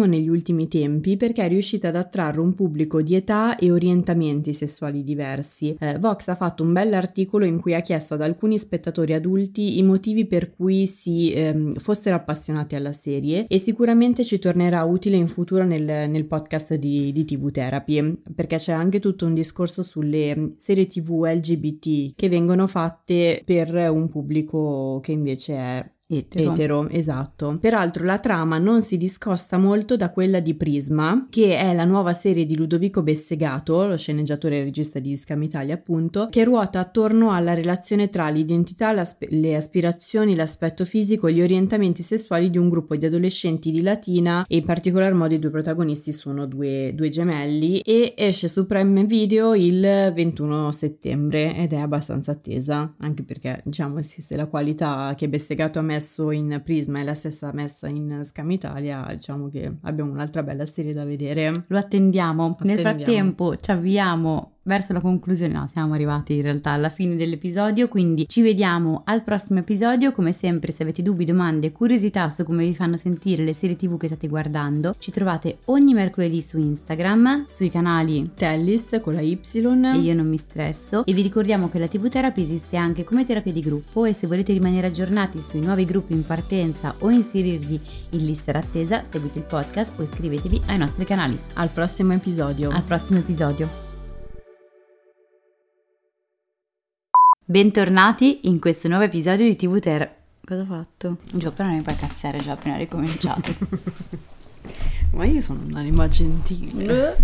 negli 0.06 0.30
ultimi 0.30 0.68
tempi 0.68 1.18
perché 1.18 1.44
è 1.44 1.48
riuscita 1.48 1.90
ad 1.90 1.96
attrarre 1.96 2.40
un 2.40 2.54
pubblico 2.54 3.02
di 3.02 3.16
età 3.16 3.56
e 3.56 3.72
orientamenti 3.72 4.54
sessuali 4.54 5.04
diversi. 5.04 5.76
Eh, 5.80 5.98
Vox 6.00 6.28
ha 6.28 6.36
fatto 6.36 6.64
un 6.64 6.74
bell'articolo 6.74 7.46
in 7.46 7.60
cui 7.60 7.74
ha 7.74 7.82
chiesto 7.82 8.14
ad 8.14 8.22
alcuni 8.22 8.58
spettatori 8.58 9.14
adulti 9.14 9.78
i 9.78 9.84
motivi 9.84 10.26
per 10.26 10.52
cui 10.52 10.86
si 10.86 11.34
ehm, 11.34 11.74
fossero 11.76 12.16
appassionati 12.16 12.76
alla 12.76 12.92
serie 12.92 13.46
e 13.48 13.58
sicuramente 13.58 14.24
ci 14.24 14.40
tornerà 14.40 14.84
utile 14.84 15.18
in 15.18 15.28
futuro 15.28 15.64
nel, 15.64 15.84
nel 15.84 16.26
podcast 16.26 16.76
di, 16.76 17.12
di 17.12 17.26
TV 17.26 17.52
Therapy 17.52 18.18
perché 18.36 18.58
c'è 18.58 18.74
anche 18.74 19.00
tutto 19.00 19.26
un 19.26 19.34
discorso 19.34 19.84
sulle 19.84 20.54
serie 20.58 20.88
TV 20.88 21.26
LGBT 21.26 22.14
che 22.16 22.30
vengono 22.30 22.68
fatte 22.68 23.42
per 23.46 23.74
un 23.92 24.10
pubblico 24.10 25.00
che 25.02 25.12
invece 25.12 25.54
è 25.54 25.90
Etero. 26.14 26.52
Etero, 26.52 26.90
esatto. 26.90 27.56
Peraltro 27.60 28.04
la 28.04 28.20
trama 28.20 28.58
non 28.58 28.82
si 28.82 28.98
discosta 28.98 29.58
molto 29.58 29.96
da 29.96 30.12
quella 30.12 30.42
di 30.42 30.54
Prisma, 30.56 31.28
che 31.30 31.58
è 31.58 31.74
la 31.74 31.86
nuova 31.86 32.12
serie 32.12 32.46
di 32.46 32.58
Ludovico 32.58 33.02
Bessegato, 33.02 33.88
lo 33.88 33.96
sceneggiatore 33.96 34.60
e 34.60 34.64
regista 34.64 35.00
di 35.00 35.16
Scam 35.16 35.42
Italia 35.42 35.76
appunto, 35.76 36.28
che 36.30 36.44
ruota 36.44 36.80
attorno 36.80 37.32
alla 37.32 37.54
relazione 37.54 38.10
tra 38.10 38.28
l'identità, 38.28 38.94
le 39.30 39.56
aspirazioni, 39.56 40.36
l'aspetto 40.36 40.84
fisico 40.84 41.28
e 41.28 41.34
gli 41.34 41.42
orientamenti 41.42 42.04
sessuali 42.04 42.50
di 42.50 42.58
un 42.58 42.68
gruppo 42.68 42.98
di 42.98 43.06
adolescenti 43.06 43.72
di 43.72 43.82
Latina 43.82 44.46
e 44.50 44.58
in 44.58 44.66
particolar 44.66 45.14
modo 45.14 45.34
i 45.34 45.40
due 45.40 45.50
protagonisti 45.50 46.12
sono 46.12 46.46
due, 46.46 46.92
due 46.94 47.08
gemelli 47.08 47.80
e 47.80 48.14
esce 48.18 48.50
su 48.50 48.66
Prime 48.66 49.06
Video 49.06 49.54
il 49.54 50.12
21 50.14 50.74
settembre 50.74 51.56
ed 51.56 51.72
è 51.72 51.78
abbastanza 51.78 52.34
attesa, 52.34 52.94
anche 52.98 53.24
perché 53.24 53.62
diciamo 53.64 54.02
se 54.02 54.36
la 54.36 54.48
qualità 54.48 55.14
che 55.16 55.30
Bessegato 55.30 55.80
ha 55.80 55.82
messo 55.82 56.00
messo 56.02 56.32
in 56.32 56.60
Prisma 56.64 57.00
e 57.00 57.04
la 57.04 57.14
stessa 57.14 57.52
messa 57.54 57.88
in 57.88 58.22
Scam 58.24 58.50
Italia, 58.50 59.06
diciamo 59.12 59.48
che 59.50 59.72
abbiamo 59.82 60.12
un'altra 60.12 60.42
bella 60.42 60.66
serie 60.66 60.94
da 60.94 61.06
vedere. 61.06 61.52
Lo 61.68 61.78
attendiamo. 61.78 62.46
attendiamo. 62.46 62.58
Nel 62.62 62.80
frattempo 62.82 63.56
ci 63.56 63.70
avviamo 63.70 64.56
verso 64.64 64.94
la 64.94 65.00
conclusione, 65.02 65.54
no, 65.54 65.68
siamo 65.68 65.94
arrivati 65.94 66.36
in 66.36 66.42
realtà 66.42 66.72
alla 66.72 66.90
fine 66.90 67.16
dell'episodio, 67.16 67.88
quindi 67.88 68.28
ci 68.28 68.42
vediamo 68.42 69.02
al 69.06 69.24
prossimo 69.24 69.60
episodio. 69.60 70.12
Come 70.12 70.32
sempre, 70.32 70.72
se 70.72 70.84
avete 70.84 71.02
dubbi, 71.02 71.26
domande, 71.26 71.72
curiosità 71.72 72.30
su 72.30 72.44
come 72.44 72.66
vi 72.66 72.76
fanno 72.76 72.98
sentire 72.98 73.44
le 73.44 73.54
serie 73.54 73.76
TV 73.76 73.98
che 73.98 74.08
state 74.08 74.28
guardando, 74.28 74.96
ci 74.98 75.12
trovate 75.12 75.60
ogni 75.66 75.94
mercoledì 75.94 76.42
su 76.42 76.58
Instagram, 76.58 77.46
sui 77.48 77.70
canali 77.70 78.30
Tellis 78.36 79.00
con 79.02 79.14
la 79.14 79.22
Y 79.22 79.40
e 79.42 79.98
io 79.98 80.14
non 80.14 80.28
mi 80.28 80.38
stresso. 80.38 81.06
E 81.06 81.14
vi 81.14 81.22
ricordiamo 81.22 81.70
che 81.70 81.80
la 81.80 81.88
TV 81.88 82.08
Therapy 82.10 82.42
esiste 82.42 82.78
anche 82.78 83.04
come 83.04 83.26
terapia 83.26 83.52
di 83.52 83.62
gruppo 83.62 84.06
e 84.06 84.14
se 84.14 84.28
volete 84.28 84.54
rimanere 84.54 84.88
aggiornati 84.88 85.40
sui 85.40 85.62
nuovi 85.62 85.86
gruppi 85.86 86.14
in 86.14 86.26
partenza 86.26 86.96
o 87.00 87.10
inserirvi 87.10 87.80
in 88.12 88.26
lista 88.26 88.52
d'attesa, 88.52 89.04
seguite 89.04 89.40
il 89.40 89.46
podcast 89.46 89.94
o 89.98 90.04
iscrivetevi 90.04 90.62
ai 90.68 90.78
nostri 90.78 91.06
canali. 91.06 91.40
Al 91.56 91.70
prossimo 91.70 92.14
episodio. 92.14 92.70
Al 92.70 92.84
prossimo 92.84 93.20
episodio. 93.20 93.91
Bentornati 97.52 98.48
in 98.48 98.62
questo 98.62 98.88
nuovo 98.88 99.04
episodio 99.04 99.46
di 99.46 99.58
TV 99.58 99.78
Ter. 99.80 100.10
Cosa 100.46 100.62
ho 100.62 100.66
fatto? 100.66 101.18
Giù, 101.34 101.52
però 101.52 101.68
non 101.68 101.80
mi 101.80 101.84
puoi 101.84 101.98
cazzare 101.98 102.38
già 102.38 102.54
appena 102.54 102.78
ricominciato. 102.78 103.54
Ma 105.12 105.26
io 105.26 105.42
sono 105.42 105.60
un'anima 105.66 106.08
gentile. 106.08 107.18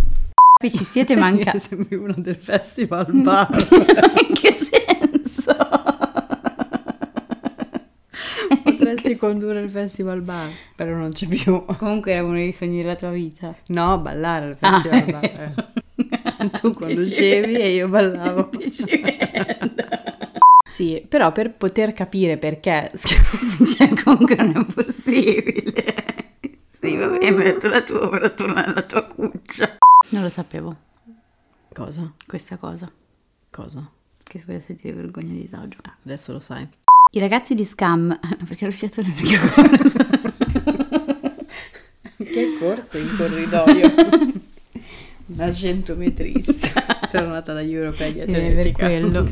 Qui 0.59 0.69
ci 0.69 0.83
siete 0.83 1.15
mancati. 1.15 1.59
Sembri 1.59 1.95
uno 1.95 2.13
del 2.17 2.35
festival 2.35 3.05
bar. 3.09 3.47
In 4.27 4.35
che 4.35 4.53
senso? 4.53 5.55
Potresti 8.63 9.15
condurre 9.15 9.61
il 9.61 9.69
festival 9.69 10.23
bar, 10.23 10.49
però 10.75 10.97
non 10.97 11.13
c'è 11.13 11.27
più. 11.27 11.63
Comunque 11.77 12.11
era 12.11 12.25
uno 12.25 12.33
dei 12.33 12.51
sogni 12.51 12.81
della 12.81 12.97
tua 12.97 13.11
vita. 13.11 13.55
No, 13.67 13.97
ballare 13.99 14.45
al 14.47 14.57
festival 14.57 15.05
ah, 15.07 15.53
bar. 15.53 16.49
tu 16.59 16.73
conducevi 16.73 17.55
e 17.55 17.69
io 17.75 17.87
ballavo. 17.87 18.49
Ti 18.49 18.69
sì, 20.67 21.03
però 21.07 21.31
per 21.31 21.53
poter 21.53 21.93
capire 21.93 22.37
perché... 22.37 22.91
cioè, 22.93 23.89
comunque 24.03 24.35
non 24.35 24.65
è 24.67 24.73
possibile. 24.73 25.95
Sì, 26.79 26.95
va 26.95 27.07
bene, 27.07 27.25
hai 27.25 27.35
detto 27.35 27.69
la 27.69 27.81
tua, 27.81 28.07
ora 28.09 28.29
torna 28.29 28.65
nella 28.65 28.83
tua 28.83 29.03
cuccia. 29.03 29.77
Non 30.09 30.23
lo 30.23 30.29
sapevo. 30.29 30.75
Cosa? 31.73 32.13
Questa 32.25 32.57
cosa. 32.57 32.91
Cosa? 33.49 33.89
Che 34.21 34.39
si 34.39 34.45
vuole 34.45 34.59
sentire 34.59 34.93
vergogna 34.93 35.31
di 35.31 35.41
disagio. 35.41 35.77
Ah, 35.83 35.95
adesso 36.03 36.33
lo 36.33 36.39
sai. 36.39 36.67
I 37.11 37.19
ragazzi 37.19 37.55
di 37.55 37.63
Scam... 37.63 38.19
Perché 38.45 38.65
lo 38.65 38.71
fiato 38.71 38.99
è 38.99 39.03
l'unica 39.03 39.39
cosa. 39.39 40.05
che 42.17 42.57
corso 42.59 42.97
in 42.97 43.15
corridoio? 43.17 43.93
Una 45.27 45.51
centometrista. 45.51 46.85
Tornata 47.09 47.53
dagli 47.53 47.73
europei 47.73 48.13
di 48.13 48.21
atletica. 48.21 48.61
per 48.61 48.71
quello 48.73 49.29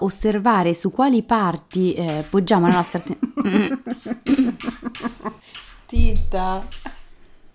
osservare 0.00 0.74
su 0.74 0.90
quali 0.90 1.22
parti 1.22 1.92
eh, 1.94 2.24
poggiamo 2.28 2.66
la 2.66 2.74
nostra 2.74 3.00
attenzione. 3.00 3.82
Tita. 5.86 6.66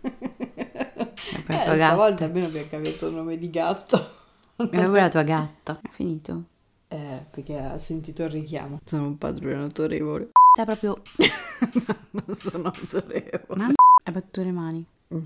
Eh, 0.01 0.11
eh, 1.47 1.75
stavolta 1.75 2.25
almeno 2.25 2.47
abbiamo 2.47 2.67
capito 2.69 3.07
il 3.07 3.13
nome 3.15 3.37
di 3.37 3.49
gatto. 3.49 4.21
È 4.55 4.87
la 4.87 5.09
tua 5.09 5.23
gatta. 5.23 5.79
È 5.81 5.89
finito? 5.89 6.43
Eh, 6.87 7.25
perché 7.31 7.57
ha 7.57 7.77
sentito 7.77 8.23
il 8.23 8.29
richiamo. 8.29 8.79
Sono 8.83 9.07
un 9.07 9.17
padrone 9.17 9.55
autorevole. 9.55 10.31
Sta 10.51 10.65
proprio... 10.65 11.01
non 12.11 12.35
sono 12.35 12.71
autorevole. 12.73 13.55
Ma 13.55 13.65
hai 13.65 14.13
battuto 14.13 14.43
le 14.43 14.51
mani. 14.51 14.85
Mm. 15.13 15.25